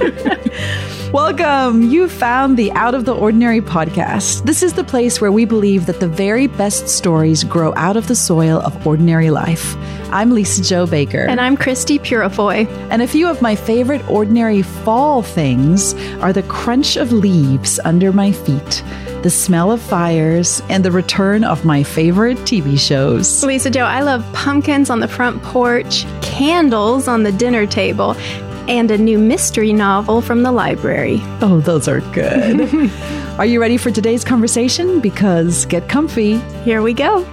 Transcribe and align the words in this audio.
Welcome. 1.12 1.90
You 1.90 2.08
found 2.08 2.56
the 2.56 2.72
Out 2.72 2.94
of 2.94 3.04
the 3.04 3.14
Ordinary 3.14 3.60
podcast. 3.60 4.46
This 4.46 4.62
is 4.62 4.72
the 4.72 4.84
place 4.84 5.20
where 5.20 5.32
we 5.32 5.44
believe 5.44 5.86
that 5.86 6.00
the 6.00 6.08
very 6.08 6.46
best 6.46 6.88
stories 6.88 7.44
grow 7.44 7.74
out 7.76 7.96
of 7.96 8.06
the 8.06 8.14
soil 8.14 8.60
of 8.60 8.86
ordinary 8.86 9.30
life. 9.30 9.76
I'm 10.10 10.30
Lisa-Jo 10.30 10.86
Baker. 10.86 11.26
And 11.26 11.40
I'm 11.40 11.56
Christie 11.56 11.98
Purifoy. 11.98 12.66
And 12.90 13.02
a 13.02 13.06
few 13.06 13.28
of 13.28 13.42
my 13.42 13.54
favorite 13.54 14.08
ordinary 14.08 14.62
fall 14.62 15.22
things 15.22 15.92
are 16.20 16.32
the 16.32 16.44
crunch 16.44 16.96
of 16.96 17.12
leaves 17.12 17.78
under 17.84 18.10
my 18.10 18.32
feet, 18.32 18.82
the 19.22 19.30
smell 19.30 19.70
of 19.70 19.82
fires, 19.82 20.62
and 20.70 20.82
the 20.82 20.92
return 20.92 21.44
of 21.44 21.66
my 21.66 21.82
favorite 21.82 22.38
TV 22.38 22.78
shows. 22.78 23.44
Lisa-Jo, 23.44 23.84
I 23.84 24.00
love 24.00 24.24
pumpkins 24.32 24.88
on 24.88 25.00
the 25.00 25.08
front 25.08 25.42
porch, 25.42 26.06
candles 26.22 27.06
on 27.06 27.22
the 27.22 27.32
dinner 27.32 27.66
table, 27.66 28.16
and 28.70 28.88
a 28.92 28.96
new 28.96 29.18
mystery 29.18 29.72
novel 29.72 30.22
from 30.22 30.44
the 30.44 30.52
library. 30.52 31.18
Oh, 31.42 31.60
those 31.60 31.88
are 31.88 32.00
good. 32.12 32.70
are 33.38 33.44
you 33.44 33.60
ready 33.60 33.76
for 33.76 33.90
today's 33.90 34.24
conversation? 34.24 35.00
Because 35.00 35.66
get 35.66 35.88
comfy. 35.88 36.38
Here 36.62 36.80
we 36.80 36.94
go. 36.94 37.24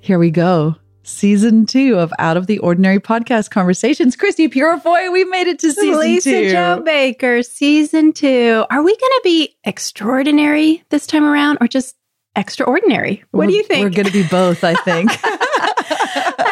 Here 0.00 0.18
we 0.18 0.32
go. 0.32 0.74
Season 1.04 1.66
two 1.66 1.96
of 2.00 2.12
Out 2.18 2.36
of 2.36 2.48
the 2.48 2.58
Ordinary 2.58 2.98
podcast 2.98 3.50
conversations. 3.50 4.16
Christie 4.16 4.48
Purifoy, 4.48 5.12
we've 5.12 5.28
made 5.28 5.46
it 5.46 5.60
to 5.60 5.72
season 5.72 6.00
Lisa 6.00 6.30
two. 6.30 6.50
Joe 6.50 6.82
Baker, 6.84 7.44
season 7.44 8.12
two. 8.12 8.64
Are 8.68 8.82
we 8.82 8.90
going 8.90 8.98
to 8.98 9.20
be 9.22 9.56
extraordinary 9.62 10.82
this 10.88 11.06
time 11.06 11.22
around 11.22 11.58
or 11.60 11.68
just 11.68 11.94
extraordinary? 12.34 13.22
What 13.30 13.42
we're, 13.42 13.46
do 13.46 13.52
you 13.52 13.62
think? 13.62 13.84
We're 13.84 13.90
going 13.90 14.06
to 14.06 14.12
be 14.12 14.26
both, 14.26 14.64
I 14.64 14.74
think. 14.74 15.12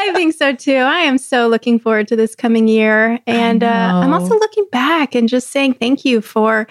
I 0.09 0.13
think 0.15 0.35
so 0.35 0.55
too. 0.55 0.77
I 0.77 0.99
am 1.01 1.19
so 1.19 1.49
looking 1.49 1.79
forward 1.79 2.09
to 2.09 2.17
this 2.17 2.35
coming 2.35 2.69
year. 2.69 3.19
And 3.27 3.63
uh, 3.65 3.67
I'm 3.67 4.13
also 4.13 4.38
looking 4.38 4.66
back 4.71 5.15
and 5.15 5.29
just 5.29 5.51
saying 5.51 5.74
thank 5.74 6.05
you 6.05 6.21
for 6.21 6.66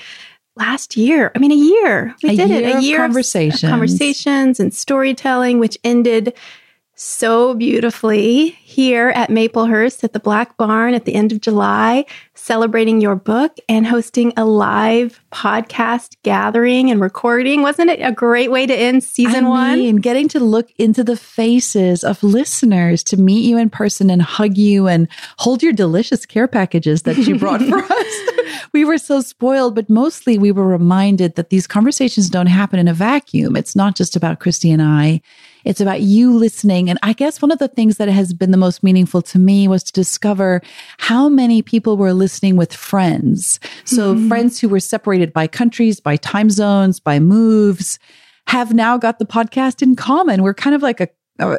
last 0.55 0.95
year. 0.95 1.31
I 1.35 1.39
mean, 1.39 1.51
a 1.51 1.55
year. 1.55 2.15
We 2.21 2.29
a 2.29 2.35
did 2.35 2.49
year 2.49 2.59
it. 2.59 2.73
A 2.73 2.77
of 2.77 2.83
year 2.83 2.97
conversations. 2.99 3.63
of 3.63 3.69
conversations 3.69 4.59
and 4.59 4.73
storytelling, 4.73 5.59
which 5.59 5.77
ended 5.83 6.33
so 6.95 7.55
beautifully 7.55 8.49
here 8.49 9.09
at 9.09 9.29
Maplehurst 9.29 10.03
at 10.03 10.13
the 10.13 10.19
Black 10.19 10.55
Barn 10.57 10.93
at 10.93 11.05
the 11.05 11.15
end 11.15 11.31
of 11.31 11.41
July, 11.41 12.05
celebrating 12.35 13.01
your 13.01 13.15
book 13.15 13.57
and 13.67 13.87
hosting 13.87 14.31
a 14.37 14.45
live 14.45 15.19
podcast 15.31 16.15
gathering 16.21 16.91
and 16.91 17.01
recording. 17.01 17.63
Wasn't 17.63 17.89
it 17.89 17.99
a 17.99 18.11
great 18.11 18.51
way 18.51 18.67
to 18.67 18.75
end 18.75 19.03
season 19.03 19.45
I 19.45 19.49
one? 19.49 19.79
Mean, 19.79 19.95
getting 19.97 20.27
to 20.29 20.39
look 20.39 20.69
into 20.77 21.03
the 21.03 21.17
faces 21.17 22.03
of 22.03 22.21
listeners 22.21 23.03
to 23.05 23.17
meet 23.17 23.45
you 23.45 23.57
in 23.57 23.71
person 23.71 24.11
and 24.11 24.21
hug 24.21 24.55
you 24.57 24.87
and 24.87 25.07
hold 25.39 25.63
your 25.63 25.73
delicious 25.73 26.25
care 26.27 26.47
packages 26.47 27.03
that 27.03 27.17
you 27.17 27.39
brought 27.39 27.61
for 27.67 27.79
us. 27.79 28.15
we 28.71 28.85
were 28.85 28.99
so 28.99 29.21
spoiled, 29.21 29.73
but 29.73 29.89
mostly 29.89 30.37
we 30.37 30.51
were 30.51 30.67
reminded 30.67 31.35
that 31.35 31.49
these 31.49 31.65
conversations 31.65 32.29
don't 32.29 32.47
happen 32.47 32.77
in 32.77 32.87
a 32.87 32.93
vacuum. 32.93 33.55
It's 33.55 33.75
not 33.75 33.95
just 33.95 34.15
about 34.15 34.39
Christie 34.39 34.71
and 34.71 34.81
I. 34.81 35.21
It's 35.65 35.81
about 35.81 36.01
you 36.01 36.33
listening. 36.33 36.89
And 36.89 36.99
I 37.03 37.13
guess 37.13 37.41
one 37.41 37.51
of 37.51 37.59
the 37.59 37.67
things 37.67 37.97
that 37.97 38.09
has 38.09 38.33
been 38.33 38.51
the 38.51 38.57
most 38.57 38.83
meaningful 38.83 39.21
to 39.23 39.39
me 39.39 39.67
was 39.67 39.83
to 39.83 39.93
discover 39.93 40.61
how 40.97 41.29
many 41.29 41.61
people 41.61 41.97
were 41.97 42.13
listening 42.13 42.55
with 42.55 42.73
friends. 42.73 43.59
So 43.85 44.13
mm-hmm. 44.13 44.27
friends 44.27 44.59
who 44.59 44.69
were 44.69 44.79
separated 44.79 45.33
by 45.33 45.47
countries, 45.47 45.99
by 45.99 46.17
time 46.17 46.49
zones, 46.49 46.99
by 46.99 47.19
moves 47.19 47.99
have 48.47 48.73
now 48.73 48.97
got 48.97 49.19
the 49.19 49.25
podcast 49.25 49.81
in 49.81 49.95
common. 49.95 50.43
We're 50.43 50.53
kind 50.53 50.75
of 50.75 50.81
like 50.81 50.99
a 50.99 51.09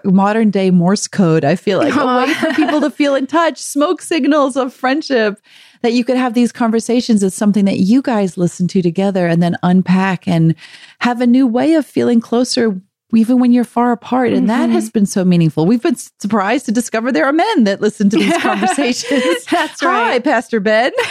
modern 0.04 0.50
day 0.50 0.70
Morse 0.70 1.08
code, 1.08 1.44
I 1.44 1.56
feel 1.56 1.78
like, 1.78 1.94
a 1.94 2.06
way 2.06 2.32
for 2.34 2.52
people 2.54 2.80
to 2.80 2.90
feel 2.90 3.14
in 3.14 3.26
touch, 3.26 3.58
smoke 3.58 4.00
signals 4.00 4.56
of 4.56 4.72
friendship, 4.72 5.40
that 5.82 5.92
you 5.92 6.04
could 6.04 6.16
have 6.16 6.34
these 6.34 6.52
conversations 6.52 7.22
is 7.22 7.34
something 7.34 7.64
that 7.64 7.80
you 7.80 8.00
guys 8.00 8.38
listen 8.38 8.68
to 8.68 8.82
together 8.82 9.26
and 9.26 9.42
then 9.42 9.56
unpack 9.62 10.28
and 10.28 10.54
have 11.00 11.20
a 11.20 11.26
new 11.26 11.46
way 11.46 11.74
of 11.74 11.84
feeling 11.84 12.20
closer 12.20 12.80
even 13.16 13.38
when 13.38 13.52
you're 13.52 13.64
far 13.64 13.92
apart. 13.92 14.28
And 14.28 14.48
mm-hmm. 14.48 14.60
that 14.60 14.70
has 14.70 14.90
been 14.90 15.06
so 15.06 15.24
meaningful. 15.24 15.66
We've 15.66 15.82
been 15.82 15.96
surprised 16.20 16.66
to 16.66 16.72
discover 16.72 17.12
there 17.12 17.26
are 17.26 17.32
men 17.32 17.64
that 17.64 17.80
listen 17.80 18.10
to 18.10 18.16
these 18.16 18.36
conversations. 18.42 19.44
That's 19.50 19.82
right. 19.82 20.12
Hi, 20.12 20.18
Pastor 20.20 20.60
Ben. 20.60 20.92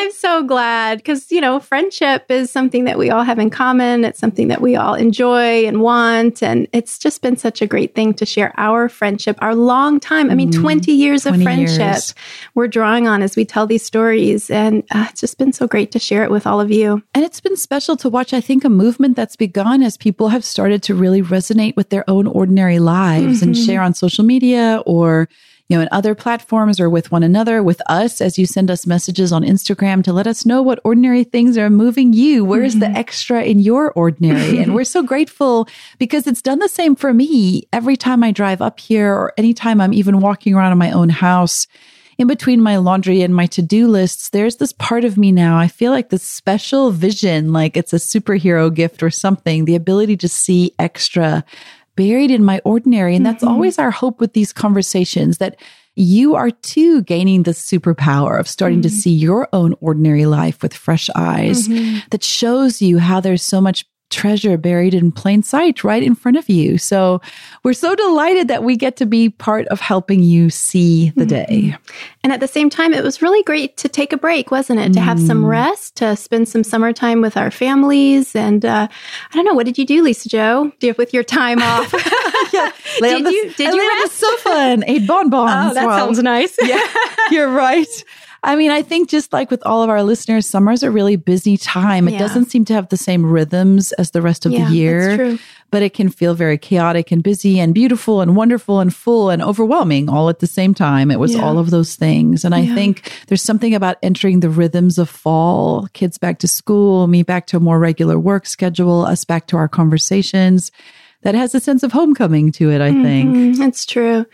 I'm 0.00 0.12
so 0.12 0.44
glad 0.44 0.98
because, 0.98 1.32
you 1.32 1.40
know, 1.40 1.58
friendship 1.58 2.26
is 2.28 2.52
something 2.52 2.84
that 2.84 2.98
we 2.98 3.10
all 3.10 3.24
have 3.24 3.40
in 3.40 3.50
common. 3.50 4.04
It's 4.04 4.20
something 4.20 4.46
that 4.46 4.60
we 4.60 4.76
all 4.76 4.94
enjoy 4.94 5.66
and 5.66 5.80
want. 5.80 6.40
And 6.40 6.68
it's 6.72 7.00
just 7.00 7.20
been 7.20 7.36
such 7.36 7.60
a 7.60 7.66
great 7.66 7.96
thing 7.96 8.14
to 8.14 8.24
share 8.24 8.54
our 8.56 8.88
friendship, 8.88 9.36
our 9.40 9.56
long 9.56 9.98
time. 9.98 10.30
I 10.30 10.36
mean, 10.36 10.52
mm, 10.52 10.60
20 10.60 10.92
years 10.92 11.22
20 11.22 11.36
of 11.36 11.42
friendship 11.42 11.80
years. 11.80 12.14
we're 12.54 12.68
drawing 12.68 13.08
on 13.08 13.22
as 13.22 13.34
we 13.34 13.44
tell 13.44 13.66
these 13.66 13.84
stories. 13.84 14.50
And 14.50 14.84
uh, 14.92 15.08
it's 15.10 15.20
just 15.20 15.36
been 15.36 15.52
so 15.52 15.66
great 15.66 15.90
to 15.90 15.98
share 15.98 16.22
it 16.22 16.30
with 16.30 16.46
all 16.46 16.60
of 16.60 16.70
you. 16.70 17.02
And 17.12 17.24
it's 17.24 17.40
been 17.40 17.56
special 17.56 17.96
to 17.96 18.08
watch, 18.08 18.32
I 18.32 18.40
think, 18.40 18.64
a 18.64 18.68
movement 18.68 19.16
that's 19.16 19.34
begun 19.34 19.82
as 19.82 19.96
people 19.96 20.28
have 20.28 20.44
started 20.44 20.80
to 20.84 20.94
really 20.94 21.22
resonate 21.22 21.74
with 21.74 21.90
their 21.90 22.08
own 22.08 22.28
ordinary 22.28 22.78
lives 22.78 23.40
mm-hmm. 23.40 23.48
and 23.48 23.56
share 23.56 23.82
on 23.82 23.94
social 23.94 24.24
media 24.24 24.80
or 24.86 25.28
you 25.68 25.76
know, 25.76 25.82
in 25.82 25.88
other 25.92 26.14
platforms 26.14 26.80
or 26.80 26.88
with 26.88 27.12
one 27.12 27.22
another, 27.22 27.62
with 27.62 27.82
us 27.90 28.22
as 28.22 28.38
you 28.38 28.46
send 28.46 28.70
us 28.70 28.86
messages 28.86 29.32
on 29.32 29.42
Instagram 29.42 30.02
to 30.04 30.12
let 30.14 30.26
us 30.26 30.46
know 30.46 30.62
what 30.62 30.80
ordinary 30.82 31.24
things 31.24 31.58
are 31.58 31.68
moving 31.68 32.14
you. 32.14 32.42
Where's 32.44 32.74
mm-hmm. 32.74 32.92
the 32.92 32.98
extra 32.98 33.42
in 33.42 33.58
your 33.58 33.92
ordinary? 33.92 34.58
and 34.58 34.74
we're 34.74 34.84
so 34.84 35.02
grateful 35.02 35.68
because 35.98 36.26
it's 36.26 36.40
done 36.40 36.58
the 36.58 36.68
same 36.68 36.96
for 36.96 37.12
me 37.12 37.68
every 37.72 37.96
time 37.96 38.24
I 38.24 38.32
drive 38.32 38.62
up 38.62 38.80
here 38.80 39.12
or 39.12 39.34
anytime 39.36 39.80
I'm 39.80 39.92
even 39.92 40.20
walking 40.20 40.54
around 40.54 40.72
in 40.72 40.78
my 40.78 40.90
own 40.90 41.10
house. 41.10 41.66
In 42.16 42.26
between 42.26 42.60
my 42.60 42.78
laundry 42.78 43.22
and 43.22 43.32
my 43.32 43.46
to 43.46 43.62
do 43.62 43.86
lists, 43.86 44.30
there's 44.30 44.56
this 44.56 44.72
part 44.72 45.04
of 45.04 45.16
me 45.16 45.30
now. 45.30 45.56
I 45.56 45.68
feel 45.68 45.92
like 45.92 46.08
this 46.08 46.24
special 46.24 46.90
vision, 46.90 47.52
like 47.52 47.76
it's 47.76 47.92
a 47.92 47.96
superhero 47.96 48.74
gift 48.74 49.04
or 49.04 49.10
something, 49.10 49.66
the 49.66 49.76
ability 49.76 50.16
to 50.16 50.28
see 50.28 50.74
extra 50.80 51.44
buried 51.98 52.30
in 52.30 52.44
my 52.44 52.60
ordinary. 52.64 53.16
And 53.16 53.26
that's 53.26 53.42
mm-hmm. 53.42 53.52
always 53.52 53.76
our 53.76 53.90
hope 53.90 54.20
with 54.20 54.32
these 54.32 54.52
conversations 54.52 55.38
that 55.38 55.60
you 55.96 56.36
are 56.36 56.52
too 56.52 57.02
gaining 57.02 57.42
the 57.42 57.50
superpower 57.50 58.38
of 58.38 58.46
starting 58.46 58.78
mm-hmm. 58.78 58.82
to 58.82 59.02
see 59.02 59.10
your 59.10 59.48
own 59.52 59.74
ordinary 59.80 60.26
life 60.26 60.62
with 60.62 60.72
fresh 60.72 61.10
eyes 61.16 61.66
mm-hmm. 61.66 61.98
that 62.10 62.22
shows 62.22 62.80
you 62.80 62.98
how 62.98 63.18
there's 63.18 63.42
so 63.42 63.60
much 63.60 63.84
treasure 64.10 64.56
buried 64.56 64.94
in 64.94 65.12
plain 65.12 65.42
sight 65.42 65.84
right 65.84 66.02
in 66.02 66.14
front 66.14 66.36
of 66.36 66.48
you. 66.48 66.78
So 66.78 67.20
we're 67.62 67.74
so 67.74 67.94
delighted 67.94 68.48
that 68.48 68.64
we 68.64 68.76
get 68.76 68.96
to 68.96 69.06
be 69.06 69.28
part 69.28 69.66
of 69.68 69.80
helping 69.80 70.22
you 70.22 70.50
see 70.50 71.10
the 71.10 71.24
mm-hmm. 71.24 71.28
day. 71.28 71.76
And 72.22 72.32
at 72.32 72.40
the 72.40 72.48
same 72.48 72.70
time, 72.70 72.92
it 72.94 73.04
was 73.04 73.22
really 73.22 73.42
great 73.42 73.76
to 73.78 73.88
take 73.88 74.12
a 74.12 74.16
break, 74.16 74.50
wasn't 74.50 74.80
it? 74.80 74.90
Mm. 74.90 74.94
To 74.94 75.00
have 75.00 75.20
some 75.20 75.44
mm. 75.44 75.48
rest, 75.48 75.96
to 75.96 76.16
spend 76.16 76.48
some 76.48 76.64
summertime 76.64 77.20
with 77.20 77.36
our 77.36 77.50
families. 77.50 78.34
And 78.34 78.64
uh, 78.64 78.88
I 78.90 79.34
don't 79.34 79.44
know, 79.44 79.54
what 79.54 79.66
did 79.66 79.78
you 79.78 79.86
do, 79.86 80.02
Lisa-Jo, 80.02 80.72
with 80.96 81.14
your 81.14 81.24
time 81.24 81.62
off? 81.62 81.92
yeah, 82.52 82.72
did 83.00 83.26
the, 83.26 83.32
you, 83.32 83.52
did 83.54 83.74
you 83.74 84.00
rest? 84.00 84.14
so 84.14 84.36
fun. 84.38 84.84
Ate 84.86 85.06
bonbons. 85.06 85.70
Oh, 85.70 85.74
that 85.74 85.86
well. 85.86 85.98
sounds 85.98 86.22
nice. 86.22 86.56
yeah, 86.62 86.84
you're 87.30 87.52
right. 87.52 87.86
I 88.42 88.56
mean, 88.56 88.70
I 88.70 88.82
think 88.82 89.08
just 89.08 89.32
like 89.32 89.50
with 89.50 89.64
all 89.66 89.82
of 89.82 89.90
our 89.90 90.02
listeners, 90.02 90.46
summer's 90.46 90.82
a 90.82 90.90
really 90.90 91.16
busy 91.16 91.56
time. 91.56 92.06
It 92.06 92.12
yeah. 92.12 92.18
doesn't 92.18 92.46
seem 92.46 92.64
to 92.66 92.74
have 92.74 92.88
the 92.88 92.96
same 92.96 93.26
rhythms 93.26 93.92
as 93.92 94.12
the 94.12 94.22
rest 94.22 94.46
of 94.46 94.52
yeah, 94.52 94.68
the 94.68 94.74
year, 94.74 95.38
but 95.70 95.82
it 95.82 95.92
can 95.92 96.08
feel 96.08 96.34
very 96.34 96.56
chaotic 96.56 97.10
and 97.10 97.22
busy 97.22 97.58
and 97.58 97.74
beautiful 97.74 98.20
and 98.20 98.36
wonderful 98.36 98.78
and 98.78 98.94
full 98.94 99.30
and 99.30 99.42
overwhelming 99.42 100.08
all 100.08 100.28
at 100.28 100.38
the 100.38 100.46
same 100.46 100.72
time. 100.72 101.10
It 101.10 101.18
was 101.18 101.34
yeah. 101.34 101.42
all 101.42 101.58
of 101.58 101.70
those 101.70 101.96
things. 101.96 102.44
And 102.44 102.54
I 102.54 102.66
think 102.66 103.12
there's 103.26 103.42
something 103.42 103.74
about 103.74 103.98
entering 104.02 104.40
the 104.40 104.50
rhythms 104.50 104.98
of 104.98 105.10
fall, 105.10 105.88
kids 105.92 106.16
back 106.16 106.38
to 106.40 106.48
school, 106.48 107.08
me 107.08 107.22
back 107.24 107.46
to 107.48 107.56
a 107.56 107.60
more 107.60 107.78
regular 107.78 108.18
work 108.18 108.46
schedule, 108.46 109.04
us 109.04 109.24
back 109.24 109.46
to 109.48 109.56
our 109.56 109.68
conversations 109.68 110.70
that 111.22 111.34
has 111.34 111.54
a 111.54 111.60
sense 111.60 111.82
of 111.82 111.90
homecoming 111.90 112.52
to 112.52 112.70
it, 112.70 112.80
I 112.80 112.90
mm-hmm. 112.90 113.02
think. 113.02 113.58
That's 113.58 113.84
true. 113.84 114.24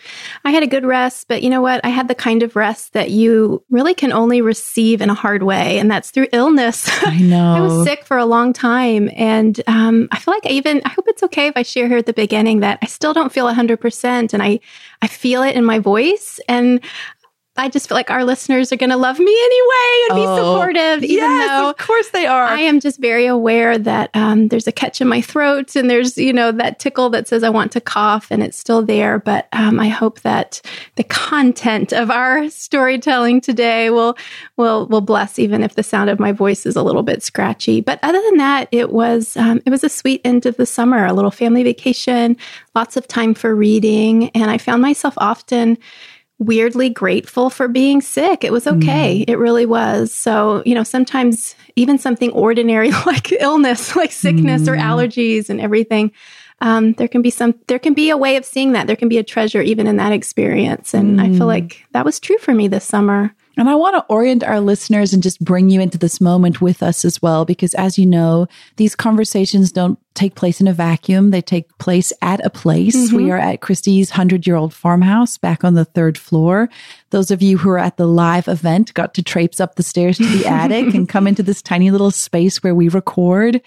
I 0.45 0.51
had 0.51 0.63
a 0.63 0.67
good 0.67 0.85
rest, 0.85 1.29
but 1.29 1.43
you 1.43 1.49
know 1.49 1.63
what? 1.63 1.81
I 1.83 1.89
had 1.89 2.09
the 2.09 2.15
kind 2.15 2.43
of 2.43 2.57
rest 2.57 2.93
that 2.93 3.11
you 3.11 3.65
really 3.71 3.95
can 3.95 4.13
only 4.13 4.43
receive 4.43 5.01
in 5.01 5.09
a 5.09 5.15
hard 5.15 5.43
way, 5.43 5.79
and 5.79 5.91
that's 5.91 6.11
through 6.11 6.29
illness. 6.33 6.89
I 7.07 7.19
know. 7.19 7.55
I 7.55 7.61
was 7.61 7.85
sick 7.85 8.05
for 8.05 8.19
a 8.19 8.27
long 8.27 8.53
time, 8.53 9.11
and 9.15 9.61
um, 9.67 10.09
I 10.13 10.19
feel 10.19 10.35
like 10.35 10.45
I 10.45 10.51
even, 10.51 10.83
I 10.85 10.91
hope 10.91 11.07
it's 11.09 11.23
okay 11.23 11.47
if 11.47 11.57
I 11.57 11.63
share 11.63 11.89
here 11.89 11.99
at 11.99 12.07
the 12.07 12.13
beginning 12.13 12.61
that 12.61 12.79
I 12.83 12.87
still 12.87 13.15
don't 13.15 13.33
feel 13.33 13.47
100%, 13.47 14.35
and 14.35 14.43
I, 14.43 14.61
I 15.01 15.07
feel 15.07 15.43
it 15.43 15.57
in 15.57 15.65
my 15.65 15.79
voice. 15.79 16.39
And 16.49 16.81
I 17.57 17.69
just 17.69 17.89
feel 17.89 17.95
like 17.95 18.11
our 18.11 18.25
listeners 18.25 18.73
are 18.73 18.77
going 18.77 18.91
to 18.91 18.97
love 18.97 19.21
me 19.21 19.33
anyway 19.45 20.05
and 20.09 20.17
be 20.17 20.27
Oh, 20.27 20.37
supportive, 20.37 21.05
even 21.05 21.25
yes, 21.25 21.49
though 21.49 21.71
of 21.71 21.77
course 21.77 22.11
they 22.11 22.27
are. 22.27 22.45
I 22.47 22.59
am 22.61 22.81
just 22.81 23.01
very 23.01 23.27
aware 23.27 23.79
that 23.79 24.11
um, 24.15 24.49
there's 24.49 24.67
a 24.67 24.73
catch 24.73 25.01
in 25.01 25.07
my 25.07 25.21
throat 25.21 25.77
and 25.77 25.89
there's, 25.89 26.19
you 26.19 26.33
know, 26.33 26.51
that 26.51 26.81
tickle 26.81 27.11
that 27.11 27.29
says 27.29 27.45
I 27.45 27.51
want 27.51 27.71
to 27.73 27.81
cough 27.81 28.27
and 28.31 28.43
it's 28.43 28.59
still 28.59 28.83
there. 28.83 29.21
But 29.21 29.47
um, 29.53 29.79
I 29.79 29.87
hope 29.87 30.23
that 30.23 30.61
the 30.97 31.05
content 31.05 31.93
of 31.93 32.11
our 32.11 32.51
storytelling 32.51 33.41
today 33.41 33.91
will, 33.91 34.17
will, 34.57 34.87
will 34.89 35.01
bless, 35.01 35.39
even 35.39 35.63
if 35.63 35.77
the 35.77 35.85
sound 35.85 36.11
of 36.11 36.19
my 36.19 36.33
voice 36.33 36.67
is 36.67 36.75
a 36.75 36.83
little 36.83 37.05
bit 37.05 37.23
scratchy. 37.23 37.81
But 37.81 38.01
other 38.03 38.21
than 38.23 38.39
that, 38.39 38.67
it 38.73 38.91
was, 38.91 39.37
um, 39.37 39.63
it 39.65 39.71
was 39.71 39.85
a 39.85 39.89
sweet 39.89 40.21
end 40.25 40.45
of 40.45 40.57
the 40.57 40.67
summer, 40.67 41.07
a 41.07 41.13
little 41.13 41.31
family 41.31 41.63
vacation, 41.63 42.37
lots 42.75 42.97
of 42.97 43.07
time 43.07 43.33
for 43.33 43.55
reading. 43.55 44.31
And 44.31 44.51
I 44.51 44.59
found 44.59 44.83
myself 44.83 45.15
often 45.19 45.79
weirdly 46.45 46.91
grateful 46.91 47.51
for 47.51 47.69
being 47.69 48.01
sick. 48.01 48.45
It 48.45 48.53
was 48.53 48.67
okay. 48.67 49.21
Mm. 49.21 49.31
It 49.31 49.37
really 49.37 49.67
was. 49.67 50.13
So, 50.15 50.63
you 50.67 50.75
know, 50.75 50.83
sometimes 50.83 51.55
even 51.77 51.99
something 51.99 52.31
ordinary 52.33 52.91
like 53.07 53.33
illness, 53.33 53.97
like 53.97 54.13
sickness 54.13 54.69
or 54.69 54.77
mm. 54.77 54.83
allergies 54.83 55.49
and 55.49 55.61
everything, 55.61 56.13
um, 56.61 56.93
there 56.95 57.09
can 57.09 57.23
be 57.23 57.31
some, 57.31 57.55
there 57.67 57.79
can 57.79 57.95
be 57.95 58.11
a 58.11 58.17
way 58.17 58.37
of 58.37 58.45
seeing 58.45 58.73
that. 58.73 58.87
There 58.87 58.97
can 58.97 59.09
be 59.09 59.19
a 59.19 59.25
treasure 59.25 59.61
even 59.61 59.87
in 59.87 59.97
that 59.97 60.13
experience. 60.13 60.95
And 60.95 61.21
I 61.21 61.29
feel 61.29 61.41
mm. 61.41 61.47
like 61.47 61.85
that 61.93 62.05
was 62.05 62.21
true 62.21 62.39
for 62.39 62.55
me 62.55 62.69
this 62.69 62.85
summer. 62.85 63.35
And 63.57 63.69
I 63.69 63.75
want 63.75 63.95
to 63.95 64.13
orient 64.13 64.43
our 64.43 64.61
listeners 64.61 65.13
and 65.13 65.23
just 65.23 65.43
bring 65.43 65.71
you 65.71 65.81
into 65.81 65.99
this 65.99 66.21
moment 66.21 66.61
with 66.61 66.83
us 66.83 67.05
as 67.05 67.23
well, 67.23 67.45
because 67.45 67.75
as 67.75 67.99
you 67.99 68.07
know, 68.07 68.49
these 68.77 68.97
conversations 68.97 69.71
don't 69.71 69.99
take 70.15 70.35
place 70.35 70.61
in 70.61 70.69
a 70.69 70.73
vacuum. 70.73 71.31
They 71.31 71.43
take 71.43 71.77
place 71.79 72.13
at 72.23 72.45
a 72.45 72.51
place. 72.51 72.95
We 72.95 73.25
mm-hmm. 73.25 73.33
are 73.33 73.39
at 73.39 73.61
Christie's 73.61 74.11
100 74.11 74.47
year 74.47 74.57
old 74.57 74.75
farmhouse 74.75 75.39
back 75.39 75.65
on 75.65 75.75
the 75.75 75.85
third 75.85 76.17
floor. 76.19 76.69
Those 77.11 77.31
of 77.31 77.43
you 77.43 77.59
who 77.59 77.71
are 77.71 77.79
at 77.79 77.97
the 77.97 78.07
live 78.07 78.49
event 78.49 78.95
got 78.95 79.15
to 79.15 79.23
traipse 79.23 79.61
up 79.61 79.75
the 79.75 79.83
stairs 79.83 80.19
to 80.19 80.27
the 80.27 80.47
attic 80.49 80.95
and 80.95 81.09
come 81.09 81.27
into 81.27 81.43
this 81.43 81.63
tiny 81.63 81.91
little 81.91 82.11
space 82.11 82.63
where 82.63 82.75
we 82.75 82.89
record. 82.89 83.61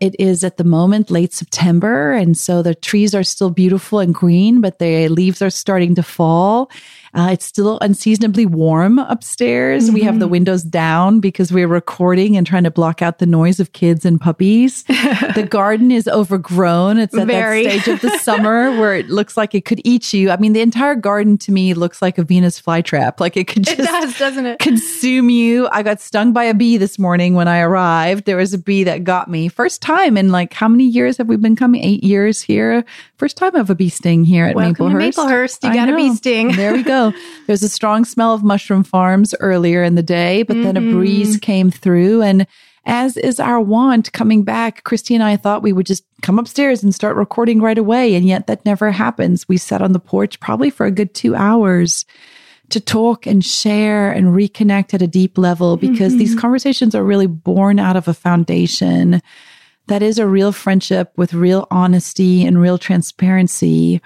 It 0.00 0.16
is 0.18 0.42
at 0.42 0.56
the 0.56 0.64
moment 0.64 1.10
late 1.10 1.34
September, 1.34 2.12
and 2.12 2.36
so 2.36 2.62
the 2.62 2.74
trees 2.74 3.14
are 3.14 3.22
still 3.22 3.50
beautiful 3.50 3.98
and 3.98 4.14
green, 4.14 4.62
but 4.62 4.78
the 4.78 5.08
leaves 5.08 5.42
are 5.42 5.50
starting 5.50 5.94
to 5.96 6.02
fall. 6.02 6.70
Uh, 7.12 7.30
it's 7.32 7.44
still 7.44 7.78
unseasonably 7.80 8.46
warm 8.46 8.98
upstairs. 8.98 9.90
We 9.90 10.02
have 10.02 10.20
the 10.20 10.28
windows 10.28 10.62
down 10.62 11.18
because 11.20 11.52
we're 11.52 11.66
recording 11.66 12.36
and 12.36 12.46
trying 12.46 12.64
to 12.64 12.70
block 12.70 13.02
out 13.02 13.18
the 13.18 13.26
noise 13.26 13.58
of 13.58 13.72
kids 13.72 14.04
and 14.04 14.20
puppies. 14.20 14.84
the 15.34 15.46
garden 15.48 15.90
is 15.90 16.06
overgrown. 16.06 16.98
It's 16.98 17.16
at 17.16 17.26
Very. 17.26 17.64
that 17.64 17.80
stage 17.82 17.94
of 17.94 18.00
the 18.00 18.16
summer 18.22 18.70
where 18.78 18.94
it 18.94 19.08
looks 19.10 19.36
like 19.36 19.54
it 19.56 19.64
could 19.64 19.80
eat 19.84 20.12
you. 20.12 20.30
I 20.30 20.36
mean, 20.36 20.52
the 20.52 20.60
entire 20.60 20.94
garden 20.94 21.36
to 21.38 21.52
me 21.52 21.74
looks 21.74 22.00
like 22.00 22.16
a 22.18 22.22
Venus 22.22 22.60
flytrap. 22.60 23.18
Like 23.18 23.36
it 23.36 23.48
could 23.48 23.64
just 23.64 23.80
It 23.80 23.84
does, 23.86 24.16
doesn't 24.18 24.46
it? 24.46 24.58
consume 24.60 25.30
you. 25.30 25.68
I 25.72 25.82
got 25.82 26.00
stung 26.00 26.32
by 26.32 26.44
a 26.44 26.54
bee 26.54 26.76
this 26.76 26.96
morning 26.98 27.34
when 27.34 27.48
I 27.48 27.58
arrived. 27.60 28.24
There 28.24 28.36
was 28.36 28.54
a 28.54 28.58
bee 28.58 28.84
that 28.84 29.02
got 29.02 29.28
me. 29.28 29.48
First 29.48 29.82
time 29.82 30.16
in 30.16 30.30
like 30.30 30.52
how 30.54 30.68
many 30.68 30.84
years 30.84 31.16
have 31.16 31.26
we 31.26 31.36
been 31.36 31.56
coming? 31.56 31.82
Eight 31.82 32.04
years 32.04 32.40
here. 32.40 32.84
First 33.16 33.36
time 33.36 33.56
of 33.56 33.68
a 33.68 33.74
bee 33.74 33.88
sting 33.88 34.24
here 34.24 34.44
at 34.46 34.54
Welcome 34.54 34.90
to 34.90 34.96
Maplehurst. 34.96 35.14
Maplehurst. 35.14 35.64
You 35.64 35.74
got 35.74 35.88
a 35.88 35.96
bee 35.96 36.14
sting. 36.14 36.52
There 36.52 36.72
we 36.72 36.82
go. 36.84 36.99
There's 37.46 37.62
a 37.62 37.68
strong 37.68 38.04
smell 38.04 38.32
of 38.34 38.42
mushroom 38.42 38.84
farms 38.84 39.34
earlier 39.40 39.82
in 39.82 39.94
the 39.94 40.02
day, 40.02 40.42
but 40.42 40.56
then 40.62 40.76
a 40.76 40.80
Mm-hmm. 40.80 40.96
breeze 40.98 41.36
came 41.36 41.70
through 41.70 42.22
and 42.22 42.46
as 42.86 43.16
is 43.18 43.38
our 43.38 43.60
wont 43.60 44.10
coming 44.12 44.42
back, 44.42 44.84
Christie 44.84 45.14
and 45.14 45.22
I 45.22 45.36
thought 45.36 45.62
we 45.62 45.72
would 45.72 45.84
just 45.86 46.02
come 46.22 46.38
upstairs 46.38 46.82
and 46.82 46.94
start 46.94 47.14
recording 47.14 47.60
right 47.60 47.76
away. 47.76 48.14
And 48.14 48.24
yet 48.26 48.46
that 48.46 48.64
never 48.64 48.90
happens. 48.90 49.46
We 49.46 49.58
sat 49.58 49.82
on 49.82 49.92
the 49.92 50.00
porch 50.00 50.40
probably 50.40 50.70
for 50.70 50.86
a 50.86 50.90
good 50.90 51.12
two 51.12 51.34
hours 51.34 52.06
to 52.70 52.80
talk 52.80 53.26
and 53.26 53.44
share 53.44 54.10
and 54.12 54.28
reconnect 54.28 54.94
at 54.94 55.02
a 55.02 55.06
deep 55.06 55.36
level 55.36 55.76
because 55.76 56.16
these 56.16 56.34
conversations 56.40 56.94
are 56.94 57.04
really 57.04 57.26
born 57.26 57.78
out 57.78 57.96
of 57.96 58.08
a 58.08 58.14
foundation 58.14 59.20
that 59.88 60.02
is 60.02 60.18
a 60.18 60.26
real 60.26 60.52
friendship 60.52 61.12
with 61.16 61.34
real 61.34 61.66
honesty 61.70 62.46
and 62.46 62.60
real 62.60 62.78
transparency 62.78 64.00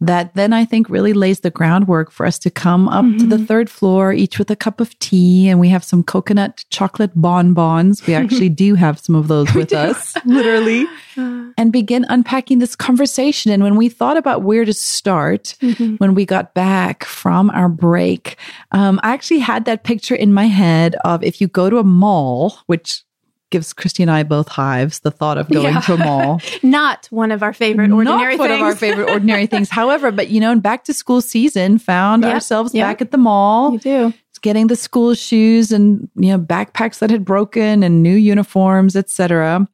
that 0.00 0.34
then 0.34 0.52
I 0.52 0.64
think 0.64 0.90
really 0.90 1.14
lays 1.14 1.40
the 1.40 1.50
groundwork 1.50 2.10
for 2.10 2.26
us 2.26 2.38
to 2.40 2.50
come 2.50 2.88
up 2.88 3.04
to 3.18 3.26
the 3.26 3.38
third 3.38 3.70
floor, 3.70 4.12
each 4.12 4.38
with 4.38 4.50
a 4.50 4.56
cup 4.56 4.78
of 4.78 4.96
tea. 4.98 5.48
And 5.48 5.58
we 5.58 5.70
have 5.70 5.82
some 5.82 6.02
coconut 6.02 6.66
chocolate 6.70 7.12
bonbons. 7.14 8.06
We 8.06 8.14
actually 8.14 8.48
do 8.66 8.74
have 8.74 9.00
some 9.00 9.14
of 9.14 9.28
those 9.28 9.52
with 9.54 9.72
us, 9.72 10.14
literally, 10.26 10.86
and 11.16 11.72
begin 11.72 12.04
unpacking 12.10 12.58
this 12.58 12.76
conversation. 12.76 13.50
And 13.50 13.62
when 13.62 13.76
we 13.76 13.88
thought 13.88 14.18
about 14.18 14.42
where 14.42 14.66
to 14.66 14.74
start, 14.74 15.56
when 15.98 16.14
we 16.14 16.26
got 16.26 16.52
back 16.52 17.04
from 17.04 17.48
our 17.50 17.70
break, 17.70 18.36
um, 18.72 19.00
I 19.02 19.14
actually 19.14 19.40
had 19.40 19.64
that 19.64 19.84
picture 19.84 20.14
in 20.14 20.34
my 20.34 20.46
head 20.46 20.94
of 21.04 21.24
if 21.24 21.40
you 21.40 21.48
go 21.48 21.70
to 21.70 21.78
a 21.78 21.84
mall, 21.84 22.58
which 22.66 23.05
gives 23.50 23.72
Christie 23.72 24.02
and 24.02 24.10
I 24.10 24.22
both 24.22 24.48
hives, 24.48 25.00
the 25.00 25.10
thought 25.10 25.38
of 25.38 25.48
going 25.48 25.74
Yeah. 25.74 25.80
to 25.82 25.94
a 25.94 25.96
mall. 25.98 26.40
Not 26.62 27.06
one 27.10 27.30
of 27.30 27.42
our 27.42 27.52
favorite 27.52 27.90
ordinary 27.92 28.36
Not 28.36 28.38
one 28.40 28.48
things. 28.48 28.60
of 28.60 28.66
our 28.66 28.74
favorite 28.76 29.10
ordinary 29.12 29.46
things. 29.46 29.70
However, 29.70 30.10
but 30.10 30.28
you 30.28 30.40
know, 30.40 30.50
in 30.52 30.60
back 30.60 30.84
to 30.84 30.92
school 30.94 31.20
season, 31.20 31.78
found 31.78 32.22
Yep, 32.24 32.34
ourselves 32.34 32.74
yep. 32.74 32.86
back 32.86 33.00
at 33.02 33.10
the 33.12 33.18
mall, 33.18 33.72
You 33.72 33.78
do. 33.78 34.12
getting 34.42 34.66
the 34.68 34.76
school 34.76 35.14
shoes 35.14 35.72
and 35.72 36.08
you 36.16 36.28
know 36.30 36.38
backpacks 36.38 36.98
that 37.00 37.10
had 37.10 37.24
broken 37.24 37.82
and 37.82 38.02
new 38.02 38.14
uniforms, 38.16 38.96
etc. 38.96 39.66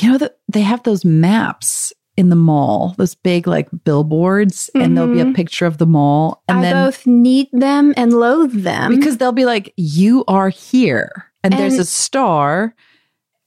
You 0.00 0.12
know 0.12 0.18
that 0.18 0.38
they 0.48 0.60
have 0.62 0.82
those 0.84 1.04
maps 1.04 1.92
in 2.16 2.28
the 2.28 2.36
mall, 2.36 2.94
those 2.98 3.14
big 3.14 3.46
like 3.46 3.68
billboards, 3.84 4.68
and 4.74 4.96
there'll 4.96 5.12
be 5.12 5.20
a 5.20 5.32
picture 5.32 5.66
of 5.66 5.78
the 5.78 5.86
mall, 5.86 6.42
and 6.48 6.58
Mm-hmm. 6.58 6.66
I 6.66 6.70
then 6.70 6.86
both 6.86 7.06
need 7.06 7.48
them 7.52 7.94
and 7.96 8.12
loathe 8.12 8.62
them. 8.62 8.94
because 8.96 9.16
they'll 9.18 9.32
be 9.32 9.46
like, 9.46 9.72
"You 9.76 10.24
are 10.28 10.48
here," 10.48 11.10
and, 11.42 11.52
there's 11.54 11.78
a 11.78 11.84
star. 11.84 12.74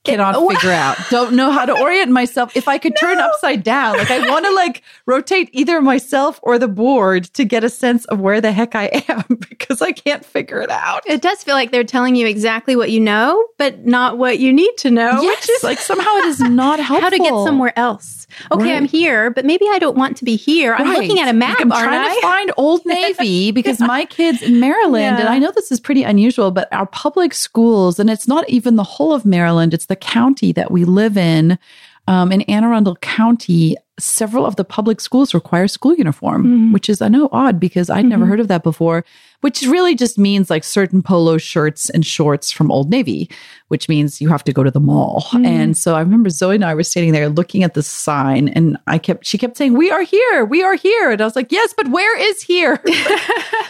Cannot 0.04 0.36
It- 0.36 0.56
figure 0.58 0.72
out. 0.74 0.98
Don't 1.10 1.34
know 1.34 1.50
how 1.52 1.66
to 1.66 1.72
orient 1.72 2.12
myself. 2.12 2.56
If 2.58 2.68
I 2.68 2.78
could 2.78 2.94
turn 3.00 3.20
upside 3.20 3.64
down, 3.64 3.98
like 3.98 4.12
I 4.12 4.28
want 4.30 4.46
to 4.46 4.54
like 4.54 4.82
rotate 5.06 5.50
either 5.54 5.82
myself 5.82 6.40
or 6.44 6.60
the 6.60 6.68
board 6.68 7.26
to 7.36 7.46
get 7.46 7.64
a 7.64 7.70
sense 7.70 8.04
of 8.06 8.20
where 8.20 8.42
the 8.42 8.52
heck 8.52 8.76
I 8.76 9.04
am 9.08 9.24
because 9.50 9.82
I 9.82 9.94
can't 9.94 10.26
figure 10.26 10.60
it 10.62 10.70
out. 10.70 11.04
it 11.06 11.22
does 11.22 11.42
feel 11.44 11.56
like 11.56 11.72
they're 11.72 11.84
telling 11.86 12.16
you 12.16 12.28
exactly 12.28 12.76
what 12.76 12.92
you 12.92 13.00
know, 13.00 13.46
but 13.58 13.86
not 13.86 14.18
what 14.18 14.40
you 14.40 14.52
need 14.52 14.76
to 14.80 14.92
know. 14.92 15.22
yes, 15.22 15.42
Which 15.42 15.50
is 15.50 15.64
like 15.64 15.80
somehow 15.80 16.16
it 16.18 16.26
is 16.26 16.40
not 16.42 16.80
helpful. 16.80 17.02
how 17.02 17.10
to 17.10 17.18
get 17.18 17.30
somewhere 17.46 17.74
else. 17.80 18.28
Okay, 18.52 18.64
Right. 18.64 18.76
I'm 18.76 18.86
here, 18.86 19.30
but 19.30 19.46
maybe 19.46 19.66
I 19.70 19.80
don't 19.80 19.96
want 19.96 20.18
to 20.18 20.26
be 20.26 20.36
here. 20.36 20.74
I'm 20.74 20.90
Right. 20.90 21.00
looking 21.02 21.20
at 21.20 21.30
a 21.30 21.34
map, 21.34 21.58
I'm 21.62 21.72
aren't 21.72 21.86
trying 21.88 22.10
I? 22.12 22.16
to 22.16 22.22
find 22.22 22.52
Old 22.58 22.82
Navy 22.86 23.52
because 23.52 23.80
my 23.80 24.06
kids 24.06 24.42
in 24.42 24.60
Maryland, 24.60 25.18
and 25.20 25.30
I 25.30 25.38
know 25.40 25.52
this 25.52 25.72
is 25.72 25.80
pretty 25.80 26.04
unusual, 26.04 26.52
but 26.52 26.68
our 26.74 26.88
public 26.88 27.34
schools, 27.34 28.00
and 28.00 28.10
it's 28.10 28.28
not 28.28 28.50
even 28.50 28.76
the 28.76 28.84
whole 28.84 29.14
of 29.14 29.24
Maryland, 29.26 29.74
it's 29.74 29.86
the 29.86 29.93
county 29.95 30.51
that 30.54 30.72
we 30.72 30.86
live 30.86 31.18
in. 31.18 31.57
Um, 32.06 32.34
in 32.34 32.42
Anne 32.42 32.66
Arundel 32.66 32.98
County, 32.98 33.78
several 33.98 34.45
of 34.45 34.57
the 34.57 34.66
public 34.66 35.00
schools 35.00 35.34
require 35.34 35.69
school 35.69 35.95
uniform, 35.95 36.44
Mm-hmm. 36.44 36.74
which 36.74 36.90
is, 36.90 37.01
I 37.01 37.07
know, 37.07 37.30
odd 37.31 37.62
because 37.62 37.90
I'd 37.90 38.04
never 38.06 38.25
heard 38.25 38.42
of 38.42 38.50
that 38.50 38.62
before, 38.62 39.06
which 39.40 39.62
really 39.62 39.95
just 39.95 40.18
means 40.18 40.50
like 40.50 40.66
certain 40.66 41.01
polo 41.01 41.38
shirts 41.38 41.90
and 41.90 42.06
shorts 42.06 42.51
from 42.51 42.72
Old 42.72 42.90
Navy, 42.90 43.30
which 43.69 43.88
means 43.88 44.19
you 44.19 44.28
have 44.28 44.44
to 44.45 44.51
go 44.51 44.63
to 44.63 44.72
the 44.72 44.81
mall. 44.81 45.22
Mm-hmm. 45.30 45.45
And 45.45 45.78
so 45.78 45.96
I 45.96 46.01
remember 46.01 46.30
Zoe 46.30 46.56
and 46.56 46.66
I 46.66 46.74
were 46.75 46.84
standing 46.84 47.13
there 47.13 47.30
looking 47.30 47.63
at 47.63 47.74
the 47.74 47.84
sign 47.84 48.50
and 48.50 48.78
I 48.88 48.98
kept, 48.98 49.25
she 49.25 49.38
kept 49.38 49.56
saying, 49.56 49.74
we 49.78 49.89
are 49.89 50.04
here, 50.04 50.44
we 50.44 50.62
are 50.62 50.75
here. 50.75 51.12
And 51.12 51.22
I 51.22 51.25
was 51.25 51.38
like, 51.38 51.54
yes, 51.54 51.74
but 51.78 51.88
where 51.89 52.19
is 52.19 52.42
here? 52.42 52.81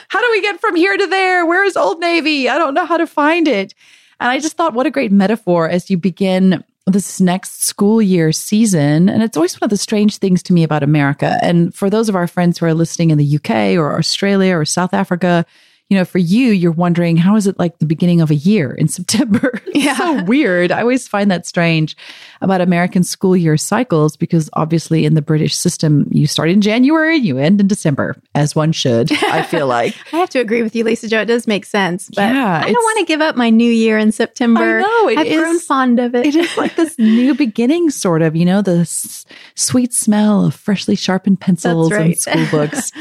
how 0.08 0.22
do 0.22 0.28
we 0.32 0.42
get 0.42 0.60
from 0.60 0.76
here 0.76 0.98
to 0.98 1.06
there? 1.06 1.46
Where 1.46 1.66
is 1.66 1.78
Old 1.78 2.00
Navy? 2.00 2.50
I 2.50 2.58
don't 2.58 2.74
know 2.74 2.86
how 2.86 2.98
to 2.98 3.06
find 3.06 3.48
it. 3.48 3.76
And 4.24 4.32
I 4.32 4.40
just 4.40 4.56
thought, 4.56 4.74
what 4.74 4.86
a 4.86 4.90
great 4.90 5.12
metaphor 5.12 5.68
as 5.68 5.92
you 5.92 5.98
begin 5.98 6.64
this 6.88 7.20
next 7.20 7.66
school 7.66 8.02
year 8.02 8.32
season. 8.32 9.10
And 9.10 9.22
it's 9.22 9.36
always 9.36 9.60
one 9.60 9.66
of 9.66 9.70
the 9.70 9.76
strange 9.76 10.16
things 10.16 10.42
to 10.44 10.54
me 10.54 10.64
about 10.64 10.82
America. 10.82 11.38
And 11.42 11.76
for 11.76 11.90
those 11.90 12.08
of 12.08 12.16
our 12.16 12.26
friends 12.26 12.58
who 12.58 12.66
are 12.66 12.74
listening 12.74 13.12
in 13.12 13.18
the 13.18 13.36
UK 13.36 13.78
or 13.78 13.98
Australia 13.98 14.56
or 14.56 14.64
South 14.64 14.94
Africa, 14.94 15.46
you 15.90 15.98
know, 15.98 16.06
for 16.06 16.18
you, 16.18 16.48
you're 16.52 16.72
wondering, 16.72 17.18
how 17.18 17.36
is 17.36 17.46
it 17.46 17.60
like 17.60 17.78
the 17.78 17.86
beginning 17.86 18.20
of 18.22 18.32
a 18.32 18.36
year 18.36 18.72
in 18.74 18.88
September? 19.00 19.62
Yeah. 19.74 19.96
so 19.98 20.24
weird. 20.24 20.72
I 20.72 20.80
always 20.82 21.08
find 21.08 21.30
that 21.30 21.46
strange 21.46 21.96
about 22.42 22.62
American 22.62 23.04
school 23.04 23.36
year 23.38 23.58
cycles 23.58 24.16
because 24.18 24.50
obviously 24.54 25.06
in 25.06 25.14
the 25.14 25.22
British 25.22 25.56
system, 25.56 26.08
you 26.10 26.26
start 26.26 26.50
in 26.50 26.62
January, 26.62 27.18
you 27.18 27.38
end 27.38 27.60
in 27.62 27.68
December, 27.68 28.16
as 28.34 28.56
one 28.56 28.72
should, 28.72 29.12
I 29.12 29.44
feel 29.44 29.68
like. 29.78 29.96
I 30.14 30.18
have 30.18 30.30
to 30.32 30.40
agree 30.40 30.62
with 30.64 30.76
you, 30.76 30.84
Lisa-Jo. 30.84 31.22
It 31.22 31.26
does 31.26 31.48
make 31.48 31.66
sense, 31.66 32.10
but 32.16 32.22
Yeah, 32.24 32.62
I 32.64 32.72
don't 32.72 32.84
want 32.84 33.00
to 33.00 33.06
give 33.06 33.22
up 33.22 33.36
my 33.36 33.50
new 33.50 33.72
year 33.72 33.98
in 33.98 34.12
September. 34.12 34.80
I 34.80 34.82
know, 34.82 35.10
it 35.10 35.18
I've 35.18 35.38
grown 35.38 35.60
fond 35.60 36.00
of 36.00 36.16
it. 36.16 36.26
it 36.28 36.36
is 36.36 36.58
like 36.58 36.76
this 36.76 36.98
new 36.98 37.36
beginning, 37.36 37.90
sort 37.90 38.22
of, 38.22 38.36
you 38.36 38.46
know, 38.46 38.62
the 38.62 38.80
s- 38.80 39.26
sweet 39.56 39.94
smell 39.94 40.46
of 40.46 40.56
freshly 40.56 40.96
sharpened 40.96 41.40
pencils 41.42 41.92
right. 41.92 42.02
and 42.06 42.18
school 42.18 42.46
books. 42.52 42.92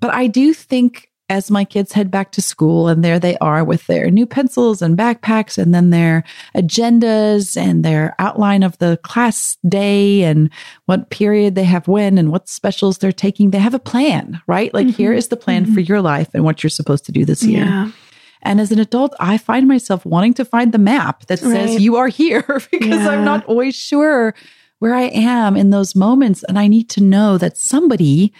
but 0.00 0.12
I 0.12 0.26
do 0.26 0.52
think 0.52 1.08
as 1.32 1.50
my 1.50 1.64
kids 1.64 1.92
head 1.92 2.10
back 2.10 2.30
to 2.30 2.42
school 2.42 2.88
and 2.88 3.02
there 3.02 3.18
they 3.18 3.38
are 3.38 3.64
with 3.64 3.86
their 3.86 4.10
new 4.10 4.26
pencils 4.26 4.82
and 4.82 4.98
backpacks 4.98 5.56
and 5.56 5.74
then 5.74 5.88
their 5.88 6.24
agendas 6.54 7.56
and 7.56 7.82
their 7.82 8.14
outline 8.18 8.62
of 8.62 8.76
the 8.78 8.98
class 9.02 9.56
day 9.66 10.24
and 10.24 10.50
what 10.84 11.08
period 11.08 11.54
they 11.54 11.64
have 11.64 11.88
when 11.88 12.18
and 12.18 12.30
what 12.30 12.50
specials 12.50 12.98
they're 12.98 13.12
taking. 13.12 13.50
They 13.50 13.58
have 13.58 13.72
a 13.72 13.78
plan, 13.78 14.42
right? 14.46 14.72
Like 14.74 14.88
mm-hmm. 14.88 14.96
here 14.96 15.14
is 15.14 15.28
the 15.28 15.38
plan 15.38 15.64
mm-hmm. 15.64 15.72
for 15.72 15.80
your 15.80 16.02
life 16.02 16.28
and 16.34 16.44
what 16.44 16.62
you're 16.62 16.68
supposed 16.68 17.06
to 17.06 17.12
do 17.12 17.24
this 17.24 17.42
year. 17.42 17.64
Yeah. 17.64 17.90
And 18.42 18.60
as 18.60 18.70
an 18.70 18.78
adult, 18.78 19.14
I 19.18 19.38
find 19.38 19.66
myself 19.66 20.04
wanting 20.04 20.34
to 20.34 20.44
find 20.44 20.72
the 20.72 20.78
map 20.78 21.24
that 21.26 21.38
says 21.38 21.80
you 21.80 21.96
are 21.96 22.08
here 22.08 22.42
because 22.70 22.88
yeah. 22.88 23.08
I'm 23.08 23.24
not 23.24 23.46
always 23.46 23.74
sure 23.74 24.34
where 24.80 24.94
I 24.94 25.04
am 25.04 25.56
in 25.56 25.70
those 25.70 25.96
moments. 25.96 26.44
And 26.46 26.58
I 26.58 26.66
need 26.66 26.90
to 26.90 27.00
know 27.02 27.38
that 27.38 27.56
somebody 27.56 28.34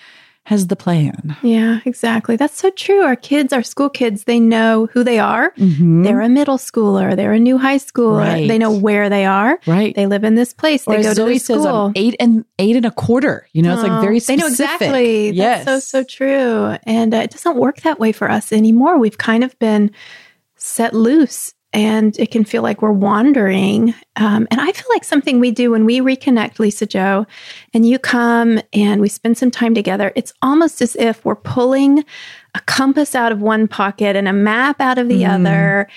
has 0.45 0.67
the 0.67 0.77
plan. 0.77 1.37
Yeah, 1.43 1.81
exactly. 1.85 2.37
That's 2.37 2.59
so 2.59 2.71
true. 2.71 3.03
Our 3.03 3.15
kids, 3.17 3.53
our 3.53 3.63
school 3.63 3.89
kids, 3.89 4.25
they 4.25 4.41
know 4.41 4.89
who 4.93 5.05
they 5.05 5.19
are. 5.19 5.53
Mm-hmm. 5.53 6.03
They're 6.03 6.21
a 6.21 6.29
middle 6.29 6.59
schooler. 6.59 7.15
They're 7.15 7.33
a 7.33 7.39
new 7.39 7.59
high 7.59 7.79
schooler. 7.79 8.19
Right. 8.19 8.49
They 8.49 8.59
know 8.59 8.73
where 8.73 9.09
they 9.09 9.25
are. 9.25 9.61
Right. 9.67 9.95
They 9.95 10.07
live 10.07 10.25
in 10.25 10.35
this 10.35 10.53
place. 10.53 10.87
Or 10.87 10.97
they 10.97 11.03
go 11.05 11.15
Zoe 11.15 11.35
to 11.35 11.41
school. 11.41 11.93
Eight 11.95 12.17
and 12.19 12.45
eight 12.59 12.77
and 12.77 12.87
a 12.87 12.91
quarter. 12.91 13.49
You 13.53 13.63
know, 13.63 13.75
it's 13.75 13.83
like 13.83 14.03
very 14.03 14.19
specific. 14.19 14.39
They 14.39 14.43
know 14.43 14.49
exactly. 14.49 15.31
Yes. 15.31 15.65
That's 15.65 15.87
so 15.87 16.03
so 16.03 16.05
true. 16.05 16.77
And 16.85 17.15
uh, 17.15 17.19
it 17.19 17.31
doesn't 17.31 17.57
work 17.57 17.83
that 17.83 17.99
way 17.99 18.13
for 18.13 18.31
us 18.31 18.53
anymore. 18.53 18.99
We've 18.99 19.19
kind 19.19 19.45
of 19.45 19.59
been 19.59 19.91
set 20.57 20.95
loose 20.95 21.55
and 21.73 22.19
it 22.19 22.31
can 22.31 22.45
feel 22.45 22.62
like 22.62 22.83
we're 22.83 22.93
wandering. 22.93 23.95
Um, 24.17 24.47
and 24.50 24.61
I 24.61 24.73
feel 24.73 24.87
like 24.91 25.05
something 25.05 25.41
we 25.41 25.50
do 25.50 25.71
when 25.71 25.85
we 25.85 26.00
reconnect, 26.00 26.59
Lisa-Jo, 26.59 27.26
and 27.73 27.87
you 27.87 27.99
come 27.99 28.61
and 28.73 29.00
we 29.00 29.09
spend 29.09 29.38
some 29.38 29.50
time 29.50 29.75
together, 29.75 30.12
it's 30.14 30.35
almost 30.43 30.83
as 30.83 30.97
if 30.97 31.25
we're 31.25 31.35
pulling 31.35 32.05
a 32.55 32.61
compass 32.67 33.14
out 33.14 33.33
of 33.33 33.41
one 33.41 33.69
pocket 33.69 34.17
and 34.17 34.29
a 34.29 34.33
map 34.33 34.81
out 34.81 34.99
of 34.99 35.09
the 35.09 35.23
mm. 35.23 35.31
other. 35.31 35.88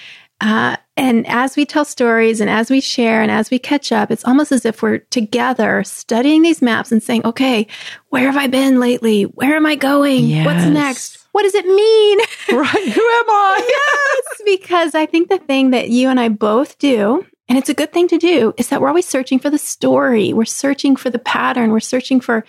Uh, 0.41 0.75
and 0.98 1.27
as 1.27 1.55
we 1.55 1.65
tell 1.65 1.84
stories 1.84 2.39
and 2.39 2.50
as 2.50 2.70
we 2.70 2.79
share 2.79 3.22
and 3.22 3.32
as 3.32 3.51
we 3.51 3.60
catch 3.60 3.91
up, 3.91 4.12
it's 4.12 4.24
almost 4.25 4.51
as 4.51 4.65
if 4.65 4.82
we're 4.82 5.00
together 5.00 5.84
studying 5.84 6.41
these 6.41 6.62
maps 6.62 6.91
and 6.91 7.03
saying, 7.03 7.25
okay, 7.25 7.67
where 8.10 8.25
have 8.25 8.38
I 8.38 8.48
been 8.48 8.79
lately? 8.79 9.24
Where 9.24 9.55
am 9.55 9.65
I 9.65 9.75
going? 9.75 10.25
Yes. 10.25 10.46
What's 10.46 10.65
next? 10.65 11.25
What 11.36 11.44
does 11.44 11.54
it 11.54 11.65
mean? 11.65 12.20
Right. 12.48 12.88
Who 12.88 13.01
am 13.01 13.30
I? 13.30 14.22
yes, 14.38 14.42
because 14.46 14.96
I 14.96 15.06
think 15.06 15.30
the 15.30 15.39
thing 15.39 15.72
that 15.72 15.89
you 15.89 16.10
and 16.10 16.20
I 16.20 16.30
both 16.30 16.77
do, 16.77 17.25
and 17.50 17.58
it's 17.58 17.70
a 17.70 17.74
good 17.74 17.92
thing 17.92 18.08
to 18.10 18.18
do, 18.18 18.54
is 18.56 18.70
that 18.70 18.80
we're 18.80 18.88
always 18.88 19.08
searching 19.08 19.39
for 19.39 19.50
the 19.50 19.58
story. 19.58 20.32
We're 20.32 20.46
searching 20.46 20.96
for 20.96 21.10
the 21.10 21.20
pattern. 21.20 21.72
We're 21.72 21.80
searching 21.82 22.22
for 22.22 22.46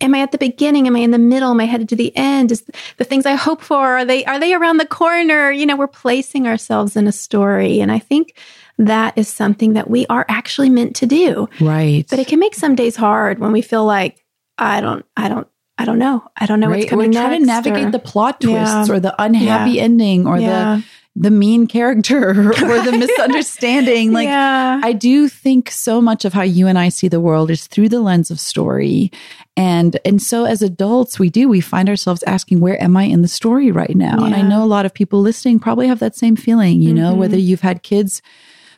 am 0.00 0.14
I 0.14 0.20
at 0.20 0.32
the 0.32 0.38
beginning? 0.38 0.86
Am 0.86 0.96
I 0.96 0.98
in 0.98 1.12
the 1.12 1.18
middle? 1.18 1.52
Am 1.52 1.60
I 1.60 1.64
headed 1.64 1.88
to 1.90 1.96
the 1.96 2.14
end? 2.16 2.52
Is 2.52 2.64
the 2.98 3.04
things 3.04 3.24
I 3.24 3.34
hope 3.34 3.62
for 3.62 3.78
are 3.78 4.04
they 4.04 4.24
are 4.26 4.38
they 4.38 4.52
around 4.52 4.78
the 4.78 4.86
corner? 4.86 5.50
You 5.50 5.64
know, 5.64 5.76
we're 5.76 5.86
placing 5.86 6.46
ourselves 6.46 6.96
in 6.96 7.06
a 7.06 7.12
story. 7.12 7.80
And 7.80 7.90
I 7.90 8.00
think 8.00 8.36
that 8.78 9.16
is 9.16 9.28
something 9.28 9.72
that 9.74 9.88
we 9.88 10.06
are 10.08 10.26
actually 10.28 10.70
meant 10.70 10.96
to 10.96 11.06
do. 11.06 11.48
Right. 11.60 12.04
But 12.10 12.18
it 12.18 12.26
can 12.26 12.40
make 12.40 12.54
some 12.54 12.74
days 12.74 12.96
hard 12.96 13.38
when 13.38 13.52
we 13.52 13.62
feel 13.62 13.86
like 13.86 14.24
I 14.58 14.80
don't 14.80 15.06
I 15.16 15.28
don't 15.28 15.48
I 15.78 15.84
don't 15.84 15.98
know. 15.98 16.24
I 16.36 16.46
don't 16.46 16.60
know 16.60 16.68
right? 16.68 16.78
what's 16.78 16.90
coming 16.90 17.10
We're 17.10 17.20
trying 17.20 17.40
to 17.40 17.46
navigate 17.46 17.86
or, 17.86 17.90
the 17.90 17.98
plot 17.98 18.40
twists 18.40 18.88
yeah. 18.88 18.94
or 18.94 18.98
the 18.98 19.14
unhappy 19.22 19.72
yeah. 19.72 19.82
ending 19.82 20.26
or 20.26 20.38
yeah. 20.38 20.76
the 20.76 20.84
the 21.18 21.30
mean 21.30 21.66
character 21.66 22.30
or 22.50 22.82
the 22.82 22.96
misunderstanding. 22.98 24.12
Like 24.12 24.28
I 24.28 24.92
do 24.92 25.28
think 25.28 25.70
so 25.70 26.00
much 26.00 26.24
of 26.24 26.34
how 26.34 26.42
you 26.42 26.66
and 26.66 26.78
I 26.78 26.90
see 26.90 27.08
the 27.08 27.20
world 27.20 27.50
is 27.50 27.66
through 27.66 27.88
the 27.88 28.00
lens 28.00 28.30
of 28.30 28.38
story. 28.38 29.10
And 29.56 29.98
and 30.04 30.20
so 30.20 30.44
as 30.44 30.60
adults 30.60 31.18
we 31.18 31.30
do 31.30 31.48
we 31.48 31.60
find 31.60 31.88
ourselves 31.88 32.22
asking 32.24 32.60
where 32.60 32.82
am 32.82 32.96
I 32.96 33.04
in 33.04 33.22
the 33.22 33.28
story 33.28 33.70
right 33.70 33.96
now? 33.96 34.24
And 34.24 34.34
I 34.34 34.42
know 34.42 34.62
a 34.62 34.66
lot 34.66 34.84
of 34.84 34.92
people 34.92 35.20
listening 35.20 35.58
probably 35.58 35.88
have 35.88 36.00
that 36.00 36.16
same 36.16 36.36
feeling, 36.36 36.82
you 36.82 36.90
mm-hmm. 36.90 36.98
know, 36.98 37.14
whether 37.14 37.38
you've 37.38 37.62
had 37.62 37.82
kids 37.82 38.20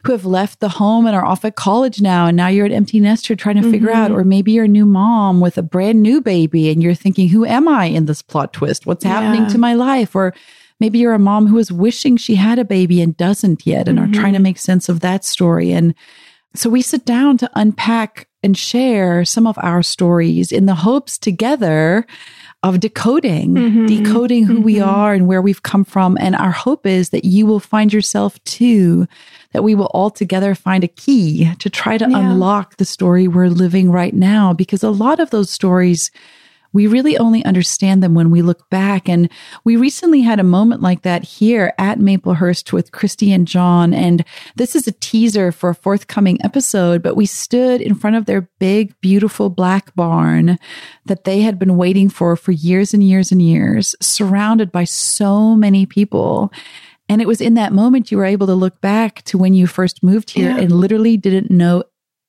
who 0.05 0.13
have 0.13 0.25
left 0.25 0.61
the 0.61 0.69
home 0.69 1.07
and 1.07 1.17
are 1.17 1.25
off 1.25 1.45
at 1.45 1.57
college 1.57 2.01
now. 2.01 2.27
And 2.27 2.37
now 2.37 2.49
you're 2.49 2.67
an 2.67 2.73
empty 2.73 3.01
nester 3.01 3.35
trying 3.35 3.57
to 3.57 3.63
mm-hmm. 3.63 3.71
figure 3.71 3.91
out, 3.91 4.11
mm-hmm. 4.11 4.21
or 4.21 4.25
maybe 4.25 4.53
you're 4.53 4.65
a 4.65 4.69
new 4.69 4.87
mom 4.87 5.41
with 5.41 5.59
a 5.59 5.63
brand 5.63 6.03
new 6.03 6.21
baby 6.21 6.71
and 6.71 6.83
you're 6.83 6.95
thinking, 6.95 7.29
who 7.29 7.45
am 7.45 7.69
I 7.69 7.87
in 7.87 8.07
this 8.07 8.23
plot 8.23 8.53
twist? 8.53 8.87
What's 8.87 9.05
yeah. 9.05 9.21
happening 9.21 9.49
to 9.51 9.59
my 9.59 9.75
life? 9.75 10.15
Or 10.15 10.35
maybe 10.81 10.99
you're 10.99 11.15
a 11.15 11.19
mom 11.19 11.47
who 11.47 11.59
is 11.59 11.73
wishing 11.73 12.17
she 12.17 12.37
had 12.37 12.59
a 12.59 12.65
baby 12.65 13.01
and 13.01 13.17
doesn't 13.17 13.67
yet 13.67 13.89
and 13.89 13.99
mm-hmm. 13.99 14.11
are 14.11 14.15
trying 14.15 14.35
to 14.35 14.39
make 14.39 14.59
sense 14.59 14.89
of 14.89 15.01
that 15.01 15.25
story. 15.25 15.73
And 15.73 15.95
so 16.55 16.71
we 16.71 16.83
sit 16.83 17.05
down 17.05 17.39
to 17.39 17.51
unpack 17.55 18.29
and 18.43 18.57
share 18.57 19.25
some 19.25 19.47
of 19.47 19.59
our 19.59 19.83
stories 19.83 20.53
in 20.53 20.67
the 20.67 20.75
hopes 20.75 21.19
together 21.19 22.07
of 22.63 22.81
decoding, 22.81 23.55
mm-hmm. 23.55 23.87
decoding 23.87 24.45
who 24.45 24.55
mm-hmm. 24.55 24.65
we 24.65 24.81
are 24.81 25.15
and 25.15 25.29
where 25.29 25.41
we've 25.41 25.63
come 25.63 25.85
from. 25.85 26.19
And 26.21 26.35
our 26.35 26.51
hope 26.51 26.87
is 26.87 27.11
that 27.11 27.25
you 27.25 27.47
will 27.47 27.61
find 27.61 27.93
yourself 27.93 28.43
too 28.45 29.07
that 29.53 29.63
we 29.63 29.75
will 29.75 29.91
all 29.95 30.11
together 30.11 30.55
find 30.55 30.85
a 30.85 30.89
key 30.89 31.55
to 31.57 31.71
try 31.71 31.97
to 31.97 32.09
yeah. 32.09 32.19
unlock 32.19 32.77
the 32.77 32.85
story 32.85 33.29
we're 33.29 33.49
living 33.49 33.91
right 33.91 34.13
now. 34.13 34.53
Because 34.53 34.83
a 34.83 34.91
lot 34.91 35.21
of 35.21 35.31
those 35.31 35.51
stories, 35.51 36.11
we 36.73 36.87
really 36.87 37.17
only 37.17 37.45
understand 37.45 38.03
them 38.03 38.15
when 38.15 38.31
we 38.31 38.43
look 38.43 38.69
back. 38.71 39.09
And 39.09 39.31
we 39.65 39.77
recently 39.77 40.21
had 40.21 40.39
a 40.39 40.45
moment 40.45 40.83
like 40.83 41.03
that 41.03 41.25
here 41.25 41.73
at 41.79 41.99
Maplehurst 41.99 42.73
with 42.73 42.93
Christie 42.93 43.33
and 43.33 43.49
John. 43.49 43.95
And 43.95 44.25
this 44.57 44.77
is 44.77 44.87
a 44.87 44.93
teaser 44.93 45.51
for 45.51 45.71
a 45.71 45.75
forthcoming 45.75 46.39
episode, 46.45 47.03
but 47.03 47.17
we 47.17 47.27
stood 47.27 47.81
in 47.81 47.95
front 47.95 48.17
of 48.17 48.27
their 48.27 48.49
big, 48.59 48.99
beautiful 49.01 49.49
black 49.51 49.95
barn 49.95 50.59
that 51.07 51.25
they 51.25 51.41
had 51.41 51.59
been 51.59 51.77
waiting 51.77 52.09
for 52.09 52.37
for 52.37 52.53
years 52.53 52.93
and 52.93 53.03
years 53.03 53.33
and 53.33 53.41
years, 53.41 53.97
surrounded 54.01 54.71
by 54.71 54.85
so 54.85 55.55
many 55.55 55.87
people. 55.87 56.53
And 57.09 57.23
it 57.23 57.29
was 57.29 57.41
in 57.41 57.55
that 57.55 57.73
moment 57.73 58.11
you 58.11 58.19
were 58.19 58.25
able 58.25 58.47
to 58.47 58.55
look 58.55 58.81
back 58.83 59.23
to 59.23 59.39
when 59.39 59.55
you 59.55 59.67
first 59.67 60.03
moved 60.03 60.31
here 60.31 60.51
yeah. 60.51 60.59
and 60.59 60.73
literally 60.73 61.17
didn't 61.17 61.51
know 61.51 61.85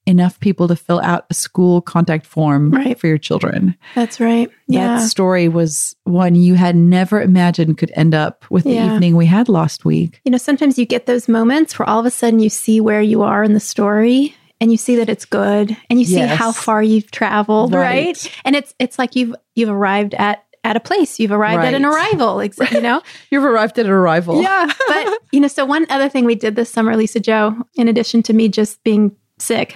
enough 0.09 0.39
people 0.39 0.67
to 0.67 0.75
fill 0.75 0.99
out 1.01 1.27
a 1.29 1.33
school 1.35 1.81
contact 1.81 2.25
form 2.25 2.71
right. 2.71 2.99
for 2.99 3.05
your 3.05 3.19
children. 3.19 3.75
That's 3.93 4.19
right. 4.19 4.49
Yeah. 4.67 4.97
That 4.97 5.07
story 5.07 5.47
was 5.47 5.95
one 6.03 6.33
you 6.33 6.55
had 6.55 6.75
never 6.75 7.21
imagined 7.21 7.77
could 7.77 7.91
end 7.93 8.15
up 8.15 8.43
with 8.49 8.63
the 8.63 8.71
yeah. 8.71 8.93
evening 8.93 9.15
we 9.15 9.27
had 9.27 9.47
last 9.47 9.85
week. 9.85 10.19
You 10.25 10.31
know, 10.31 10.39
sometimes 10.39 10.79
you 10.79 10.85
get 10.87 11.05
those 11.05 11.27
moments 11.27 11.77
where 11.77 11.87
all 11.87 11.99
of 11.99 12.07
a 12.07 12.11
sudden 12.11 12.39
you 12.39 12.49
see 12.49 12.81
where 12.81 13.01
you 13.01 13.21
are 13.21 13.43
in 13.43 13.53
the 13.53 13.59
story 13.59 14.35
and 14.59 14.71
you 14.71 14.77
see 14.77 14.95
that 14.95 15.09
it's 15.09 15.25
good 15.25 15.77
and 15.89 15.99
you 15.99 16.05
see 16.05 16.15
yes. 16.15 16.35
how 16.35 16.51
far 16.51 16.81
you've 16.81 17.11
traveled, 17.11 17.73
right. 17.73 18.07
right? 18.07 18.39
And 18.43 18.55
it's 18.55 18.73
it's 18.79 18.97
like 18.97 19.15
you've 19.15 19.35
you've 19.53 19.69
arrived 19.69 20.15
at 20.15 20.43
at 20.63 20.75
a 20.75 20.79
place. 20.79 21.19
You've 21.19 21.31
arrived 21.31 21.59
right. 21.59 21.67
at 21.67 21.73
an 21.73 21.85
arrival, 21.85 22.43
you 22.43 22.81
know? 22.81 23.01
You've 23.31 23.45
arrived 23.45 23.79
at 23.79 23.85
an 23.85 23.91
arrival. 23.91 24.41
Yeah. 24.41 24.69
But, 24.87 25.19
you 25.31 25.39
know, 25.39 25.47
so 25.47 25.65
one 25.65 25.85
other 25.89 26.09
thing 26.09 26.25
we 26.25 26.35
did 26.35 26.55
this 26.55 26.69
summer, 26.69 26.97
Lisa-Jo, 26.97 27.55
in 27.75 27.87
addition 27.87 28.23
to 28.23 28.33
me 28.33 28.49
just 28.49 28.83
being 28.83 29.15
sick, 29.41 29.75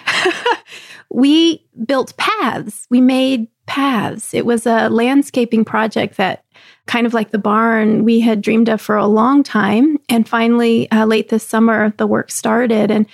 we 1.10 1.66
built 1.86 2.16
paths. 2.18 2.88
We 2.90 3.02
made 3.02 3.48
paths. 3.66 4.34
It 4.34 4.46
was 4.46 4.66
a 4.66 4.90
landscaping 4.90 5.66
project 5.66 6.18
that 6.18 6.44
kind 6.86 7.08
of 7.08 7.14
like 7.14 7.32
the 7.32 7.38
barn 7.38 8.04
we 8.04 8.20
had 8.20 8.42
dreamed 8.42 8.70
of 8.70 8.82
for 8.82 8.98
a 8.98 9.08
long 9.08 9.44
time. 9.44 9.98
And 10.10 10.28
finally, 10.28 10.92
uh, 10.92 11.06
late 11.06 11.30
this 11.30 11.48
summer, 11.48 11.94
the 11.98 12.08
work 12.08 12.30
started. 12.30 12.92
And 12.92 13.06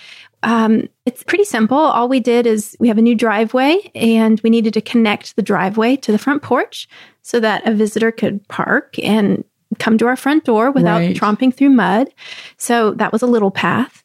um, 0.42 0.88
it's 1.06 1.24
pretty 1.24 1.44
simple. 1.44 1.78
All 1.78 2.08
we 2.08 2.20
did 2.20 2.48
is 2.48 2.76
we 2.80 2.88
have 2.88 2.98
a 2.98 3.02
new 3.02 3.16
driveway 3.16 3.92
and 3.94 4.40
we 4.42 4.50
needed 4.50 4.74
to 4.74 4.82
connect 4.82 5.36
the 5.36 5.42
driveway 5.42 5.98
to 5.98 6.12
the 6.12 6.18
front 6.18 6.42
porch 6.42 6.88
so 7.22 7.40
that 7.40 7.68
a 7.68 7.74
visitor 7.74 8.12
could 8.12 8.48
park 8.48 8.98
and 9.04 9.44
come 9.78 9.98
to 9.98 10.08
our 10.08 10.16
front 10.16 10.46
door 10.46 10.72
without 10.72 10.98
right. 10.98 11.16
tromping 11.16 11.54
through 11.54 11.70
mud. 11.70 12.10
So 12.58 12.92
that 12.92 13.12
was 13.12 13.22
a 13.22 13.28
little 13.28 13.52
path. 13.52 14.04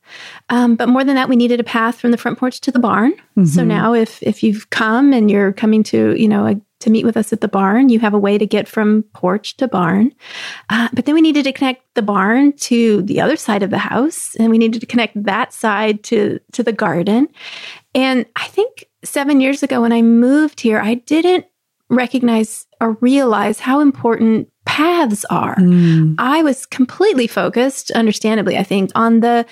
Um, 0.51 0.77
but 0.77 0.89
more 0.89 1.05
than 1.05 1.15
that, 1.15 1.29
we 1.29 1.37
needed 1.37 1.61
a 1.61 1.65
path 1.65 1.99
from 1.99 2.11
the 2.11 2.19
front 2.19 2.39
porch 2.39 2.61
to 2.63 2.71
the 2.71 2.79
barn. 2.79 3.13
Mm-hmm. 3.13 3.45
So 3.47 3.65
now, 3.65 3.95
if 3.95 4.23
if 4.23 4.43
you've 4.43 4.71
come 4.71 5.13
and 5.13 5.31
you're 5.31 5.53
coming 5.53 5.83
to 5.85 6.15
you 6.21 6.29
know 6.29 6.47
a, 6.47 6.61
to 6.81 6.91
meet 6.91 7.05
with 7.05 7.17
us 7.17 7.33
at 7.33 7.41
the 7.41 7.49
barn, 7.49 7.89
you 7.89 7.99
have 8.01 8.13
a 8.13 8.19
way 8.19 8.37
to 8.37 8.47
get 8.47 8.69
from 8.69 9.05
porch 9.15 9.57
to 9.57 9.67
barn. 9.67 10.13
Uh, 10.69 10.89
but 10.93 11.07
then 11.07 11.15
we 11.15 11.23
needed 11.23 11.45
to 11.45 11.53
connect 11.53 11.83
the 11.95 12.03
barn 12.03 12.53
to 12.53 13.01
the 13.03 13.21
other 13.21 13.37
side 13.37 13.63
of 13.63 13.71
the 13.71 13.79
house, 13.79 14.35
and 14.37 14.51
we 14.51 14.59
needed 14.59 14.81
to 14.81 14.87
connect 14.87 15.23
that 15.23 15.53
side 15.53 16.03
to 16.05 16.39
to 16.53 16.63
the 16.63 16.73
garden. 16.73 17.29
And 17.95 18.27
I 18.37 18.47
think 18.49 18.85
seven 19.03 19.41
years 19.41 19.63
ago 19.63 19.81
when 19.81 19.93
I 19.93 20.03
moved 20.03 20.61
here, 20.61 20.79
I 20.81 20.95
didn't 20.95 21.47
recognize 21.89 22.67
or 22.81 22.93
realize 23.01 23.61
how 23.61 23.81
important 23.81 24.51
paths 24.65 25.25
are. 25.27 25.57
Mm. 25.57 26.17
I 26.19 26.43
was 26.43 26.67
completely 26.67 27.27
focused, 27.27 27.91
understandably, 27.93 28.57
I 28.57 28.63
think, 28.63 28.91
on 28.95 29.21
the 29.21 29.47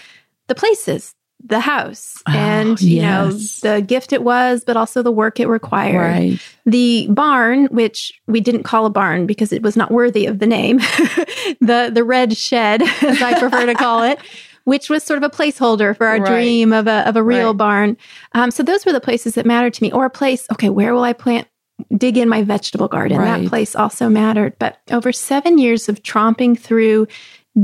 the 0.52 0.61
places, 0.61 1.14
the 1.42 1.61
house, 1.61 2.23
oh, 2.28 2.32
and 2.32 2.80
you 2.80 2.97
yes. 2.97 3.64
know 3.64 3.71
the 3.71 3.80
gift 3.80 4.12
it 4.12 4.23
was, 4.23 4.64
but 4.64 4.76
also 4.76 5.02
the 5.02 5.11
work 5.11 5.40
it 5.40 5.49
required. 5.49 5.97
Right. 5.97 6.40
The 6.66 7.09
barn, 7.09 7.66
which 7.66 8.21
we 8.26 8.40
didn't 8.40 8.64
call 8.64 8.85
a 8.85 8.90
barn 8.90 9.26
because 9.26 9.50
it 9.50 9.62
was 9.62 9.76
not 9.76 9.90
worthy 9.90 10.26
of 10.26 10.40
the 10.40 10.47
name, 10.47 10.76
the 11.61 11.90
the 11.92 12.04
red 12.04 12.37
shed, 12.37 12.82
as 13.02 13.23
I 13.23 13.38
prefer 13.38 13.66
to 13.66 13.75
call 13.75 14.02
it. 14.02 14.18
Which 14.64 14.88
was 14.88 15.02
sort 15.02 15.16
of 15.16 15.25
a 15.25 15.28
placeholder 15.28 15.97
for 15.97 16.06
our 16.06 16.21
right. 16.21 16.30
dream 16.30 16.73
of 16.73 16.87
a 16.87 17.09
of 17.09 17.16
a 17.16 17.23
real 17.23 17.49
right. 17.49 17.56
barn. 17.56 17.97
Um, 18.30 18.52
so 18.52 18.62
those 18.62 18.87
were 18.87 18.92
the 18.92 19.00
places 19.00 19.35
that 19.35 19.44
mattered 19.44 19.75
to 19.75 19.82
me, 19.82 19.90
or 19.90 20.04
a 20.04 20.11
place. 20.11 20.47
Okay, 20.52 20.68
where 20.68 20.94
will 20.94 21.02
I 21.02 21.14
plant 21.14 21.49
dig 21.97 22.16
in 22.16 22.28
my 22.28 22.44
vegetable 22.44 22.87
garden. 22.87 23.18
Right. 23.18 23.42
That 23.42 23.49
place 23.49 23.75
also 23.75 24.09
mattered. 24.09 24.54
But 24.61 24.78
over 24.92 25.11
seven 25.12 25.59
years 25.59 25.88
of 25.88 26.00
tromping 26.04 26.56
through 26.56 27.09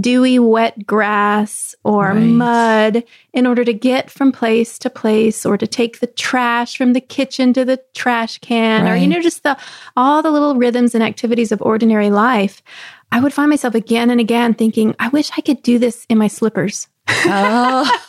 dewy, 0.00 0.38
wet 0.38 0.86
grass 0.86 1.74
or 1.84 2.12
Right. 2.12 2.22
mud 2.22 3.04
in 3.32 3.46
order 3.46 3.64
to 3.64 3.72
get 3.72 4.10
from 4.10 4.32
place 4.32 4.78
to 4.80 4.90
place 4.90 5.46
or 5.46 5.56
to 5.56 5.66
take 5.66 6.00
the 6.00 6.06
trash 6.06 6.76
from 6.76 6.92
the 6.92 7.00
kitchen 7.00 7.52
to 7.54 7.64
the 7.64 7.80
trash 7.94 8.38
can 8.38 8.86
or, 8.86 8.96
you 8.96 9.06
know, 9.06 9.20
just 9.22 9.42
the, 9.44 9.56
all 9.96 10.22
the 10.22 10.30
little 10.30 10.56
rhythms 10.56 10.94
and 10.94 11.02
activities 11.02 11.52
of 11.52 11.62
ordinary 11.62 12.10
life. 12.10 12.62
I 13.12 13.20
would 13.20 13.32
find 13.32 13.48
myself 13.48 13.74
again 13.74 14.10
and 14.10 14.20
again 14.20 14.52
thinking, 14.54 14.94
I 14.98 15.08
wish 15.08 15.30
I 15.36 15.40
could 15.40 15.62
do 15.62 15.78
this 15.78 16.04
in 16.10 16.18
my 16.18 16.28
slippers, 16.28 16.88
Oh, 17.08 17.90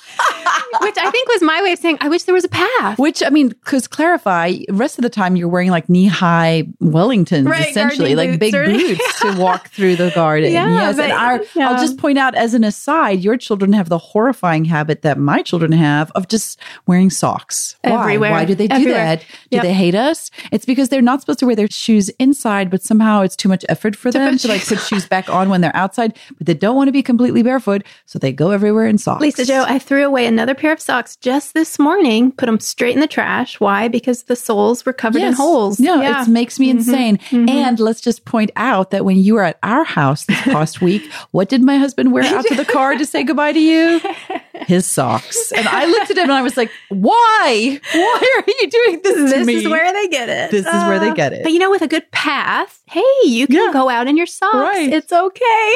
which 0.82 0.98
I 0.98 1.10
think 1.12 1.28
was 1.30 1.42
my 1.42 1.62
way 1.62 1.74
of 1.74 1.80
saying, 1.80 1.98
I 2.02 2.10
wish 2.10 2.24
there 2.24 2.36
was 2.36 2.44
a 2.46 2.50
path. 2.50 2.98
which 3.00 3.22
I 3.24 3.30
mean, 3.30 3.50
because 3.50 3.88
clarify, 3.88 4.54
rest 4.70 4.98
of 4.98 5.04
the 5.04 5.10
time 5.10 5.36
you're 5.36 5.48
wearing 5.48 5.72
like 5.72 5.90
knee 5.90 6.08
high 6.08 6.64
Wellingtons, 6.82 7.48
Right, 7.50 7.70
essentially, 7.70 8.16
like 8.16 8.40
big 8.40 8.52
boots 8.52 8.56
or- 8.56 8.66
boots 8.66 9.20
to 9.22 9.32
walk 9.42 9.70
through 9.70 9.96
the 9.96 10.12
garden. 10.12 10.52
Yeah, 10.52 10.70
yes, 10.70 10.96
but- 10.96 11.06
and 11.06 11.12
our, 11.14 11.42
yeah. 11.56 11.70
I'll 11.70 11.82
just 11.82 11.98
point 11.98 12.18
out 12.18 12.36
as 12.36 12.54
an 12.54 12.64
aside, 12.64 13.20
your 13.22 13.38
children 13.38 13.74
have 13.74 13.90
the 13.90 13.98
horrifying 13.98 14.66
habit 14.66 15.02
that 15.04 15.18
my 15.18 15.42
children 15.42 15.72
have 15.72 16.12
of 16.16 16.28
just 16.28 16.60
wearing 16.88 17.10
socks. 17.10 17.76
Why? 17.82 17.92
Everywhere. 18.02 18.32
Why 18.32 18.46
do 18.46 18.56
they 18.56 18.68
do 18.68 18.76
Everywhere. 18.76 18.94
that? 19.06 19.20
Do 19.52 19.58
Yep. 19.58 19.64
they 19.64 19.74
hate 19.74 19.96
us? 19.96 20.32
It's 20.52 20.66
because 20.66 20.90
they're 20.90 21.02
not 21.02 21.22
supposed 21.22 21.40
to 21.40 21.46
wear 21.46 21.56
their 21.56 21.68
shoes 21.70 22.10
inside, 22.20 22.70
but 22.70 22.82
somehow 22.84 23.22
it's 23.22 23.36
too 23.36 23.50
much 23.50 23.66
effort 23.70 23.96
for 23.96 24.12
them 24.12 24.38
to 24.38 24.48
like 24.48 24.66
put 24.66 24.80
shoes 24.80 25.06
back 25.08 25.30
on 25.30 25.50
when 25.50 25.62
they're 25.62 25.76
outside, 25.76 26.18
but 26.38 26.48
they 26.48 26.54
don't 26.54 26.76
want 26.76 26.88
to 26.88 26.92
be 26.92 27.04
completely 27.04 27.44
barefoot, 27.44 27.84
so 28.06 28.20
they 28.20 28.32
go 28.32 28.52
everywhere 28.52 28.86
in 28.86 28.98
socks. 28.98 29.22
Lisa-Jo, 29.22 29.66
I 29.68 29.80
threw 29.80 30.06
away 30.06 30.26
another 30.26 30.56
pair 30.56 30.69
of 30.72 30.80
socks 30.82 31.16
just 31.16 31.54
this 31.54 31.80
morning, 31.80 32.32
put 32.32 32.46
them 32.48 32.60
straight 32.60 32.94
in 32.94 33.00
the 33.02 33.08
trash. 33.08 33.60
Why? 33.60 33.88
Because 33.88 34.24
the 34.24 34.36
soles 34.36 34.86
were 34.86 34.94
covered 34.94 35.22
in 35.22 35.34
holes. 35.34 35.80
No, 35.80 36.02
Yeah. 36.02 36.24
it 36.24 36.28
makes 36.28 36.60
me 36.60 36.70
insane. 36.70 37.20
And 37.32 37.80
let's 37.80 38.02
just 38.02 38.26
point 38.26 38.52
out 38.56 38.92
that 38.92 39.06
when 39.06 39.18
you 39.18 39.34
were 39.36 39.44
at 39.44 39.58
our 39.64 39.84
house 39.84 40.26
this 40.26 40.42
past 40.42 40.82
week, 40.82 41.12
what 41.32 41.50
did 41.50 41.62
my 41.62 41.78
husband 41.78 42.12
wear 42.12 42.24
out 42.24 42.46
to 42.46 42.56
the 42.56 42.66
car 42.66 42.96
to 42.96 43.06
say 43.06 43.24
goodbye 43.24 43.54
to 43.54 43.60
you? 43.60 44.00
His 44.68 44.86
socks. 44.86 45.52
And 45.54 45.68
I 45.68 45.86
looked 45.86 46.12
at 46.12 46.18
him 46.18 46.24
and 46.24 46.34
I 46.34 46.42
was 46.42 46.58
like, 46.58 46.70
why? 46.90 47.80
Why 47.94 48.36
are 48.38 48.44
you 48.62 48.70
doing 48.70 49.02
this 49.04 49.16
to 49.16 49.22
this 49.46 49.48
is 49.48 49.68
where 49.68 49.94
they 49.94 50.08
get 50.10 50.28
it. 50.30 50.52
This 50.52 50.66
is 50.66 50.84
where 50.86 51.00
they 51.00 51.10
Uh, 51.10 51.14
get 51.14 51.34
it. 51.34 51.44
But 51.44 51.54
you 51.54 51.60
know, 51.60 51.70
with 51.72 51.82
a 51.82 51.88
good 51.88 52.10
path, 52.12 52.82
hey, 52.88 53.02
you 53.24 53.48
can 53.48 53.56
Yeah. 53.56 53.70
go 53.74 53.90
out 53.90 54.08
in 54.08 54.18
your 54.18 54.26
socks. 54.26 54.54
Right. 54.56 54.92
It's 54.92 55.12
okay. 55.14 55.76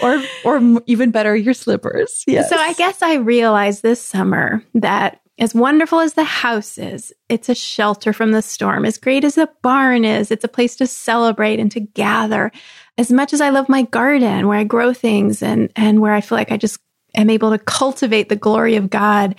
or, 0.02 0.22
or 0.44 0.82
even 0.86 1.10
better, 1.10 1.36
your 1.36 1.54
slippers. 1.54 2.24
Yes. 2.26 2.48
So 2.50 2.56
I 2.56 2.72
guess 2.74 3.02
I 3.02 3.14
realized 3.14 3.82
this 3.86 4.02
summer 4.02 4.62
that 4.74 5.20
as 5.38 5.54
wonderful 5.54 6.00
as 6.00 6.14
the 6.14 6.24
house 6.24 6.76
is, 6.76 7.12
it's 7.28 7.48
a 7.48 7.54
shelter 7.54 8.12
from 8.12 8.32
the 8.32 8.42
storm. 8.42 8.84
As 8.84 8.98
great 8.98 9.22
as 9.22 9.36
the 9.36 9.48
barn 9.62 10.04
is, 10.04 10.30
it's 10.30 10.44
a 10.44 10.48
place 10.48 10.76
to 10.76 10.86
celebrate 10.86 11.60
and 11.60 11.70
to 11.72 11.80
gather. 11.80 12.50
As 12.98 13.12
much 13.12 13.32
as 13.32 13.40
I 13.40 13.50
love 13.50 13.68
my 13.68 13.82
garden 13.82 14.48
where 14.48 14.58
I 14.58 14.64
grow 14.64 14.92
things 14.92 15.42
and, 15.42 15.70
and 15.76 16.00
where 16.00 16.14
I 16.14 16.20
feel 16.20 16.36
like 16.36 16.50
I 16.50 16.56
just 16.56 16.80
am 17.14 17.30
able 17.30 17.50
to 17.50 17.58
cultivate 17.58 18.28
the 18.28 18.36
glory 18.36 18.76
of 18.76 18.90
God, 18.90 19.36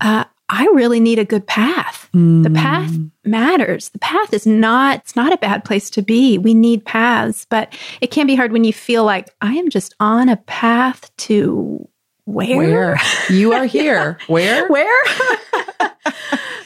uh, 0.00 0.24
I 0.48 0.64
really 0.74 0.98
need 0.98 1.18
a 1.18 1.24
good 1.24 1.46
path. 1.46 2.08
The 2.42 2.50
path 2.50 2.90
matters. 3.24 3.90
The 3.90 4.00
path 4.00 4.32
is 4.32 4.46
not, 4.46 4.98
it's 4.98 5.14
not 5.14 5.32
a 5.32 5.38
bad 5.38 5.64
place 5.64 5.90
to 5.90 6.02
be. 6.02 6.38
We 6.38 6.54
need 6.54 6.84
paths, 6.84 7.46
but 7.48 7.76
it 8.00 8.10
can 8.10 8.26
be 8.26 8.34
hard 8.34 8.50
when 8.50 8.64
you 8.64 8.72
feel 8.72 9.04
like 9.04 9.28
I 9.40 9.54
am 9.54 9.68
just 9.68 9.94
on 10.00 10.28
a 10.28 10.36
path 10.36 11.14
to 11.18 11.88
where? 12.32 12.56
Where? 12.56 13.00
You 13.28 13.52
are 13.52 13.64
here. 13.78 14.18
Where? 14.26 14.66
Where? 14.68 15.02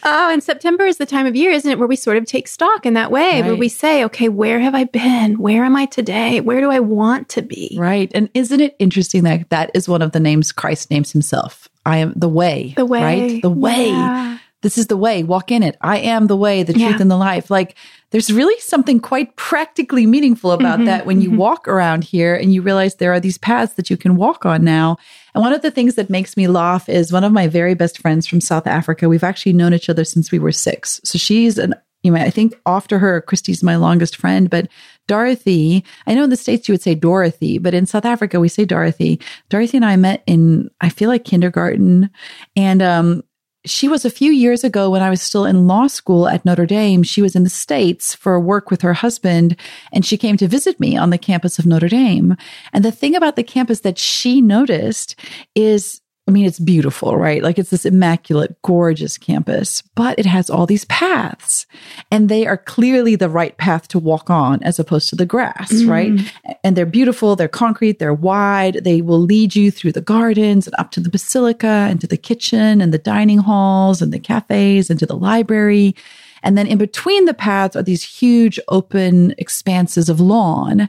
oh, 0.05 0.31
and 0.31 0.43
September 0.43 0.85
is 0.87 0.99
the 0.99 1.07
time 1.07 1.27
of 1.27 1.35
year, 1.37 1.51
isn't 1.51 1.71
it, 1.71 1.79
where 1.79 1.89
we 1.89 1.97
sort 1.97 2.17
of 2.17 2.27
take 2.27 2.49
stock 2.49 2.87
in 2.87 2.95
that 2.95 3.11
way, 3.11 3.43
where 3.43 3.57
we 3.57 3.69
say, 3.69 4.05
okay, 4.05 4.29
where 4.29 4.61
have 4.61 4.75
I 4.75 4.85
been? 4.85 5.39
Where 5.39 5.65
am 5.65 5.77
I 5.77 5.87
today? 5.87 6.41
Where 6.41 6.61
do 6.61 6.71
I 6.71 6.81
want 6.81 7.29
to 7.31 7.43
be? 7.43 7.77
Right. 7.79 8.11
And 8.15 8.29
isn't 8.35 8.61
it 8.61 8.77
interesting 8.79 9.25
that 9.25 9.51
that 9.51 9.71
is 9.75 9.89
one 9.89 10.03
of 10.03 10.13
the 10.13 10.21
names 10.21 10.53
Christ 10.53 10.91
names 10.91 11.13
himself? 11.13 11.69
I 11.87 11.99
am 11.99 12.13
the 12.17 12.29
way. 12.29 12.75
The 12.77 12.87
way. 12.87 13.03
Right? 13.03 13.43
The 13.43 13.51
way. 13.51 13.89
Yeah. 13.89 14.39
This 14.63 14.79
is 14.79 14.87
the 14.87 14.97
way. 14.97 15.23
Walk 15.23 15.51
in 15.53 15.63
it. 15.63 15.77
I 15.83 15.99
am 15.99 16.27
the 16.27 16.37
way, 16.37 16.63
the 16.63 16.73
truth, 16.73 16.83
Yeah. 16.83 16.97
and 16.99 17.11
the 17.11 17.19
life. 17.19 17.51
Like 17.51 17.77
there's 18.13 18.33
really 18.33 18.59
something 18.61 18.99
quite 18.99 19.37
practically 19.37 20.07
meaningful 20.07 20.53
about 20.53 20.77
Mm-hmm, 20.79 20.87
that 20.87 21.05
when 21.05 21.21
you 21.21 21.31
walk 21.33 21.69
around 21.69 22.05
here 22.05 22.35
and 22.35 22.55
you 22.55 22.63
realize 22.63 22.95
there 22.95 23.13
are 23.13 23.21
these 23.21 23.37
paths 23.37 23.75
that 23.75 23.91
you 23.91 23.99
can 23.99 24.17
walk 24.17 24.47
on 24.47 24.65
now. 24.65 24.97
And 25.35 25.43
one 25.43 25.53
of 25.53 25.63
the 25.63 25.71
things 25.71 25.97
that 25.97 26.11
makes 26.11 26.37
me 26.37 26.47
laugh 26.47 26.89
is 26.89 27.13
one 27.13 27.25
of 27.25 27.33
my 27.33 27.49
very 27.49 27.75
best 27.75 27.99
friends 27.99 28.27
from 28.27 28.41
South 28.41 28.67
Africa. 28.67 29.09
We've 29.09 29.25
actually 29.25 29.53
known 29.53 29.75
each 29.75 29.89
other 29.89 30.05
since 30.05 30.31
we 30.31 30.39
were 30.39 30.53
six. 30.53 31.01
So 31.05 31.19
she's 31.19 31.59
an 31.59 31.75
you 32.05 32.11
know, 32.11 32.21
I 32.21 32.29
think 32.29 32.55
after 32.67 32.99
her, 32.99 33.23
Christie's 33.23 33.63
my 33.63 33.77
longest 33.77 34.17
friend, 34.17 34.51
but 34.51 34.69
Dorothy, 35.09 35.83
I 36.07 36.15
know 36.15 36.25
in 36.25 36.31
the 36.31 36.37
States 36.37 36.69
you 36.69 36.75
would 36.75 36.83
say 36.83 36.95
Dorothy, 36.95 37.57
but 37.57 37.73
in 37.73 37.87
South 37.87 38.05
Africa 38.05 38.39
we 38.39 38.49
say 38.49 38.67
Dorothy. 38.67 39.19
Dorothy 39.49 39.79
and 39.79 39.87
I 39.87 39.97
met 39.97 40.23
in, 40.27 40.71
I 40.83 40.91
feel 40.91 41.09
like 41.09 41.25
kindergarten. 41.25 42.11
And, 42.57 42.83
um, 42.83 43.25
she 43.67 43.89
was 43.89 44.05
a 44.05 44.11
few 44.11 44.31
years 44.31 44.63
ago 44.63 44.91
when 44.91 45.03
I 45.03 45.11
was 45.11 45.23
still 45.23 45.47
in 45.47 45.67
law 45.67 45.87
school 45.87 46.29
at 46.29 46.45
Notre 46.45 46.67
Dame. 46.67 47.03
She 47.03 47.23
was 47.23 47.35
in 47.35 47.45
the 47.45 47.51
States 47.51 48.15
for 48.15 48.39
work 48.39 48.71
with 48.71 48.83
her 48.83 48.93
husband, 48.93 49.57
and 49.93 50.05
she 50.05 50.19
came 50.19 50.37
to 50.37 50.49
visit 50.49 50.79
me 50.79 50.97
on 50.97 51.11
the 51.11 51.19
campus 51.19 51.59
of 51.59 51.67
Notre 51.67 51.89
Dame. 51.89 52.37
And 52.73 52.85
the 52.85 52.93
thing 52.93 53.17
about 53.17 53.37
the 53.37 53.43
campus 53.43 53.81
that 53.81 53.99
she 53.99 54.43
noticed 54.43 55.17
is 55.55 56.01
I 56.27 56.31
mean, 56.31 56.47
it's 56.47 56.59
beautiful, 56.59 57.19
right? 57.19 57.43
Like 57.43 57.59
it's 57.59 57.69
this 57.69 57.85
immaculate, 57.85 58.57
gorgeous 58.63 59.19
campus, 59.19 59.83
but 59.95 60.19
it 60.19 60.25
has 60.25 60.49
all 60.49 60.65
these 60.65 60.87
paths 60.87 61.67
and 62.11 62.31
they 62.31 62.47
are 62.47 62.57
clearly 62.57 63.15
the 63.15 63.29
right 63.29 63.55
path 63.59 63.89
to 63.89 63.99
walk 63.99 64.31
on 64.31 64.63
as 64.63 64.79
opposed 64.79 65.11
to 65.11 65.17
the 65.17 65.27
grass, 65.27 65.71
mm-hmm. 65.71 65.91
right? 65.91 66.33
And 66.65 66.77
they're 66.77 66.87
beautiful. 66.87 67.37
They're 67.37 67.47
concrete. 67.47 67.99
They're 67.99 68.15
wide. 68.15 68.85
They 68.85 69.03
will 69.03 69.21
lead 69.21 69.55
you 69.55 69.71
through 69.71 69.93
the 69.93 70.01
gardens 70.01 70.67
and 70.67 70.75
up 70.79 70.91
to 70.93 71.01
the 71.01 71.11
basilica 71.11 71.67
and 71.67 72.01
to 72.01 72.07
the 72.07 72.17
kitchen 72.17 72.81
and 72.81 72.95
the 72.95 72.99
dining 72.99 73.39
halls 73.39 74.01
and 74.01 74.11
the 74.11 74.19
cafes 74.19 74.89
and 74.89 74.99
to 75.01 75.07
the 75.07 75.17
library. 75.17 75.95
And 76.43 76.57
then 76.57 76.67
in 76.67 76.79
between 76.79 77.27
the 77.27 77.35
paths 77.35 77.77
are 77.77 77.83
these 77.83 78.03
huge 78.03 78.59
open 78.69 79.35
expanses 79.37 80.09
of 80.09 80.21
lawn. 80.21 80.89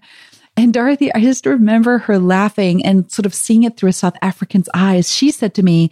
And 0.58 0.74
Dorothy, 0.74 1.13
I 1.13 1.20
just 1.22 1.46
remember 1.46 1.98
her 2.00 2.18
laughing 2.18 2.86
and 2.86 3.12
sort 3.12 3.26
of 3.26 3.34
seeing 3.34 3.63
it 3.63 3.76
through 3.76 3.89
a 3.89 3.94
South 3.94 4.15
African's 4.22 4.70
eyes. 4.74 5.13
She 5.13 5.32
said 5.32 5.54
to 5.56 5.63
me, 5.63 5.91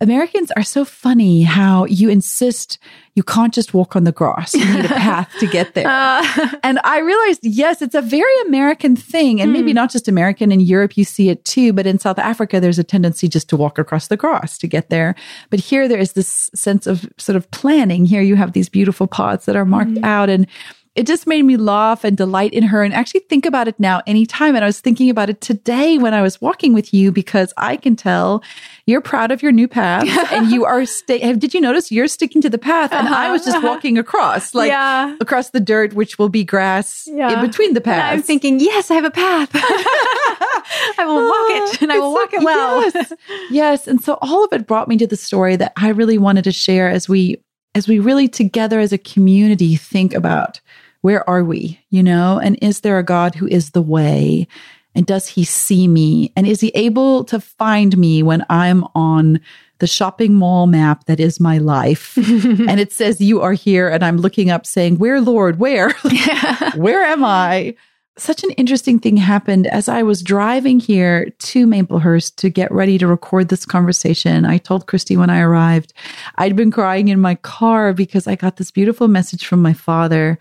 Americans 0.00 0.50
are 0.56 0.62
so 0.62 0.84
funny 0.84 1.42
how 1.42 1.84
you 1.86 2.08
insist 2.08 2.78
you 3.14 3.22
can't 3.22 3.54
just 3.54 3.72
walk 3.72 3.94
on 3.94 4.02
the 4.02 4.12
grass. 4.12 4.52
You 4.54 4.64
need 4.74 4.84
a 4.84 4.88
path 4.94 5.32
to 5.38 5.46
get 5.46 5.74
there. 5.74 5.86
Uh. 5.86 6.48
and 6.64 6.80
I 6.82 6.98
realized, 6.98 7.40
yes, 7.42 7.80
it's 7.80 7.94
a 7.94 8.02
very 8.02 8.40
American 8.46 8.96
thing. 8.96 9.40
And 9.40 9.52
maybe 9.52 9.70
hmm. 9.70 9.76
not 9.76 9.92
just 9.92 10.08
American. 10.08 10.50
In 10.50 10.58
Europe, 10.58 10.96
you 10.96 11.04
see 11.04 11.28
it 11.28 11.44
too. 11.44 11.72
But 11.72 11.86
in 11.86 11.98
South 12.00 12.18
Africa, 12.18 12.58
there's 12.60 12.78
a 12.78 12.84
tendency 12.84 13.28
just 13.28 13.48
to 13.50 13.56
walk 13.56 13.78
across 13.78 14.08
the 14.08 14.16
grass 14.16 14.58
to 14.58 14.66
get 14.66 14.90
there. 14.90 15.14
But 15.48 15.60
here, 15.60 15.86
there 15.86 16.00
is 16.00 16.14
this 16.14 16.50
sense 16.54 16.88
of 16.88 17.08
sort 17.18 17.36
of 17.36 17.48
planning. 17.52 18.04
Here, 18.04 18.22
you 18.22 18.34
have 18.34 18.52
these 18.52 18.68
beautiful 18.68 19.06
paths 19.06 19.46
that 19.46 19.56
are 19.56 19.64
marked 19.64 19.96
hmm. 19.98 20.04
out. 20.04 20.28
And 20.28 20.48
it 20.94 21.08
just 21.08 21.26
made 21.26 21.42
me 21.42 21.56
laugh 21.56 22.04
and 22.04 22.16
delight 22.16 22.52
in 22.52 22.62
her 22.62 22.84
and 22.84 22.94
actually 22.94 23.20
think 23.20 23.44
about 23.44 23.66
it 23.66 23.78
now 23.80 24.00
anytime. 24.06 24.54
And 24.54 24.64
I 24.64 24.68
was 24.68 24.78
thinking 24.80 25.10
about 25.10 25.28
it 25.28 25.40
today 25.40 25.98
when 25.98 26.14
I 26.14 26.22
was 26.22 26.40
walking 26.40 26.72
with 26.72 26.94
you 26.94 27.10
because 27.10 27.52
I 27.56 27.76
can 27.76 27.96
tell 27.96 28.44
you're 28.86 29.00
proud 29.00 29.32
of 29.32 29.42
your 29.42 29.50
new 29.50 29.66
path 29.66 30.06
and 30.32 30.52
you 30.52 30.64
are 30.64 30.86
sta- 30.86 31.34
did 31.34 31.52
you 31.52 31.60
notice 31.60 31.90
you're 31.90 32.06
sticking 32.06 32.40
to 32.42 32.50
the 32.50 32.58
path 32.58 32.92
and 32.92 33.08
I 33.08 33.32
was 33.32 33.44
just 33.44 33.56
uh-huh. 33.56 33.66
walking 33.66 33.98
across 33.98 34.54
like 34.54 34.68
Yeah. 34.68 35.16
across 35.20 35.50
the 35.50 35.60
dirt 35.60 35.94
which 35.94 36.16
will 36.18 36.28
be 36.28 36.44
grass 36.44 37.08
Yeah. 37.10 37.34
in 37.34 37.46
between 37.46 37.74
the 37.74 37.80
And 37.80 37.84
paths. 37.84 38.14
I'm 38.14 38.22
thinking, 38.22 38.60
yes, 38.60 38.90
I 38.90 38.94
have 38.94 39.04
a 39.04 39.10
path. 39.10 39.50
I 39.54 41.04
will 41.06 41.26
walk 41.26 41.72
it 41.72 41.76
ah, 41.76 41.78
and 41.82 41.92
I 41.92 41.98
will 41.98 42.12
walk 42.12 42.32
it 42.32 42.42
well. 42.42 42.82
Yes. 42.82 43.12
yes. 43.50 43.88
And 43.88 44.02
so 44.02 44.18
all 44.22 44.44
of 44.44 44.52
it 44.52 44.66
brought 44.66 44.86
me 44.88 44.96
to 44.98 45.06
the 45.06 45.16
story 45.16 45.56
that 45.56 45.72
I 45.76 45.88
really 45.88 46.18
wanted 46.18 46.44
to 46.44 46.52
share 46.52 46.88
as 46.88 47.08
we 47.08 47.42
as 47.74 47.88
we 47.88 47.98
really 47.98 48.28
together 48.28 48.78
as 48.78 48.92
a 48.92 48.98
community 48.98 49.74
think 49.76 50.14
about 50.14 50.60
where 51.04 51.28
are 51.28 51.44
we, 51.44 51.78
you 51.90 52.02
know, 52.02 52.40
and 52.42 52.58
is 52.62 52.80
there 52.80 52.98
a 52.98 53.02
God 53.02 53.34
who 53.34 53.46
is 53.46 53.72
the 53.72 53.82
way? 53.82 54.48
And 54.94 55.04
does 55.04 55.28
he 55.28 55.44
see 55.44 55.86
me? 55.86 56.32
And 56.34 56.46
is 56.46 56.62
he 56.62 56.68
able 56.68 57.24
to 57.24 57.40
find 57.40 57.98
me 57.98 58.22
when 58.22 58.42
I'm 58.48 58.86
on 58.94 59.38
the 59.80 59.86
shopping 59.86 60.32
mall 60.32 60.66
map 60.66 61.04
that 61.04 61.20
is 61.20 61.38
my 61.38 61.58
life? 61.58 62.16
and 62.16 62.80
it 62.80 62.90
says, 62.90 63.20
You 63.20 63.42
are 63.42 63.52
here. 63.52 63.90
And 63.90 64.02
I'm 64.02 64.16
looking 64.16 64.48
up 64.48 64.64
saying, 64.64 64.96
Where, 64.96 65.20
Lord? 65.20 65.58
Where? 65.58 65.92
Where 66.74 67.02
am 67.02 67.22
I? 67.22 67.76
Such 68.16 68.42
an 68.42 68.52
interesting 68.52 68.98
thing 68.98 69.18
happened 69.18 69.66
as 69.66 69.90
I 69.90 70.02
was 70.04 70.22
driving 70.22 70.80
here 70.80 71.28
to 71.28 71.66
Maplehurst 71.66 72.36
to 72.36 72.48
get 72.48 72.72
ready 72.72 72.96
to 72.96 73.06
record 73.06 73.50
this 73.50 73.66
conversation. 73.66 74.46
I 74.46 74.56
told 74.56 74.86
Christie 74.86 75.18
when 75.18 75.28
I 75.28 75.40
arrived, 75.40 75.92
I'd 76.36 76.56
been 76.56 76.70
crying 76.70 77.08
in 77.08 77.20
my 77.20 77.34
car 77.34 77.92
because 77.92 78.26
I 78.26 78.36
got 78.36 78.56
this 78.56 78.70
beautiful 78.70 79.06
message 79.06 79.46
from 79.46 79.60
my 79.60 79.74
father 79.74 80.38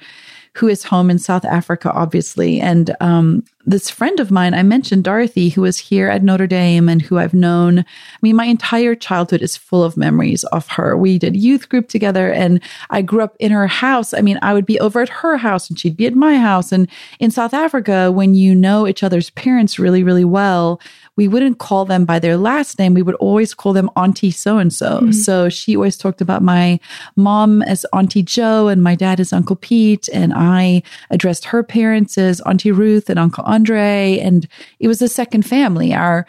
who 0.55 0.67
is 0.67 0.83
home 0.83 1.09
in 1.09 1.17
South 1.17 1.45
Africa, 1.45 1.91
obviously. 1.91 2.59
And 2.59 2.95
um, 2.99 3.43
this 3.65 3.89
friend 3.89 4.19
of 4.19 4.29
mine, 4.29 4.53
I 4.53 4.61
mentioned 4.61 5.03
Dorothy, 5.03 5.49
who 5.49 5.61
was 5.61 5.79
here 5.79 6.09
at 6.09 6.21
Notre 6.21 6.45
Dame 6.45 6.89
and 6.89 7.01
who 7.01 7.17
I've 7.17 7.33
known. 7.33 7.79
I 7.79 7.85
mean, 8.21 8.35
my 8.35 8.45
entire 8.45 8.93
childhood 8.93 9.41
is 9.41 9.57
full 9.57 9.83
of 9.83 9.97
memories 9.97 10.43
of 10.45 10.67
her. 10.67 10.95
We 10.95 11.17
did 11.17 11.35
youth 11.35 11.69
group 11.69 11.87
together 11.87 12.31
and 12.31 12.61
I 12.91 13.01
grew 13.01 13.21
up 13.21 13.35
in 13.39 13.51
her 13.51 13.65
house. 13.65 14.13
I 14.13 14.21
mean, 14.21 14.37
I 14.41 14.53
would 14.53 14.65
be 14.65 14.79
over 14.79 15.01
at 15.01 15.09
her 15.09 15.37
house 15.37 15.69
and 15.69 15.79
she'd 15.79 15.97
be 15.97 16.05
at 16.05 16.13
my 16.13 16.37
house. 16.37 16.71
And 16.71 16.87
in 17.19 17.31
South 17.31 17.53
Africa, 17.53 18.11
when 18.11 18.35
you 18.35 18.53
know 18.53 18.87
each 18.87 19.01
other's 19.01 19.31
parents 19.31 19.79
really, 19.79 20.03
really 20.03 20.25
well, 20.25 20.79
we 21.15 21.27
wouldn't 21.27 21.59
call 21.59 21.85
them 21.85 22.05
by 22.05 22.17
their 22.19 22.37
last 22.37 22.79
name. 22.79 22.93
We 22.93 23.03
would 23.03 23.15
always 23.15 23.53
call 23.53 23.73
them 23.73 23.89
Auntie 23.95 24.31
so 24.31 24.57
and 24.57 24.73
so. 24.73 25.11
So 25.11 25.49
she 25.49 25.75
always 25.75 25.95
talked 25.95 26.21
about 26.21 26.41
my 26.41 26.79
mom 27.15 27.61
as 27.61 27.85
Auntie 27.93 28.23
Joe 28.23 28.67
and 28.67 28.81
my 28.81 28.95
dad 28.95 29.19
as 29.19 29.31
Uncle 29.31 29.55
Pete. 29.55 30.09
And 30.11 30.33
I 30.35 30.81
addressed 31.11 31.45
her 31.45 31.61
parents 31.61 32.17
as 32.17 32.41
Auntie 32.41 32.71
Ruth 32.71 33.09
and 33.09 33.19
Uncle 33.19 33.43
Andre. 33.43 34.17
And 34.19 34.47
it 34.79 34.87
was 34.87 35.01
a 35.01 35.07
second 35.07 35.43
family. 35.43 35.93
Our 35.93 36.25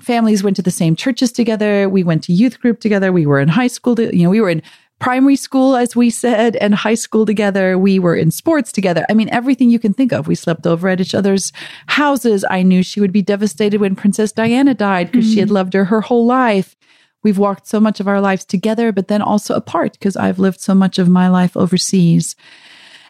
families 0.00 0.44
went 0.44 0.56
to 0.56 0.62
the 0.62 0.70
same 0.70 0.94
churches 0.94 1.32
together. 1.32 1.88
We 1.88 2.04
went 2.04 2.22
to 2.24 2.32
youth 2.32 2.60
group 2.60 2.80
together. 2.80 3.12
We 3.12 3.26
were 3.26 3.40
in 3.40 3.48
high 3.48 3.66
school. 3.66 3.96
To, 3.96 4.16
you 4.16 4.22
know, 4.22 4.30
we 4.30 4.40
were 4.40 4.50
in 4.50 4.62
primary 5.00 5.36
school, 5.36 5.76
as 5.76 5.96
we 5.96 6.10
said, 6.10 6.56
and 6.56 6.74
high 6.74 6.94
school 6.94 7.26
together. 7.26 7.76
We 7.78 7.98
were 7.98 8.14
in 8.14 8.30
sports 8.30 8.70
together. 8.70 9.04
I 9.10 9.14
mean, 9.14 9.28
everything 9.30 9.70
you 9.70 9.78
can 9.78 9.92
think 9.92 10.12
of. 10.12 10.28
We 10.28 10.34
slept 10.34 10.66
over 10.66 10.88
at 10.88 11.00
each 11.00 11.14
other's 11.14 11.52
houses. 11.86 12.44
I 12.48 12.62
knew 12.62 12.82
she 12.82 13.00
would 13.00 13.12
be 13.12 13.22
devastated 13.22 13.80
when 13.80 13.96
Princess 13.96 14.30
Diana 14.30 14.74
died 14.74 15.10
because 15.10 15.26
mm-hmm. 15.26 15.34
she 15.34 15.40
had 15.40 15.50
loved 15.50 15.72
her 15.72 15.86
her 15.86 16.02
whole 16.02 16.26
life. 16.26 16.76
We've 17.22 17.38
walked 17.38 17.66
so 17.66 17.80
much 17.80 18.00
of 18.00 18.08
our 18.08 18.20
lives 18.20 18.44
together, 18.44 18.92
but 18.92 19.08
then 19.08 19.20
also 19.20 19.54
apart 19.54 19.92
because 19.94 20.16
I've 20.16 20.38
lived 20.38 20.60
so 20.60 20.74
much 20.74 20.98
of 20.98 21.08
my 21.08 21.28
life 21.28 21.56
overseas. 21.56 22.36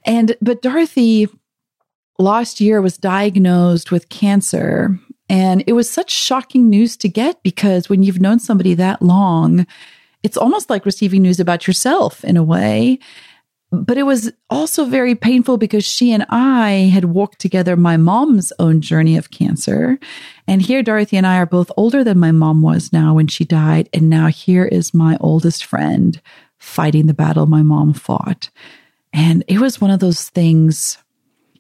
And, 0.04 0.36
but 0.40 0.62
Dorothy 0.62 1.28
last 2.18 2.60
year 2.60 2.80
was 2.80 2.98
diagnosed 2.98 3.90
with 3.90 4.08
cancer. 4.08 4.98
And 5.28 5.62
it 5.66 5.74
was 5.74 5.88
such 5.88 6.10
shocking 6.10 6.68
news 6.68 6.96
to 6.98 7.08
get 7.08 7.42
because 7.42 7.88
when 7.88 8.02
you've 8.02 8.20
known 8.20 8.40
somebody 8.40 8.74
that 8.74 9.00
long, 9.00 9.66
it's 10.22 10.36
almost 10.36 10.70
like 10.70 10.86
receiving 10.86 11.22
news 11.22 11.40
about 11.40 11.66
yourself 11.66 12.24
in 12.24 12.36
a 12.36 12.42
way. 12.42 12.98
But 13.72 13.98
it 13.98 14.02
was 14.02 14.32
also 14.48 14.84
very 14.84 15.14
painful 15.14 15.56
because 15.56 15.84
she 15.84 16.10
and 16.10 16.26
I 16.28 16.90
had 16.92 17.04
walked 17.04 17.38
together 17.38 17.76
my 17.76 17.96
mom's 17.96 18.52
own 18.58 18.80
journey 18.80 19.16
of 19.16 19.30
cancer. 19.30 19.98
And 20.48 20.60
here, 20.60 20.82
Dorothy 20.82 21.16
and 21.16 21.26
I 21.26 21.36
are 21.38 21.46
both 21.46 21.70
older 21.76 22.02
than 22.02 22.18
my 22.18 22.32
mom 22.32 22.62
was 22.62 22.92
now 22.92 23.14
when 23.14 23.28
she 23.28 23.44
died. 23.44 23.88
And 23.92 24.10
now 24.10 24.26
here 24.26 24.64
is 24.64 24.92
my 24.92 25.16
oldest 25.20 25.64
friend 25.64 26.20
fighting 26.58 27.06
the 27.06 27.14
battle 27.14 27.46
my 27.46 27.62
mom 27.62 27.92
fought. 27.92 28.50
And 29.12 29.44
it 29.46 29.60
was 29.60 29.80
one 29.80 29.90
of 29.90 30.00
those 30.00 30.28
things, 30.28 30.98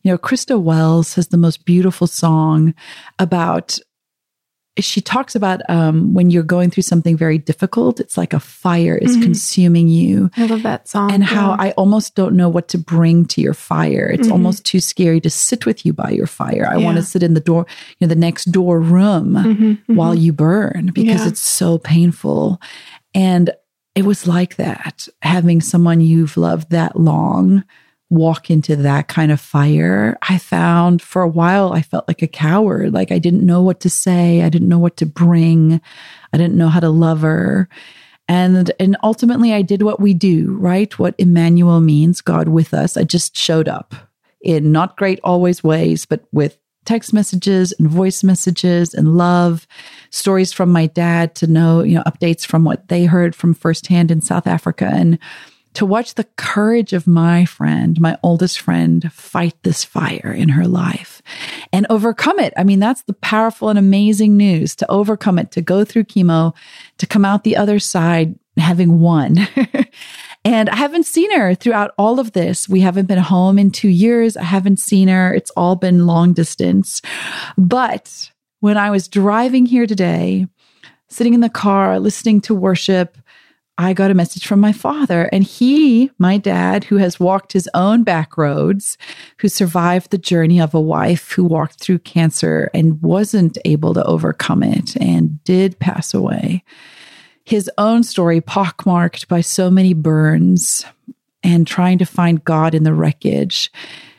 you 0.02 0.10
know, 0.10 0.18
Christa 0.18 0.60
Wells 0.60 1.14
has 1.14 1.28
the 1.28 1.36
most 1.36 1.64
beautiful 1.64 2.08
song 2.08 2.74
about 3.20 3.78
she 4.78 5.00
talks 5.00 5.34
about 5.34 5.60
um, 5.68 6.14
when 6.14 6.30
you're 6.30 6.42
going 6.42 6.70
through 6.70 6.84
something 6.84 7.16
very 7.16 7.38
difficult, 7.38 7.98
it's 7.98 8.16
like 8.16 8.32
a 8.32 8.40
fire 8.40 8.96
is 8.96 9.12
mm-hmm. 9.12 9.22
consuming 9.22 9.88
you. 9.88 10.30
I 10.36 10.46
love 10.46 10.62
that 10.62 10.88
song. 10.88 11.12
And 11.12 11.24
how 11.24 11.56
I 11.58 11.72
almost 11.72 12.14
don't 12.14 12.36
know 12.36 12.48
what 12.48 12.68
to 12.68 12.78
bring 12.78 13.26
to 13.26 13.40
your 13.40 13.54
fire. 13.54 14.08
It's 14.08 14.24
mm-hmm. 14.24 14.32
almost 14.32 14.64
too 14.64 14.80
scary 14.80 15.20
to 15.22 15.30
sit 15.30 15.66
with 15.66 15.84
you 15.84 15.92
by 15.92 16.10
your 16.10 16.26
fire. 16.26 16.68
I 16.70 16.78
yeah. 16.78 16.84
want 16.84 16.98
to 16.98 17.02
sit 17.02 17.22
in 17.22 17.34
the 17.34 17.40
door, 17.40 17.66
you 17.98 18.06
know, 18.06 18.08
the 18.08 18.20
next 18.20 18.46
door 18.46 18.80
room 18.80 19.34
mm-hmm. 19.34 19.64
mm-hmm. 19.64 19.94
while 19.96 20.14
you 20.14 20.32
burn 20.32 20.90
because 20.94 21.22
yeah. 21.22 21.28
it's 21.28 21.40
so 21.40 21.78
painful. 21.78 22.60
And 23.12 23.50
it 23.96 24.04
was 24.04 24.26
like 24.26 24.56
that, 24.56 25.08
having 25.22 25.60
someone 25.60 26.00
you've 26.00 26.36
loved 26.36 26.70
that 26.70 26.98
long 26.98 27.64
walk 28.10 28.50
into 28.50 28.74
that 28.74 29.08
kind 29.08 29.30
of 29.30 29.40
fire, 29.40 30.18
I 30.28 30.36
found 30.38 31.00
for 31.00 31.22
a 31.22 31.28
while 31.28 31.72
I 31.72 31.80
felt 31.80 32.08
like 32.08 32.22
a 32.22 32.26
coward. 32.26 32.92
Like 32.92 33.12
I 33.12 33.18
didn't 33.18 33.46
know 33.46 33.62
what 33.62 33.80
to 33.80 33.90
say. 33.90 34.42
I 34.42 34.48
didn't 34.48 34.68
know 34.68 34.80
what 34.80 34.96
to 34.98 35.06
bring. 35.06 35.80
I 36.32 36.36
didn't 36.36 36.56
know 36.56 36.68
how 36.68 36.80
to 36.80 36.90
love 36.90 37.20
her. 37.22 37.68
And 38.28 38.70
and 38.78 38.96
ultimately 39.02 39.52
I 39.52 39.62
did 39.62 39.82
what 39.82 40.00
we 40.00 40.12
do, 40.12 40.56
right? 40.56 40.96
What 40.98 41.14
Emmanuel 41.18 41.80
means, 41.80 42.20
God 42.20 42.48
with 42.48 42.74
us. 42.74 42.96
I 42.96 43.04
just 43.04 43.36
showed 43.36 43.68
up 43.68 43.94
in 44.42 44.72
not 44.72 44.96
great 44.96 45.20
always 45.22 45.62
ways, 45.62 46.04
but 46.04 46.24
with 46.32 46.58
text 46.84 47.12
messages 47.12 47.72
and 47.78 47.88
voice 47.88 48.24
messages 48.24 48.94
and 48.94 49.16
love, 49.16 49.66
stories 50.10 50.52
from 50.52 50.72
my 50.72 50.86
dad 50.86 51.34
to 51.36 51.46
know, 51.46 51.82
you 51.82 51.94
know, 51.94 52.02
updates 52.04 52.44
from 52.46 52.64
what 52.64 52.88
they 52.88 53.04
heard 53.04 53.34
from 53.34 53.54
firsthand 53.54 54.10
in 54.10 54.20
South 54.20 54.46
Africa. 54.46 54.90
And 54.92 55.18
to 55.74 55.86
watch 55.86 56.14
the 56.14 56.26
courage 56.36 56.92
of 56.92 57.06
my 57.06 57.44
friend, 57.44 58.00
my 58.00 58.18
oldest 58.22 58.60
friend, 58.60 59.12
fight 59.12 59.54
this 59.62 59.84
fire 59.84 60.34
in 60.36 60.50
her 60.50 60.66
life 60.66 61.22
and 61.72 61.86
overcome 61.88 62.38
it. 62.40 62.52
I 62.56 62.64
mean, 62.64 62.80
that's 62.80 63.02
the 63.02 63.12
powerful 63.14 63.68
and 63.68 63.78
amazing 63.78 64.36
news 64.36 64.74
to 64.76 64.90
overcome 64.90 65.38
it, 65.38 65.52
to 65.52 65.62
go 65.62 65.84
through 65.84 66.04
chemo, 66.04 66.54
to 66.98 67.06
come 67.06 67.24
out 67.24 67.44
the 67.44 67.56
other 67.56 67.78
side 67.78 68.36
having 68.56 69.00
won. 69.00 69.38
and 70.44 70.68
I 70.68 70.76
haven't 70.76 71.06
seen 71.06 71.36
her 71.36 71.54
throughout 71.54 71.94
all 71.96 72.18
of 72.18 72.32
this. 72.32 72.68
We 72.68 72.80
haven't 72.80 73.06
been 73.06 73.18
home 73.18 73.58
in 73.58 73.70
two 73.70 73.88
years. 73.88 74.36
I 74.36 74.44
haven't 74.44 74.80
seen 74.80 75.08
her. 75.08 75.32
It's 75.32 75.52
all 75.52 75.76
been 75.76 76.06
long 76.06 76.32
distance. 76.32 77.00
But 77.56 78.30
when 78.58 78.76
I 78.76 78.90
was 78.90 79.08
driving 79.08 79.66
here 79.66 79.86
today, 79.86 80.46
sitting 81.08 81.34
in 81.34 81.40
the 81.40 81.48
car, 81.48 81.98
listening 81.98 82.40
to 82.42 82.54
worship, 82.54 83.16
I 83.80 83.94
got 83.94 84.10
a 84.10 84.14
message 84.14 84.46
from 84.46 84.60
my 84.60 84.74
father. 84.74 85.30
And 85.32 85.42
he, 85.42 86.10
my 86.18 86.36
dad, 86.36 86.84
who 86.84 86.98
has 86.98 87.18
walked 87.18 87.54
his 87.54 87.66
own 87.72 88.04
back 88.04 88.36
roads, 88.36 88.98
who 89.38 89.48
survived 89.48 90.10
the 90.10 90.18
journey 90.18 90.60
of 90.60 90.74
a 90.74 90.80
wife 90.80 91.32
who 91.32 91.44
walked 91.44 91.80
through 91.80 92.00
cancer 92.00 92.70
and 92.74 93.00
wasn't 93.00 93.56
able 93.64 93.94
to 93.94 94.04
overcome 94.04 94.62
it 94.62 94.96
and 94.98 95.42
did 95.44 95.78
pass 95.78 96.12
away. 96.12 96.62
His 97.44 97.70
own 97.78 98.02
story, 98.02 98.42
pockmarked 98.42 99.28
by 99.28 99.40
so 99.40 99.70
many 99.70 99.94
burns 99.94 100.84
and 101.42 101.66
trying 101.66 101.96
to 101.98 102.04
find 102.04 102.44
God 102.44 102.74
in 102.74 102.84
the 102.84 102.92
wreckage. 102.92 103.72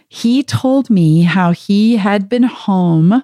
He 0.09 0.41
told 0.41 0.89
me 0.89 1.21
how 1.21 1.51
he 1.51 1.97
had 1.97 2.27
been 2.27 2.43
home 2.43 3.21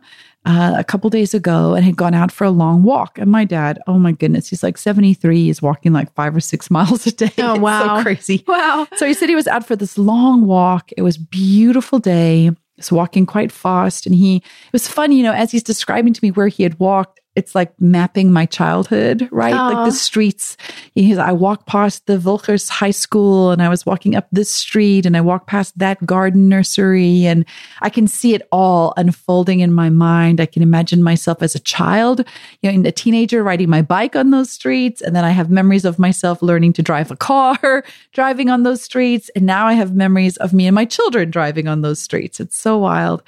uh, 0.48 0.76
a 0.78 0.84
couple 0.84 1.10
days 1.10 1.34
ago 1.34 1.74
and 1.74 1.84
had 1.84 1.98
gone 1.98 2.14
out 2.14 2.32
for 2.32 2.46
a 2.46 2.50
long 2.50 2.82
walk. 2.82 3.18
And 3.18 3.30
my 3.30 3.44
dad, 3.44 3.80
oh 3.86 4.00
my 4.00 4.14
goodness, 4.14 4.48
he's 4.48 4.64
like 4.64 4.78
73. 4.78 5.44
He's 5.44 5.62
walking 5.62 5.92
like 5.92 6.14
five 6.14 6.34
or 6.34 6.40
six 6.40 6.72
miles 6.72 7.06
a 7.06 7.12
day. 7.12 7.32
Oh, 7.38 7.60
wow. 7.60 7.98
so 7.98 8.04
crazy. 8.04 8.46
Wow. 8.48 8.88
So 8.96 9.06
he 9.06 9.14
said 9.14 9.28
he 9.28 9.36
was 9.36 9.48
out 9.48 9.68
for 9.68 9.76
this 9.76 9.98
long 9.98 10.46
walk. 10.46 10.92
It 10.96 11.02
was 11.02 11.18
beautiful 11.18 12.00
day. 12.00 12.52
He's 12.78 12.92
walking 12.92 13.26
quite 13.26 13.52
fast. 13.52 14.06
And 14.06 14.16
he, 14.16 14.38
it 14.38 14.74
was 14.74 14.88
fun, 14.88 15.12
you 15.12 15.22
know, 15.22 15.34
as 15.34 15.52
he's 15.52 15.64
describing 15.64 16.14
to 16.14 16.20
me 16.24 16.32
where 16.32 16.48
he 16.48 16.64
had 16.64 16.80
walked, 16.80 17.20
it's 17.38 17.54
like 17.54 17.72
mapping 17.80 18.34
my 18.34 18.48
childhood, 18.48 19.30
right? 19.32 19.54
Aww. 19.54 19.74
Like 19.74 19.86
the 19.86 19.92
streets. 19.92 20.58
I 20.98 21.32
walk 21.32 21.68
past 21.68 22.08
the 22.08 22.18
Wilgers 22.18 22.68
High 22.68 22.92
School 22.92 23.52
and 23.52 23.62
I 23.62 23.70
was 23.70 23.86
walking 23.86 24.16
up 24.16 24.28
this 24.32 24.50
street 24.50 25.06
and 25.06 25.16
I 25.16 25.22
walked 25.22 25.46
past 25.46 25.78
that 25.78 26.04
garden 26.04 26.50
nursery 26.50 27.28
and 27.28 27.46
I 27.82 27.92
can 27.92 28.08
see 28.08 28.34
it 28.34 28.42
all 28.52 28.96
unfolding 28.98 29.60
in 29.60 29.72
my 29.72 29.92
mind. 29.92 30.42
I 30.42 30.48
can 30.48 30.64
imagine 30.64 31.04
myself 31.04 31.44
as 31.44 31.54
a 31.54 31.60
child, 31.60 32.26
you 32.62 32.72
know, 32.72 32.74
in 32.74 32.86
a 32.88 32.92
teenager 32.92 33.44
riding 33.44 33.70
my 33.70 33.84
bike 33.84 34.16
on 34.16 34.32
those 34.32 34.50
streets. 34.50 35.00
And 35.00 35.16
then 35.16 35.24
I 35.24 35.30
have 35.30 35.52
memories 35.52 35.86
of 35.86 36.00
myself 36.00 36.42
learning 36.42 36.74
to 36.74 36.82
drive 36.82 37.12
a 37.12 37.16
car, 37.16 37.84
driving 38.14 38.50
on 38.50 38.64
those 38.64 38.82
streets. 38.82 39.30
And 39.36 39.46
now 39.46 39.68
I 39.68 39.74
have 39.74 39.94
memories 39.94 40.38
of 40.38 40.54
me 40.54 40.66
and 40.66 40.74
my 40.74 40.86
children 40.86 41.30
driving 41.30 41.68
on 41.68 41.84
those 41.84 42.02
streets. 42.02 42.40
It's 42.40 42.58
so 42.58 42.80
wild. 42.80 43.22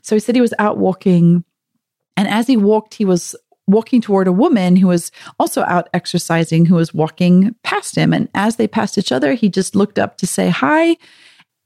So 0.00 0.16
he 0.16 0.20
said 0.20 0.34
he 0.34 0.40
was 0.40 0.54
out 0.58 0.78
walking 0.78 1.44
and 2.16 2.28
as 2.28 2.46
he 2.46 2.56
walked, 2.56 2.94
he 2.94 3.04
was 3.04 3.34
walking 3.66 4.00
toward 4.00 4.26
a 4.26 4.32
woman 4.32 4.76
who 4.76 4.88
was 4.88 5.12
also 5.38 5.62
out 5.62 5.88
exercising, 5.94 6.66
who 6.66 6.74
was 6.74 6.92
walking 6.92 7.54
past 7.62 7.96
him. 7.96 8.12
And 8.12 8.28
as 8.34 8.56
they 8.56 8.66
passed 8.66 8.98
each 8.98 9.12
other, 9.12 9.34
he 9.34 9.48
just 9.48 9.74
looked 9.74 9.98
up 9.98 10.16
to 10.18 10.26
say 10.26 10.48
hi. 10.48 10.96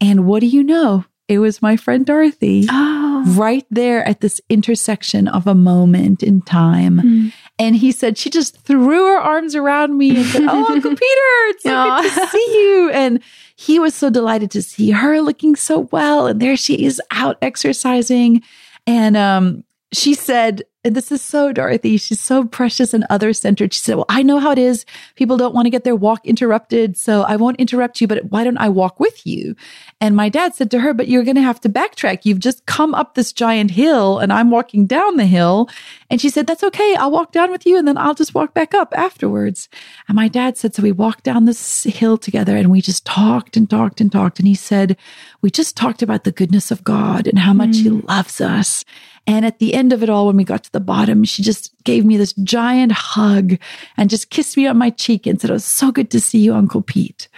And 0.01 0.27
what 0.27 0.41
do 0.41 0.47
you 0.47 0.63
know? 0.63 1.05
It 1.29 1.41
was 1.41 1.61
my 1.61 1.77
friend 1.77 2.07
Dorothy 2.07 2.67
oh. 2.71 3.25
right 3.37 3.67
there 3.69 4.07
at 4.07 4.21
this 4.21 4.41
intersection 4.49 5.27
of 5.27 5.49
a 5.49 5.57
moment 5.57 6.23
in 6.23 6.41
time. 6.41 7.01
Mm. 7.01 7.33
And 7.59 7.75
he 7.75 7.91
said, 7.91 8.17
she 8.17 8.31
just 8.31 8.59
threw 8.59 9.07
her 9.07 9.19
arms 9.19 9.57
around 9.57 9.99
me 9.99 10.17
and 10.17 10.27
said, 10.27 10.43
Oh, 10.45 10.73
Uncle 10.73 10.91
Peter, 10.97 11.01
it's 11.49 11.65
so 11.65 11.71
Aww. 11.71 12.03
good 12.03 12.13
to 12.13 12.27
see 12.29 12.63
you. 12.63 12.91
And 12.91 13.23
he 13.57 13.81
was 13.81 13.95
so 13.95 14.09
delighted 14.09 14.53
to 14.53 14.63
see 14.63 14.93
her 14.93 15.21
looking 15.21 15.57
so 15.57 15.89
well. 15.91 16.29
And 16.29 16.41
there 16.41 16.57
she 16.57 16.85
is 16.85 17.01
out 17.11 17.39
exercising. 17.43 18.43
And 18.87 19.17
um, 19.17 19.65
she 19.97 20.15
said, 20.15 20.63
and 20.87 20.94
this 20.94 21.11
is 21.11 21.20
so 21.20 21.53
Dorothy, 21.53 21.96
she's 21.96 22.20
so 22.20 22.44
precious 22.44 22.94
and 22.94 23.05
other 23.11 23.33
centered. 23.33 23.75
She 23.75 23.81
said, 23.81 23.96
Well, 23.96 24.07
I 24.09 24.22
know 24.22 24.38
how 24.38 24.53
it 24.53 24.59
is. 24.59 24.87
People 25.16 25.37
don't 25.37 25.53
want 25.53 25.66
to 25.66 25.70
get 25.70 25.83
their 25.83 25.96
walk 25.96 26.25
interrupted. 26.25 26.96
So 26.96 27.22
I 27.22 27.35
won't 27.35 27.59
interrupt 27.59 28.01
you, 28.01 28.07
but 28.07 28.27
why 28.27 28.44
don't 28.44 28.57
I 28.59 28.68
walk 28.68 29.01
with 29.01 29.27
you? 29.27 29.57
And 30.01 30.14
my 30.14 30.29
dad 30.29 30.55
said 30.55 30.70
to 30.70 30.79
her, 30.79 30.94
But 30.94 31.09
you're 31.09 31.25
going 31.25 31.35
to 31.35 31.42
have 31.42 31.61
to 31.62 31.68
backtrack. 31.68 32.20
You've 32.22 32.38
just 32.38 32.66
come 32.66 32.94
up 32.94 33.14
this 33.14 33.33
giant 33.33 33.72
hill 33.72 34.20
and 34.20 34.33
I'm 34.33 34.53
walking 34.53 34.87
down 34.87 35.16
the 35.16 35.27
hill. 35.27 35.68
And 36.09 36.20
she 36.20 36.31
said, 36.31 36.46
That's 36.46 36.62
okay. 36.62 36.94
I'll 36.94 37.11
walk 37.11 37.33
down 37.33 37.51
with 37.51 37.66
you 37.66 37.77
and 37.77 37.88
then 37.88 37.99
I'll 37.99 38.14
just 38.14 38.35
walk 38.35 38.55
back 38.55 38.72
up 38.72 38.94
afterwards. 38.96 39.68
And 40.07 40.14
my 40.14 40.29
dad 40.29 40.57
said, 40.57 40.72
So 40.72 40.85
we 40.85 40.92
walked 40.92 41.25
down 41.25 41.46
this 41.46 41.83
hill 41.83 42.16
together 42.16 42.57
and 42.57 42.70
we 42.70 42.81
just 42.81 43.05
talked 43.05 43.57
and 43.57 43.68
talked 43.68 44.01
and 44.01 44.12
talked. 44.12 44.38
And 44.38 44.46
he 44.46 44.55
said, 44.55 44.96
We 45.42 45.51
just 45.51 45.77
talked 45.77 46.01
about 46.01 46.22
the 46.22 46.31
goodness 46.31 46.70
of 46.70 46.85
God 46.85 47.27
and 47.27 47.40
how 47.40 47.55
much 47.55 47.70
mm. 47.70 47.83
he 47.83 47.90
loves 47.90 48.40
us. 48.40 48.85
And 49.27 49.44
at 49.44 49.59
the 49.59 49.75
end 49.75 49.92
of 49.92 50.03
it 50.03 50.09
all, 50.09 50.27
when 50.27 50.37
we 50.37 50.44
got 50.44 50.64
to 50.64 50.72
the 50.77 50.81
bottom, 50.81 51.25
she 51.25 51.43
just 51.43 51.73
gave 51.85 52.05
me 52.05 52.19
this 52.19 52.35
giant 52.35 52.93
hug 52.93 53.59
and 53.97 54.11
just 54.11 54.29
kissed 54.29 54.57
me 54.57 54.67
on 54.67 54.77
my 54.77 54.91
cheek 54.91 55.27
and 55.27 55.41
said, 55.41 55.49
It 55.49 55.55
was 55.55 55.65
so 55.65 55.91
good 55.91 56.11
to 56.11 56.21
see 56.21 56.39
you, 56.39 56.55
Uncle 56.55 56.83
Pete. 56.83 57.29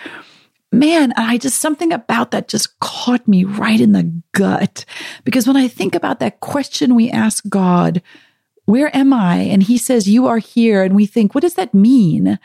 Man, 0.72 1.14
I 1.16 1.38
just 1.38 1.60
something 1.60 1.92
about 1.92 2.32
that 2.32 2.48
just 2.48 2.78
caught 2.80 3.26
me 3.26 3.44
right 3.44 3.80
in 3.80 3.92
the 3.92 4.12
gut. 4.32 4.84
Because 5.24 5.46
when 5.46 5.56
I 5.56 5.68
think 5.68 5.94
about 5.94 6.20
that 6.20 6.40
question 6.40 6.94
we 6.94 7.10
ask 7.10 7.48
God, 7.48 8.02
where 8.66 8.94
am 8.94 9.14
I? 9.14 9.36
And 9.36 9.62
he 9.62 9.78
says, 9.78 10.08
You 10.08 10.26
are 10.26 10.38
here. 10.38 10.82
And 10.82 10.94
we 10.94 11.06
think, 11.06 11.34
what 11.34 11.42
does 11.42 11.54
that 11.54 11.72
mean? 11.72 12.38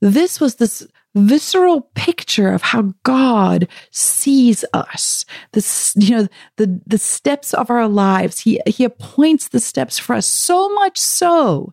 This 0.00 0.40
was 0.40 0.56
this 0.56 0.86
visceral 1.14 1.82
picture 1.94 2.52
of 2.52 2.62
how 2.62 2.92
God 3.02 3.68
sees 3.90 4.64
us. 4.72 5.24
The, 5.52 5.92
you 5.96 6.16
know, 6.16 6.28
the, 6.56 6.80
the 6.86 6.98
steps 6.98 7.54
of 7.54 7.70
our 7.70 7.88
lives. 7.88 8.40
He, 8.40 8.60
he 8.66 8.84
appoints 8.84 9.48
the 9.48 9.60
steps 9.60 9.98
for 9.98 10.14
us 10.14 10.26
so 10.26 10.72
much 10.74 10.98
so 10.98 11.72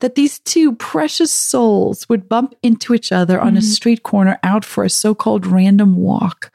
that 0.00 0.14
these 0.14 0.38
two 0.40 0.74
precious 0.74 1.32
souls 1.32 2.08
would 2.08 2.28
bump 2.28 2.54
into 2.62 2.94
each 2.94 3.12
other 3.12 3.40
on 3.40 3.48
mm-hmm. 3.48 3.58
a 3.58 3.62
street 3.62 4.02
corner 4.02 4.38
out 4.42 4.64
for 4.64 4.84
a 4.84 4.90
so-called 4.90 5.46
random 5.46 5.96
walk 5.96 6.50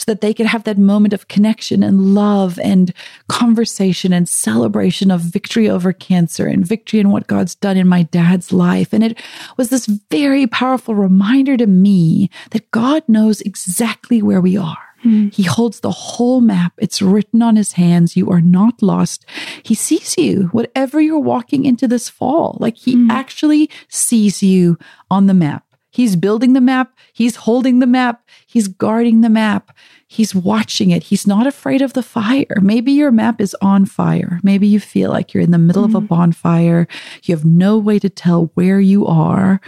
so 0.00 0.04
that 0.06 0.22
they 0.22 0.32
could 0.32 0.46
have 0.46 0.64
that 0.64 0.78
moment 0.78 1.12
of 1.12 1.28
connection 1.28 1.82
and 1.82 2.14
love 2.14 2.58
and 2.60 2.94
conversation 3.28 4.14
and 4.14 4.26
celebration 4.26 5.10
of 5.10 5.20
victory 5.20 5.68
over 5.68 5.92
cancer 5.92 6.46
and 6.46 6.66
victory 6.66 7.00
in 7.00 7.10
what 7.10 7.26
God's 7.26 7.54
done 7.54 7.76
in 7.76 7.86
my 7.86 8.04
dad's 8.04 8.50
life. 8.50 8.94
And 8.94 9.04
it 9.04 9.20
was 9.58 9.68
this 9.68 9.84
very 10.10 10.46
powerful 10.46 10.94
reminder 10.94 11.58
to 11.58 11.66
me 11.66 12.30
that 12.52 12.70
God 12.70 13.02
knows 13.08 13.42
exactly 13.42 14.22
where 14.22 14.40
we 14.40 14.56
are. 14.56 14.78
Mm. 15.04 15.34
He 15.34 15.42
holds 15.42 15.80
the 15.80 15.90
whole 15.90 16.40
map. 16.40 16.72
It's 16.78 17.02
written 17.02 17.42
on 17.42 17.56
his 17.56 17.72
hands. 17.72 18.16
You 18.16 18.30
are 18.30 18.40
not 18.40 18.82
lost. 18.82 19.26
He 19.62 19.74
sees 19.74 20.16
you, 20.16 20.48
whatever 20.52 20.98
you're 20.98 21.18
walking 21.18 21.66
into 21.66 21.86
this 21.86 22.08
fall. 22.08 22.56
Like 22.58 22.78
he 22.78 22.96
mm. 22.96 23.10
actually 23.10 23.68
sees 23.88 24.42
you 24.42 24.78
on 25.10 25.26
the 25.26 25.34
map. 25.34 25.64
He's 25.90 26.16
building 26.16 26.52
the 26.52 26.60
map. 26.60 26.96
He's 27.12 27.36
holding 27.36 27.80
the 27.80 27.86
map. 27.86 28.22
He's 28.46 28.68
guarding 28.68 29.20
the 29.20 29.28
map. 29.28 29.76
He's 30.06 30.34
watching 30.34 30.90
it. 30.90 31.04
He's 31.04 31.26
not 31.26 31.46
afraid 31.46 31.82
of 31.82 31.92
the 31.92 32.02
fire. 32.02 32.58
Maybe 32.60 32.92
your 32.92 33.10
map 33.10 33.40
is 33.40 33.56
on 33.60 33.86
fire. 33.86 34.40
Maybe 34.42 34.66
you 34.66 34.80
feel 34.80 35.10
like 35.10 35.32
you're 35.32 35.42
in 35.42 35.50
the 35.50 35.58
middle 35.58 35.84
mm-hmm. 35.84 35.96
of 35.96 36.02
a 36.02 36.06
mm-hmm. 36.06 36.14
bonfire. 36.14 36.88
You 37.24 37.34
have 37.34 37.44
no 37.44 37.78
way 37.78 37.98
to 37.98 38.08
tell 38.08 38.50
where 38.54 38.80
you 38.80 39.06
are, 39.06 39.60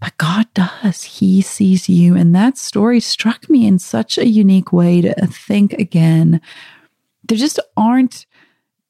but 0.00 0.16
God 0.18 0.46
does. 0.54 1.02
He 1.02 1.42
sees 1.42 1.88
you. 1.88 2.16
And 2.16 2.34
that 2.34 2.58
story 2.58 3.00
struck 3.00 3.48
me 3.50 3.66
in 3.66 3.78
such 3.78 4.18
a 4.18 4.26
unique 4.26 4.72
way 4.72 5.00
to 5.00 5.14
think 5.26 5.72
again. 5.74 6.40
There 7.24 7.38
just 7.38 7.60
aren't 7.76 8.26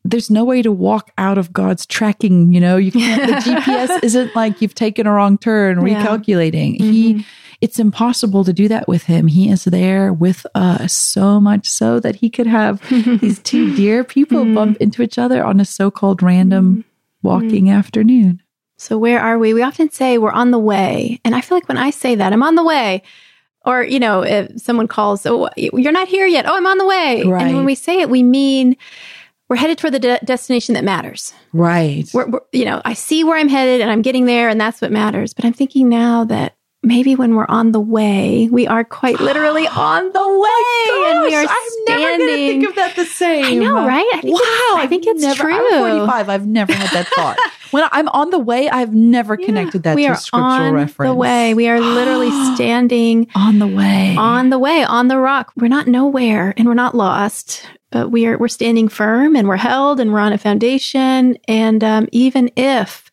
there's 0.04 0.30
no 0.30 0.44
way 0.44 0.62
to 0.62 0.72
walk 0.72 1.10
out 1.18 1.38
of 1.38 1.52
God's 1.52 1.86
tracking. 1.86 2.52
You 2.52 2.60
know, 2.60 2.76
you 2.76 2.92
can't, 2.92 3.26
the 3.26 3.50
GPS 3.50 4.02
isn't 4.02 4.34
like 4.34 4.62
you've 4.62 4.74
taken 4.74 5.06
a 5.06 5.12
wrong 5.12 5.38
turn, 5.38 5.86
yeah. 5.86 6.04
recalculating. 6.04 6.78
Mm-hmm. 6.78 6.92
He, 6.92 7.26
it's 7.60 7.78
impossible 7.78 8.44
to 8.44 8.52
do 8.52 8.68
that 8.68 8.86
with 8.86 9.04
him. 9.04 9.26
He 9.26 9.50
is 9.50 9.64
there 9.64 10.12
with 10.12 10.46
us 10.54 10.92
so 10.92 11.40
much 11.40 11.68
so 11.68 11.98
that 12.00 12.16
he 12.16 12.30
could 12.30 12.46
have 12.46 12.80
these 13.20 13.40
two 13.40 13.74
dear 13.74 14.04
people 14.04 14.44
mm-hmm. 14.44 14.54
bump 14.54 14.76
into 14.78 15.02
each 15.02 15.18
other 15.18 15.44
on 15.44 15.58
a 15.58 15.64
so-called 15.64 16.22
random 16.22 16.70
mm-hmm. 16.70 17.28
walking 17.28 17.64
mm-hmm. 17.64 17.76
afternoon. 17.76 18.42
So 18.76 18.96
where 18.96 19.20
are 19.20 19.38
we? 19.38 19.54
We 19.54 19.62
often 19.62 19.90
say 19.90 20.18
we're 20.18 20.30
on 20.30 20.52
the 20.52 20.58
way. 20.58 21.20
And 21.24 21.34
I 21.34 21.40
feel 21.40 21.56
like 21.56 21.68
when 21.68 21.78
I 21.78 21.90
say 21.90 22.14
that, 22.14 22.32
I'm 22.32 22.44
on 22.44 22.54
the 22.54 22.62
way. 22.62 23.02
Or, 23.64 23.82
you 23.82 23.98
know, 23.98 24.22
if 24.22 24.60
someone 24.60 24.86
calls, 24.86 25.26
oh, 25.26 25.48
you're 25.56 25.92
not 25.92 26.06
here 26.06 26.26
yet. 26.26 26.46
Oh, 26.46 26.56
I'm 26.56 26.66
on 26.66 26.78
the 26.78 26.86
way. 26.86 27.24
Right. 27.24 27.42
And 27.44 27.56
when 27.56 27.64
we 27.64 27.74
say 27.74 28.00
it, 28.00 28.08
we 28.08 28.22
mean 28.22 28.76
we're 29.48 29.56
headed 29.56 29.78
toward 29.78 29.94
the 29.94 29.98
de- 29.98 30.20
destination 30.24 30.74
that 30.74 30.84
matters. 30.84 31.32
Right. 31.52 32.08
We're, 32.12 32.28
we're, 32.28 32.40
you 32.52 32.64
know, 32.64 32.82
I 32.84 32.94
see 32.94 33.24
where 33.24 33.38
I'm 33.38 33.48
headed 33.48 33.80
and 33.80 33.90
I'm 33.90 34.02
getting 34.02 34.26
there 34.26 34.48
and 34.48 34.60
that's 34.60 34.80
what 34.80 34.92
matters. 34.92 35.34
But 35.34 35.44
I'm 35.44 35.52
thinking 35.54 35.88
now 35.88 36.24
that 36.24 36.54
maybe 36.82 37.14
when 37.16 37.34
we're 37.34 37.46
on 37.48 37.72
the 37.72 37.80
way, 37.80 38.48
we 38.50 38.66
are 38.66 38.84
quite 38.84 39.20
literally 39.20 39.66
on 39.76 40.12
the 40.12 40.18
oh 40.20 40.40
way, 40.40 41.10
and 41.10 41.22
we 41.22 41.34
are 41.34 41.46
I'm 41.48 41.70
standing. 41.84 42.04
never 42.04 42.18
going 42.18 42.30
to 42.30 42.36
think 42.36 42.68
of 42.68 42.74
that 42.76 42.96
the 42.96 43.04
same. 43.04 43.44
I 43.44 43.54
know, 43.54 43.86
right? 43.86 44.06
I 44.12 44.20
wow, 44.24 44.82
I 44.82 44.86
think 44.88 45.06
it's 45.06 45.20
never, 45.20 45.44
true. 45.44 45.54
I'm 45.54 46.06
45. 46.06 46.28
I've 46.28 46.46
never 46.46 46.72
had 46.72 46.90
that 46.90 47.06
thought. 47.08 47.38
when 47.70 47.84
I'm 47.90 48.08
on 48.08 48.30
the 48.30 48.38
way, 48.38 48.68
I've 48.68 48.94
never 48.94 49.36
connected 49.36 49.82
that 49.84 49.96
we 49.96 50.06
to 50.06 50.12
a 50.12 50.16
scriptural 50.16 50.72
reference. 50.72 51.10
The 51.10 51.14
way 51.14 51.54
we 51.54 51.68
are 51.68 51.80
literally 51.80 52.30
standing 52.54 53.28
on 53.34 53.58
the 53.58 53.66
way, 53.66 54.14
on 54.16 54.50
the 54.50 54.58
way, 54.58 54.84
on 54.84 55.08
the 55.08 55.18
rock. 55.18 55.52
We're 55.56 55.68
not 55.68 55.86
nowhere, 55.86 56.54
and 56.56 56.66
we're 56.66 56.74
not 56.74 56.94
lost 56.94 57.66
but 57.90 58.10
we 58.10 58.26
are 58.26 58.38
we're 58.38 58.48
standing 58.48 58.88
firm 58.88 59.36
and 59.36 59.48
we're 59.48 59.56
held 59.56 60.00
and 60.00 60.12
we're 60.12 60.20
on 60.20 60.32
a 60.32 60.38
foundation 60.38 61.36
and 61.46 61.82
um, 61.82 62.08
even 62.12 62.50
if 62.56 63.10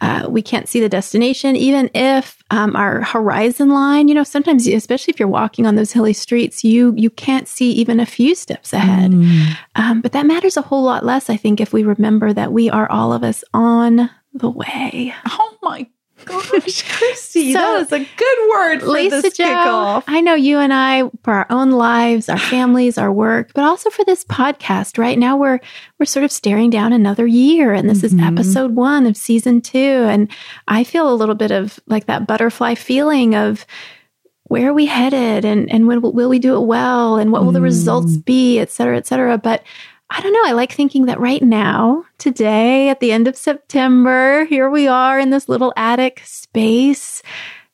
uh, 0.00 0.26
we 0.28 0.42
can't 0.42 0.68
see 0.68 0.80
the 0.80 0.88
destination, 0.88 1.56
even 1.56 1.90
if 1.94 2.42
um, 2.50 2.76
our 2.76 3.02
horizon 3.02 3.70
line, 3.70 4.08
you 4.08 4.14
know, 4.14 4.24
sometimes, 4.24 4.66
especially 4.66 5.12
if 5.12 5.18
you're 5.18 5.28
walking 5.28 5.66
on 5.66 5.74
those 5.74 5.92
hilly 5.92 6.12
streets, 6.12 6.62
you 6.62 6.92
you 6.96 7.08
can't 7.08 7.48
see 7.48 7.72
even 7.72 7.98
a 7.98 8.06
few 8.06 8.34
steps 8.34 8.72
ahead. 8.72 9.12
Mm. 9.12 9.56
Um, 9.74 10.00
but 10.02 10.12
that 10.12 10.26
matters 10.26 10.56
a 10.56 10.62
whole 10.62 10.82
lot 10.82 11.04
less, 11.04 11.30
I 11.30 11.36
think, 11.36 11.60
if 11.60 11.72
we 11.72 11.82
remember 11.82 12.32
that 12.32 12.52
we 12.52 12.68
are 12.68 12.90
all 12.90 13.12
of 13.12 13.24
us 13.24 13.42
on 13.54 14.10
the 14.34 14.50
way. 14.50 15.14
Oh 15.26 15.56
my 15.62 15.86
gosh, 16.26 16.82
Christie, 16.98 17.52
so, 17.52 17.58
that 17.58 17.78
was 17.78 17.92
a 17.92 17.98
good 17.98 18.50
word 18.50 18.80
for 18.80 18.88
Lisa 18.88 19.22
this 19.22 19.38
kickoff. 19.38 20.04
I 20.06 20.20
know 20.20 20.34
you 20.34 20.58
and 20.58 20.72
I, 20.72 21.08
for 21.22 21.32
our 21.32 21.46
own 21.48 21.70
lives, 21.70 22.28
our 22.28 22.38
families, 22.38 22.98
our 22.98 23.12
work, 23.12 23.52
but 23.54 23.64
also 23.64 23.88
for 23.88 24.04
this 24.04 24.24
podcast. 24.24 24.98
Right 24.98 25.18
now, 25.18 25.36
we're 25.36 25.60
we're 25.98 26.06
sort 26.06 26.24
of 26.24 26.32
staring 26.32 26.70
down 26.70 26.92
another 26.92 27.26
year, 27.26 27.72
and 27.72 27.88
this 27.88 28.02
mm-hmm. 28.02 28.18
is 28.18 28.26
episode 28.26 28.74
one 28.74 29.06
of 29.06 29.16
season 29.16 29.60
two. 29.60 29.78
And 29.78 30.30
I 30.68 30.84
feel 30.84 31.10
a 31.10 31.14
little 31.14 31.34
bit 31.34 31.52
of 31.52 31.80
like 31.86 32.06
that 32.06 32.26
butterfly 32.26 32.74
feeling 32.74 33.34
of 33.34 33.64
where 34.44 34.70
are 34.70 34.74
we 34.74 34.86
headed, 34.86 35.44
and 35.44 35.70
and 35.72 35.86
when 35.86 36.02
will, 36.02 36.12
will 36.12 36.28
we 36.28 36.38
do 36.38 36.56
it 36.56 36.66
well, 36.66 37.16
and 37.16 37.32
what 37.32 37.42
will 37.44 37.50
mm. 37.50 37.54
the 37.54 37.60
results 37.62 38.16
mm. 38.16 38.24
be, 38.24 38.58
et 38.58 38.70
cetera, 38.70 38.96
et 38.96 39.06
cetera. 39.06 39.38
But 39.38 39.62
I 40.08 40.20
don't 40.20 40.32
know. 40.32 40.46
I 40.46 40.52
like 40.52 40.72
thinking 40.72 41.06
that 41.06 41.18
right 41.18 41.42
now, 41.42 42.04
today, 42.18 42.88
at 42.88 43.00
the 43.00 43.10
end 43.10 43.26
of 43.26 43.36
September, 43.36 44.44
here 44.44 44.70
we 44.70 44.86
are 44.86 45.18
in 45.18 45.30
this 45.30 45.48
little 45.48 45.72
attic 45.76 46.22
space, 46.24 47.22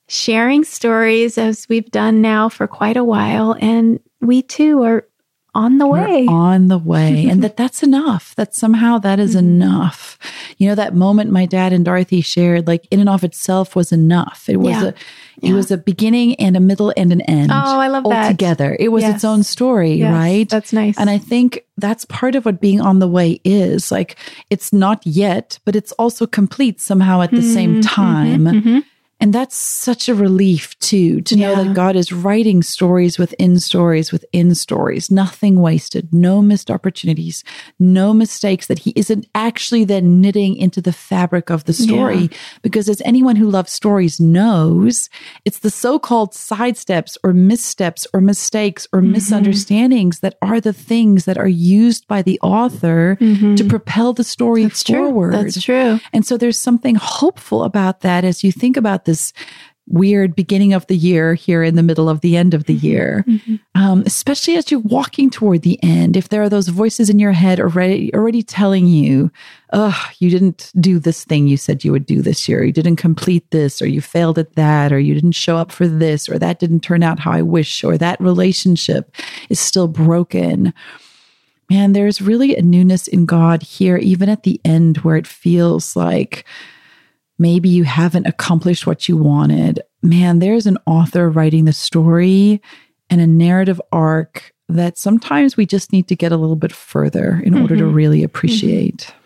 sharing 0.09 0.65
stories 0.65 1.37
as 1.37 1.67
we've 1.69 1.91
done 1.91 2.23
now 2.23 2.49
for 2.49 2.67
quite 2.67 2.97
a 2.97 3.05
while. 3.05 3.55
And 3.61 4.01
we 4.21 4.43
too 4.43 4.83
are 4.83 5.07
on 5.55 5.79
the 5.79 5.87
way. 5.87 6.27
We're 6.27 6.33
on 6.35 6.69
the 6.69 6.79
way. 6.79 7.27
and 7.29 7.43
that 7.43 7.57
that's 7.57 7.83
enough. 7.83 8.35
That 8.37 8.55
somehow 8.55 8.99
that 8.99 9.21
is 9.21 9.31
mm-hmm. 9.31 9.47
enough. 9.47 10.19
You 10.59 10.69
know, 10.69 10.75
that 10.75 10.95
moment 10.95 11.31
my 11.31 11.47
dad 11.47 11.73
and 11.73 11.85
Dorothy 11.85 12.21
shared, 12.21 12.67
like 12.67 12.87
in 12.91 13.01
and 13.01 13.09
of 13.09 13.25
itself 13.25 13.77
was 13.77 13.93
enough. 13.93 14.49
It 14.49 14.57
was 14.57 14.71
yeah. 14.71 14.85
a 14.85 14.95
yeah. 15.41 15.51
it 15.51 15.53
was 15.53 15.71
a 15.71 15.77
beginning 15.77 16.37
and 16.37 16.57
a 16.57 16.61
middle 16.61 16.93
and 16.97 17.13
an 17.13 17.21
end. 17.23 17.51
Oh, 17.53 17.79
I 17.79 17.89
love 17.89 18.05
that. 18.05 18.25
All 18.25 18.31
together. 18.31 18.77
It 18.79 18.89
was 18.89 19.03
yes. 19.03 19.17
its 19.17 19.25
own 19.25 19.43
story, 19.43 19.95
yes, 19.95 20.13
right? 20.13 20.49
That's 20.49 20.73
nice. 20.73 20.99
And 20.99 21.11
I 21.11 21.19
think 21.19 21.65
that's 21.77 22.05
part 22.07 22.35
of 22.35 22.45
what 22.45 22.61
being 22.61 22.81
on 22.81 22.99
the 22.99 23.09
way 23.09 23.41
is. 23.45 23.93
Like 23.93 24.17
it's 24.51 24.73
not 24.73 25.05
yet, 25.07 25.59
but 25.65 25.77
it's 25.77 25.93
also 25.93 26.27
complete 26.27 26.81
somehow 26.81 27.21
at 27.23 27.31
the 27.31 27.39
mm-hmm, 27.39 27.53
same 27.53 27.81
time. 27.83 28.45
Mm-hmm. 28.45 28.79
And 29.23 29.33
that's 29.33 29.57
such 29.57 30.09
a 30.09 30.17
relief 30.17 30.77
too, 30.81 31.21
to 31.21 31.37
know 31.37 31.55
that 31.55 31.75
God 31.75 31.95
is 31.95 32.13
writing 32.13 32.61
stories 32.61 33.21
within 33.21 33.61
stories 33.61 34.11
within 34.11 34.53
stories, 34.57 35.13
nothing 35.13 35.61
wasted, 35.61 36.13
no 36.13 36.43
missed 36.43 36.73
opportunities, 36.73 37.45
no 37.79 38.13
mistakes 38.13 38.67
that 38.67 38.81
He 38.81 38.93
isn't 38.97 39.29
actually 39.33 39.85
then 39.85 40.21
knitting 40.21 40.57
into 40.57 40.81
the 40.81 40.93
fabric 40.93 41.51
of 41.51 41.67
the 41.67 41.73
story. 41.73 42.23
Yeah. 42.23 42.39
Because 42.63 42.89
as 42.89 43.01
anyone 43.05 43.37
who 43.37 43.49
loves 43.49 43.71
stories 43.71 44.19
knows, 44.19 45.09
it's 45.45 45.61
the 45.61 45.71
so 45.71 46.01
called 46.01 46.33
sidesteps 46.33 47.17
or 47.23 47.33
missteps 47.33 48.09
or 48.13 48.21
mistakes 48.21 48.89
or 48.93 49.03
mm-hmm. 49.03 49.13
misunderstandings 49.13 50.19
that 50.19 50.37
are 50.43 50.61
the 50.61 50.73
things 50.73 51.27
that 51.27 51.39
are 51.39 51.47
used 51.47 52.09
by 52.09 52.23
the 52.23 52.41
author 52.41 53.17
mm-hmm. 53.21 53.55
to 53.55 53.63
propel 53.63 54.13
the 54.13 54.25
story 54.25 54.65
That's 54.65 54.83
forward. 54.83 55.31
True. 55.31 55.43
That's 55.43 55.63
true. 55.63 56.01
And 56.13 56.27
so 56.27 56.37
there's 56.37 56.59
something 56.59 56.97
hopeful 56.97 57.63
about 57.63 58.01
that 58.01 58.25
as 58.25 58.43
you 58.43 58.51
think 58.51 58.77
about 58.77 59.05
this 59.05 59.12
this 59.13 59.33
weird 59.89 60.35
beginning 60.37 60.73
of 60.73 60.87
the 60.87 60.97
year 60.97 61.35
here 61.35 61.63
in 61.63 61.75
the 61.75 61.83
middle 61.83 62.09
of 62.09 62.21
the 62.21 62.37
end 62.37 62.55
of 62.55 62.65
the 62.65 62.75
year, 62.75 63.25
mm-hmm. 63.27 63.57
um, 63.75 64.03
especially 64.07 64.57
as 64.57 64.71
you're 64.71 64.81
walking 64.81 65.29
toward 65.29 65.63
the 65.63 65.79
end. 65.83 66.17
If 66.17 66.29
there 66.29 66.43
are 66.43 66.49
those 66.49 66.69
voices 66.69 67.11
in 67.11 67.19
your 67.19 67.33
head 67.33 67.61
already 67.61 68.15
already 68.15 68.43
telling 68.43 68.87
you, 68.87 69.31
"Oh, 69.73 70.01
you 70.19 70.31
didn't 70.31 70.73
do 70.79 70.99
this 70.99 71.25
thing 71.25 71.47
you 71.47 71.57
said 71.57 71.85
you 71.85 71.93
would 71.93 72.07
do 72.07 72.23
this 72.23 72.49
year. 72.49 72.65
You 72.65 72.73
didn't 72.73 72.97
complete 72.97 73.51
this, 73.51 73.83
or 73.83 73.89
you 73.89 74.01
failed 74.01 74.39
at 74.39 74.55
that, 74.55 74.93
or 74.93 74.99
you 74.99 75.15
didn't 75.15 75.33
show 75.33 75.57
up 75.57 75.73
for 75.73 75.87
this, 75.87 76.29
or 76.29 76.39
that 76.39 76.61
didn't 76.61 76.81
turn 76.81 77.03
out 77.03 77.21
how 77.21 77.33
I 77.33 77.43
wish, 77.43 77.85
or 77.85 77.99
that 77.99 78.21
relationship 78.21 79.15
is 79.49 79.61
still 79.61 79.89
broken." 79.89 80.73
Man, 81.71 81.93
there's 81.93 82.21
really 82.21 82.55
a 82.55 82.63
newness 82.63 83.09
in 83.09 83.25
God 83.25 83.63
here, 83.63 83.97
even 83.97 84.29
at 84.29 84.43
the 84.43 84.61
end, 84.65 84.99
where 84.99 85.17
it 85.17 85.27
feels 85.27 85.97
like 85.97 86.45
maybe 87.43 87.69
you 87.69 87.85
haven't 87.85 88.27
accomplished 88.27 88.87
what 88.87 89.09
you 89.09 89.17
wanted. 89.17 89.83
Man, 90.01 90.39
there's 90.39 90.67
an 90.67 90.79
author 90.87 91.29
writing 91.29 91.67
the 91.67 91.73
story 91.73 92.63
and 93.11 93.21
a 93.21 93.27
narrative 93.27 93.81
arc 93.93 94.55
that 94.69 94.97
sometimes 94.97 95.57
we 95.57 95.67
just 95.67 95.93
need 95.93 96.09
to 96.09 96.17
get 96.17 96.33
a 96.33 96.37
little 96.37 96.57
bit 96.57 96.73
further 96.73 97.43
in 97.45 97.53
mm-hmm. 97.53 97.63
order 97.63 97.77
to 97.77 97.83
mm-hmm. 97.83 97.95
really 97.95 98.23
appreciate. 98.23 98.99
Mm-hmm. 98.99 99.19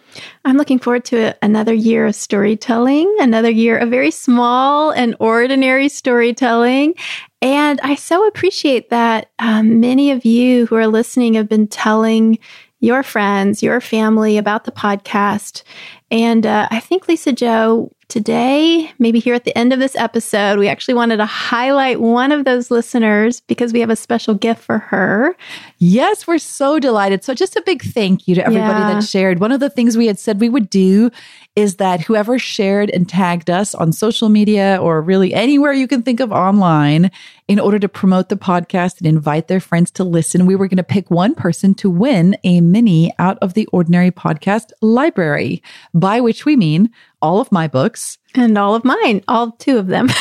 I'm 0.46 0.56
looking 0.56 0.78
forward 0.78 1.04
to 1.06 1.36
another 1.42 1.74
year 1.74 2.06
of 2.06 2.14
storytelling, 2.14 3.14
another 3.20 3.50
year 3.50 3.76
of 3.76 3.90
very 3.90 4.10
small 4.10 4.90
and 4.90 5.14
ordinary 5.20 5.90
storytelling. 5.90 6.94
And 7.42 7.80
I 7.82 7.96
so 7.96 8.26
appreciate 8.26 8.88
that 8.88 9.30
um, 9.38 9.78
many 9.78 10.10
of 10.10 10.24
you 10.24 10.66
who 10.66 10.76
are 10.76 10.86
listening 10.86 11.34
have 11.34 11.50
been 11.50 11.68
telling 11.68 12.38
your 12.80 13.02
friends, 13.02 13.62
your 13.62 13.80
family 13.80 14.38
about 14.38 14.64
the 14.64 14.72
podcast. 14.72 15.62
And 16.10 16.46
uh, 16.46 16.68
I 16.70 16.80
think, 16.80 17.08
Lisa-Jo, 17.08 17.90
today, 18.08 18.92
maybe 19.00 19.18
here 19.18 19.34
at 19.34 19.44
the 19.44 19.56
end 19.58 19.72
of 19.72 19.80
this 19.80 19.96
episode, 19.96 20.58
we 20.58 20.68
actually 20.68 20.94
wanted 20.94 21.16
to 21.16 21.26
highlight 21.26 22.00
one 22.00 22.30
of 22.30 22.44
those 22.44 22.70
listeners 22.70 23.40
because 23.40 23.72
we 23.72 23.80
have 23.80 23.90
a 23.90 23.96
special 23.96 24.34
gift 24.34 24.62
for 24.62 24.78
her. 24.78 25.36
Yes, 25.78 26.26
we're 26.26 26.38
so 26.38 26.78
delighted. 26.78 27.24
So, 27.24 27.34
just 27.34 27.56
a 27.56 27.62
big 27.62 27.82
thank 27.82 28.28
you 28.28 28.36
to 28.36 28.46
everybody 28.46 28.78
yeah. 28.78 28.94
that 28.94 29.04
shared. 29.04 29.40
One 29.40 29.50
of 29.50 29.58
the 29.58 29.70
things 29.70 29.96
we 29.96 30.06
had 30.06 30.18
said 30.18 30.40
we 30.40 30.48
would 30.48 30.70
do 30.70 31.10
is 31.56 31.76
that 31.76 32.02
whoever 32.02 32.38
shared 32.38 32.90
and 32.90 33.08
tagged 33.08 33.48
us 33.48 33.74
on 33.74 33.90
social 33.90 34.28
media 34.28 34.78
or 34.80 35.00
really 35.00 35.32
anywhere 35.32 35.72
you 35.72 35.88
can 35.88 36.02
think 36.02 36.20
of 36.20 36.30
online 36.30 37.10
in 37.48 37.58
order 37.58 37.78
to 37.78 37.88
promote 37.88 38.28
the 38.28 38.36
podcast 38.36 38.98
and 38.98 39.06
invite 39.06 39.48
their 39.48 39.58
friends 39.60 39.90
to 39.92 40.04
listen, 40.04 40.44
we 40.44 40.54
were 40.54 40.68
going 40.68 40.76
to 40.76 40.84
pick 40.84 41.10
one 41.10 41.34
person 41.34 41.74
to 41.74 41.88
win 41.88 42.36
a 42.44 42.60
mini 42.60 43.10
out 43.18 43.38
of 43.40 43.54
the 43.54 43.66
ordinary 43.72 44.10
podcast 44.10 44.70
library, 44.82 45.62
by 45.94 46.20
which 46.20 46.44
we 46.44 46.56
mean 46.56 46.90
all 47.22 47.40
of 47.40 47.50
my 47.50 47.68
books 47.68 48.18
and 48.34 48.56
all 48.58 48.74
of 48.74 48.84
mine, 48.84 49.22
all 49.28 49.52
two 49.52 49.78
of 49.78 49.86
them. 49.86 50.08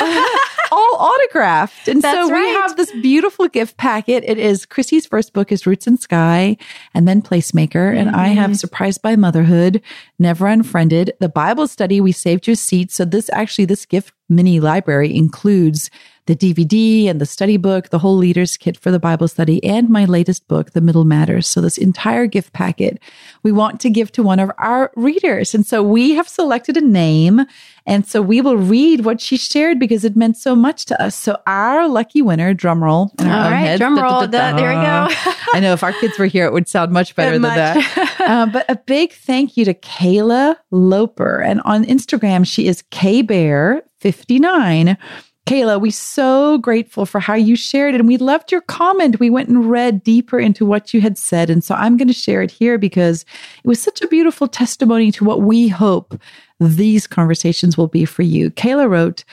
all 0.71 0.95
autographed. 0.97 1.87
And 1.87 2.01
That's 2.01 2.17
so 2.17 2.27
we 2.27 2.33
right. 2.33 2.61
have 2.61 2.75
this 2.75 2.91
beautiful 3.01 3.47
gift 3.47 3.77
packet. 3.77 4.23
It 4.25 4.37
is 4.37 4.65
Christie's 4.65 5.05
first 5.05 5.33
book 5.33 5.51
is 5.51 5.65
Roots 5.65 5.87
and 5.87 5.99
Sky 5.99 6.57
and 6.93 7.07
then 7.07 7.21
Placemaker. 7.21 7.71
Mm-hmm. 7.71 7.97
And 7.97 8.15
I 8.15 8.29
have 8.29 8.51
mm-hmm. 8.51 8.55
Surprised 8.55 9.01
by 9.01 9.15
Motherhood, 9.15 9.81
Never 10.19 10.47
Unfriended, 10.47 11.13
the 11.19 11.29
Bible 11.29 11.67
study, 11.67 12.01
We 12.01 12.11
Saved 12.11 12.47
Your 12.47 12.55
Seat. 12.55 12.91
So 12.91 13.05
this 13.05 13.29
actually, 13.31 13.65
this 13.65 13.85
gift 13.85 14.13
mini 14.29 14.59
library 14.59 15.15
includes 15.15 15.89
the 16.25 16.35
DVD 16.35 17.07
and 17.07 17.21
the 17.21 17.25
study 17.25 17.57
book, 17.57 17.89
the 17.89 17.99
whole 17.99 18.15
leader's 18.15 18.57
kit 18.57 18.77
for 18.77 18.89
the 18.91 18.99
Bible 18.99 19.27
study, 19.27 19.63
and 19.63 19.89
my 19.89 20.05
latest 20.05 20.47
book, 20.47 20.71
The 20.71 20.81
Middle 20.81 21.05
Matters. 21.05 21.45
So 21.47 21.61
this 21.61 21.77
entire 21.77 22.25
gift 22.25 22.51
packet 22.53 22.97
we 23.43 23.51
want 23.51 23.79
to 23.81 23.91
give 23.91 24.11
to 24.13 24.23
one 24.23 24.39
of 24.39 24.49
our 24.57 24.91
readers. 24.95 25.53
And 25.53 25.63
so 25.63 25.83
we 25.83 26.15
have 26.15 26.27
selected 26.27 26.75
a 26.77 26.81
name. 26.81 27.45
And 27.85 28.07
so 28.07 28.19
we 28.19 28.41
will 28.41 28.57
read 28.57 29.05
what 29.05 29.21
she 29.21 29.37
shared 29.37 29.77
because 29.79 30.03
it 30.03 30.15
meant 30.15 30.35
so 30.35 30.55
much 30.55 30.85
to 30.85 30.99
us. 30.99 31.13
So 31.15 31.37
our 31.45 31.87
lucky 31.87 32.23
winner, 32.23 32.55
drum 32.55 32.83
roll. 32.83 33.13
In 33.19 33.27
our 33.27 33.45
All 33.45 33.51
right, 33.51 33.59
head. 33.59 33.77
drum 33.77 33.99
roll. 33.99 34.21
Da, 34.21 34.25
da, 34.25 34.49
da, 34.51 34.57
there 34.57 34.69
we 34.69 34.75
go. 34.75 35.07
I 35.53 35.59
know 35.59 35.73
if 35.73 35.83
our 35.83 35.93
kids 35.93 36.17
were 36.17 36.25
here, 36.25 36.45
it 36.45 36.53
would 36.53 36.67
sound 36.67 36.91
much 36.91 37.15
better 37.15 37.37
much. 37.39 37.55
than 37.55 37.83
that. 37.83 38.11
Uh, 38.25 38.47
but 38.47 38.65
a 38.67 38.75
big 38.75 39.13
thank 39.13 39.55
you 39.55 39.63
to 39.65 39.75
Kayla 39.75 40.55
Loper. 40.71 41.43
And 41.43 41.61
on 41.63 41.85
Instagram, 41.85 42.43
she 42.47 42.67
is 42.67 42.81
KBear59. 42.91 44.97
Kayla, 45.45 45.79
we're 45.79 45.91
so 45.91 46.57
grateful 46.57 47.05
for 47.05 47.19
how 47.19 47.35
you 47.35 47.55
shared 47.55 47.93
it 47.93 48.01
and 48.01 48.07
we 48.07 48.17
loved 48.17 48.51
your 48.51 48.61
comment. 48.61 49.19
We 49.19 49.29
went 49.29 49.47
and 49.47 49.69
read 49.69 50.03
deeper 50.03 50.39
into 50.39 50.65
what 50.65 50.91
you 50.91 51.01
had 51.01 51.19
said. 51.19 51.51
And 51.51 51.63
so 51.63 51.75
I'm 51.75 51.97
going 51.97 52.07
to 52.07 52.15
share 52.15 52.41
it 52.41 52.49
here 52.49 52.79
because 52.79 53.25
it 53.63 53.67
was 53.67 53.79
such 53.79 54.01
a 54.01 54.07
beautiful 54.07 54.47
testimony 54.47 55.11
to 55.11 55.23
what 55.23 55.41
we 55.41 55.67
hope 55.67 56.19
these 56.59 57.05
conversations 57.05 57.77
will 57.77 57.87
be 57.87 58.05
for 58.05 58.23
you. 58.23 58.49
Kayla 58.49 58.89
wrote, 58.89 59.23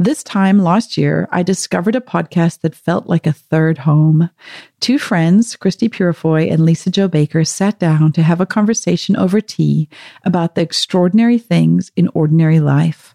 this 0.00 0.24
time 0.24 0.58
last 0.58 0.96
year, 0.96 1.28
I 1.30 1.42
discovered 1.42 1.94
a 1.94 2.00
podcast 2.00 2.62
that 2.62 2.74
felt 2.74 3.06
like 3.06 3.26
a 3.26 3.34
third 3.34 3.76
home. 3.76 4.30
Two 4.80 4.98
friends, 4.98 5.56
Christie 5.56 5.90
Purifoy 5.90 6.50
and 6.50 6.64
Lisa-Jo 6.64 7.06
Baker, 7.06 7.44
sat 7.44 7.78
down 7.78 8.10
to 8.12 8.22
have 8.22 8.40
a 8.40 8.46
conversation 8.46 9.14
over 9.14 9.42
tea 9.42 9.90
about 10.24 10.54
the 10.54 10.62
extraordinary 10.62 11.38
things 11.38 11.92
in 11.96 12.08
ordinary 12.14 12.60
life. 12.60 13.14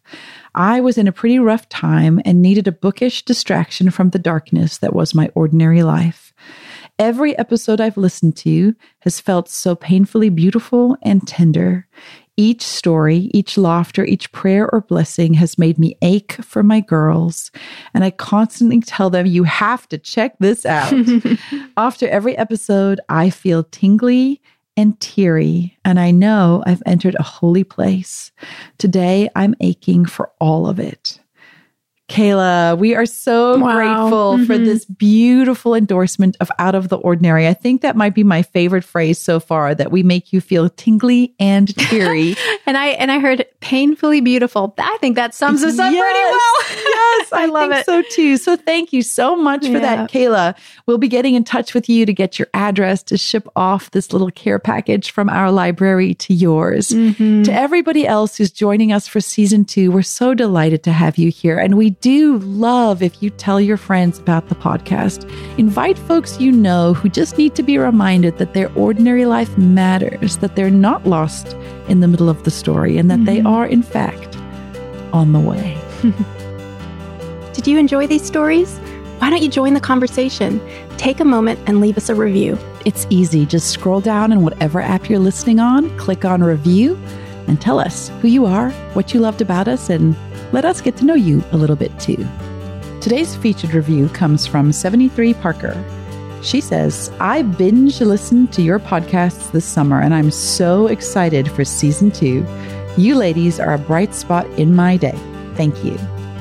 I 0.54 0.80
was 0.80 1.00
in 1.00 1.08
a 1.08 1.12
pretty 1.12 1.40
rough 1.40 1.68
time 1.70 2.22
and 2.24 2.40
needed 2.40 2.68
a 2.68 2.72
bookish 2.72 3.24
distraction 3.26 3.90
from 3.90 4.12
the 4.12 4.20
darkness 4.20 4.78
that 4.78 4.94
was 4.94 5.16
my 5.16 5.32
ordinary 5.34 5.82
life. 5.82 6.36
Every 7.00 7.38
episode 7.38 7.82
I've 7.82 7.98
listened 7.98 8.38
to 8.38 8.76
has 9.00 9.20
felt 9.20 9.50
so 9.50 9.76
painfully 9.76 10.30
beautiful 10.30 10.98
and 11.02 11.28
tender. 11.28 11.88
Each 12.38 12.64
story, 12.64 13.32
each 13.34 13.58
laughter, 13.58 14.04
each 14.04 14.32
prayer 14.34 14.70
or 14.72 14.82
blessing 14.82 15.36
has 15.36 15.58
made 15.58 15.78
me 15.78 15.98
ache 16.02 16.34
for 16.34 16.64
my 16.64 16.82
girls. 16.82 17.50
And 17.94 18.04
I 18.04 18.12
constantly 18.12 18.82
tell 18.82 19.10
them, 19.10 19.26
you 19.26 19.46
have 19.46 19.88
to 19.90 19.98
check 19.98 20.36
this 20.40 20.66
out. 20.66 20.94
After 21.78 22.08
every 22.10 22.38
episode, 22.38 23.00
I 23.08 23.30
feel 23.30 23.64
tingly 23.64 24.42
and 24.78 25.00
teary, 25.00 25.78
and 25.86 26.00
I 26.00 26.12
know 26.12 26.62
I've 26.66 26.84
entered 26.86 27.16
a 27.18 27.24
holy 27.24 27.64
place. 27.64 28.32
Today, 28.78 29.30
I'm 29.36 29.56
aching 29.62 30.06
for 30.06 30.32
all 30.40 30.68
of 30.68 30.80
it. 30.80 31.20
Kayla, 32.08 32.78
we 32.78 32.94
are 32.94 33.08
so 33.08 33.58
wow. 33.58 33.76
grateful 33.76 34.34
mm-hmm. 34.36 34.46
for 34.46 34.60
this 34.60 34.86
beautiful 34.86 35.74
endorsement 35.74 36.38
of 36.40 36.52
Out 36.60 36.76
of 36.76 36.90
the 36.90 36.98
Ordinary. 36.98 37.48
I 37.48 37.56
think 37.56 37.82
that 37.82 37.96
might 37.96 38.14
be 38.14 38.24
my 38.24 38.44
favorite 38.44 38.84
phrase 38.84 39.18
so 39.18 39.40
far 39.40 39.74
that 39.74 39.92
we 39.92 40.04
make 40.04 40.32
you 40.32 40.40
feel 40.40 40.70
tingly 40.70 41.34
and 41.40 41.76
teary. 41.90 42.36
and 42.68 42.78
I 42.78 42.90
and 42.90 43.12
I 43.12 43.18
heard 43.18 43.46
painfully 43.60 44.22
beautiful. 44.22 44.76
I 44.78 44.98
think 45.02 45.16
that 45.16 45.34
sums 45.34 45.64
us 45.64 45.80
up 45.80 45.92
yes, 45.92 46.00
pretty 46.00 46.78
well. 46.78 46.84
yes, 46.94 47.34
I, 47.34 47.42
I 47.42 47.46
love 47.48 47.72
it. 47.72 47.86
So 47.86 48.04
too. 48.12 48.38
So 48.38 48.56
thank 48.56 48.94
you 48.94 49.02
so 49.02 49.36
much 49.36 49.66
yeah. 49.66 49.74
for 49.74 49.80
that, 49.80 50.12
Kayla. 50.12 50.56
We'll 50.86 51.00
be 51.00 51.08
getting 51.08 51.34
in 51.34 51.44
touch 51.44 51.74
with 51.74 51.90
you 51.90 52.06
to 52.06 52.14
get 52.14 52.38
your 52.38 52.50
address 52.54 53.02
to 53.04 53.18
ship 53.18 53.48
off 53.56 53.90
this 53.92 54.14
little 54.14 54.30
care 54.30 54.60
package 54.60 55.10
from 55.10 55.28
our 55.28 55.52
library 55.52 56.14
to 56.16 56.36
yours. 56.36 56.90
Mm-hmm. 56.90 57.44
To 57.44 57.52
everybody 57.52 58.06
else 58.06 58.38
who's 58.38 58.52
joining 58.52 58.92
us 58.92 59.08
for 59.08 59.20
season 59.20 59.66
two, 59.66 59.92
we're 59.92 60.04
so 60.04 60.36
delighted 60.36 60.84
to 60.84 60.92
have 60.92 61.18
you 61.18 61.32
here. 61.32 61.58
And 61.58 61.76
we 61.76 61.95
do 62.02 62.38
love 62.40 63.02
if 63.02 63.22
you 63.22 63.30
tell 63.30 63.60
your 63.60 63.78
friends 63.78 64.20
about 64.20 64.50
the 64.50 64.56
podcast. 64.56 65.30
Invite 65.58 65.98
folks 65.98 66.40
you 66.40 66.52
know 66.52 66.94
who 66.94 67.10
just 67.10 67.38
need 67.38 67.56
to 67.56 67.64
be 67.64 67.78
reminded 67.78 68.38
that 68.38 68.54
their 68.54 68.72
ordinary 68.74 69.26
life 69.26 69.58
matters, 69.58 70.38
that 70.38 70.56
they're 70.56 70.70
not 70.70 71.06
lost 71.06 71.54
in 71.88 72.00
the 72.00 72.08
middle 72.08 72.30
of 72.30 72.44
the 72.44 72.52
story, 72.52 72.98
and 72.98 73.10
that 73.10 73.20
mm-hmm. 73.20 73.26
they 73.26 73.42
are, 73.42 73.66
in 73.66 73.84
fact, 73.84 74.36
on 75.14 75.34
the 75.34 75.40
way. 75.40 75.78
Did 77.54 77.68
you 77.68 77.78
enjoy 77.78 78.08
these 78.08 78.24
stories? 78.24 78.78
Why 79.20 79.30
don't 79.30 79.42
you 79.42 79.50
join 79.50 79.74
the 79.74 79.80
conversation? 79.80 80.62
Take 80.98 81.20
a 81.20 81.26
moment 81.26 81.60
and 81.68 81.80
leave 81.80 81.98
us 81.98 82.10
a 82.10 82.16
review. 82.16 82.58
It's 82.86 83.08
easy. 83.10 83.46
Just 83.46 83.70
scroll 83.70 84.02
down 84.02 84.32
in 84.32 84.44
whatever 84.44 84.82
app 84.82 85.10
you're 85.10 85.20
listening 85.20 85.60
on, 85.60 85.96
click 85.98 86.26
on 86.26 86.44
review, 86.44 86.96
and 87.48 87.60
tell 87.62 87.80
us 87.80 88.10
who 88.22 88.28
you 88.28 88.46
are, 88.46 88.72
what 88.94 89.14
you 89.14 89.20
loved 89.20 89.42
about 89.42 89.68
us, 89.68 89.90
and 89.90 90.16
let 90.52 90.66
us 90.66 90.82
get 90.82 90.96
to 90.98 91.06
know 91.06 91.16
you 91.16 91.44
a 91.52 91.58
little 91.58 91.76
bit 91.76 91.98
too. 92.00 92.28
Today's 93.02 93.36
featured 93.36 93.74
review 93.74 94.10
comes 94.10 94.48
from 94.48 94.72
73 94.72 95.34
Parker. 95.36 95.84
She 96.42 96.62
says, 96.62 97.12
I 97.20 97.42
binge 97.42 98.00
listened 98.02 98.54
to 98.54 98.62
your 98.62 98.80
podcasts 98.80 99.52
this 99.52 99.66
summer 99.66 100.00
and 100.00 100.14
I'm 100.14 100.32
so 100.32 100.88
excited 100.88 101.52
for 101.52 101.66
season 101.66 102.12
two. 102.12 102.46
You 102.98 103.16
ladies 103.16 103.60
are 103.60 103.74
a 103.74 103.80
bright 103.80 104.14
spot 104.14 104.46
in 104.60 104.76
my 104.76 104.98
day. 104.98 105.18
Thank 105.56 105.84
you. 105.84 105.98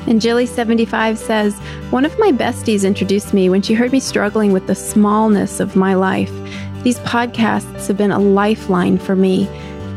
And 0.07 0.21
Jilly75 0.21 1.17
says, 1.17 1.59
One 1.91 2.05
of 2.05 2.19
my 2.19 2.31
besties 2.33 2.87
introduced 2.87 3.33
me 3.33 3.49
when 3.49 3.63
she 3.63 3.75
heard 3.75 3.93
me 3.93 4.01
struggling 4.01 4.53
with 4.53 4.67
the 4.67 4.75
smallness 4.75 5.61
of 5.61 5.77
my 5.77 5.95
life. 5.95 6.33
These 6.83 6.99
podcasts 7.01 7.87
have 7.87 7.97
been 7.97 8.11
a 8.11 8.19
lifeline 8.19 8.99
for 8.99 9.17
me 9.17 9.49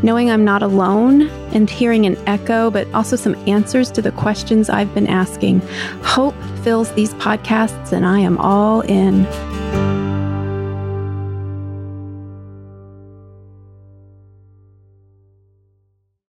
knowing 0.04 0.30
I'm 0.32 0.46
not 0.46 0.64
alone 0.64 1.30
and 1.54 1.70
hearing 1.70 2.06
an 2.06 2.18
echo, 2.28 2.70
but 2.70 2.88
also 2.94 3.16
some 3.16 3.36
answers 3.48 3.92
to 3.92 4.02
the 4.02 4.12
questions 4.12 4.70
I've 4.70 4.94
been 4.94 5.08
asking. 5.08 5.62
Hope 6.04 6.36
fills 6.64 6.92
these 6.94 7.14
podcasts, 7.16 7.92
and 7.92 8.06
I 8.06 8.20
am 8.20 8.38
all 8.38 8.82
in. 8.82 9.26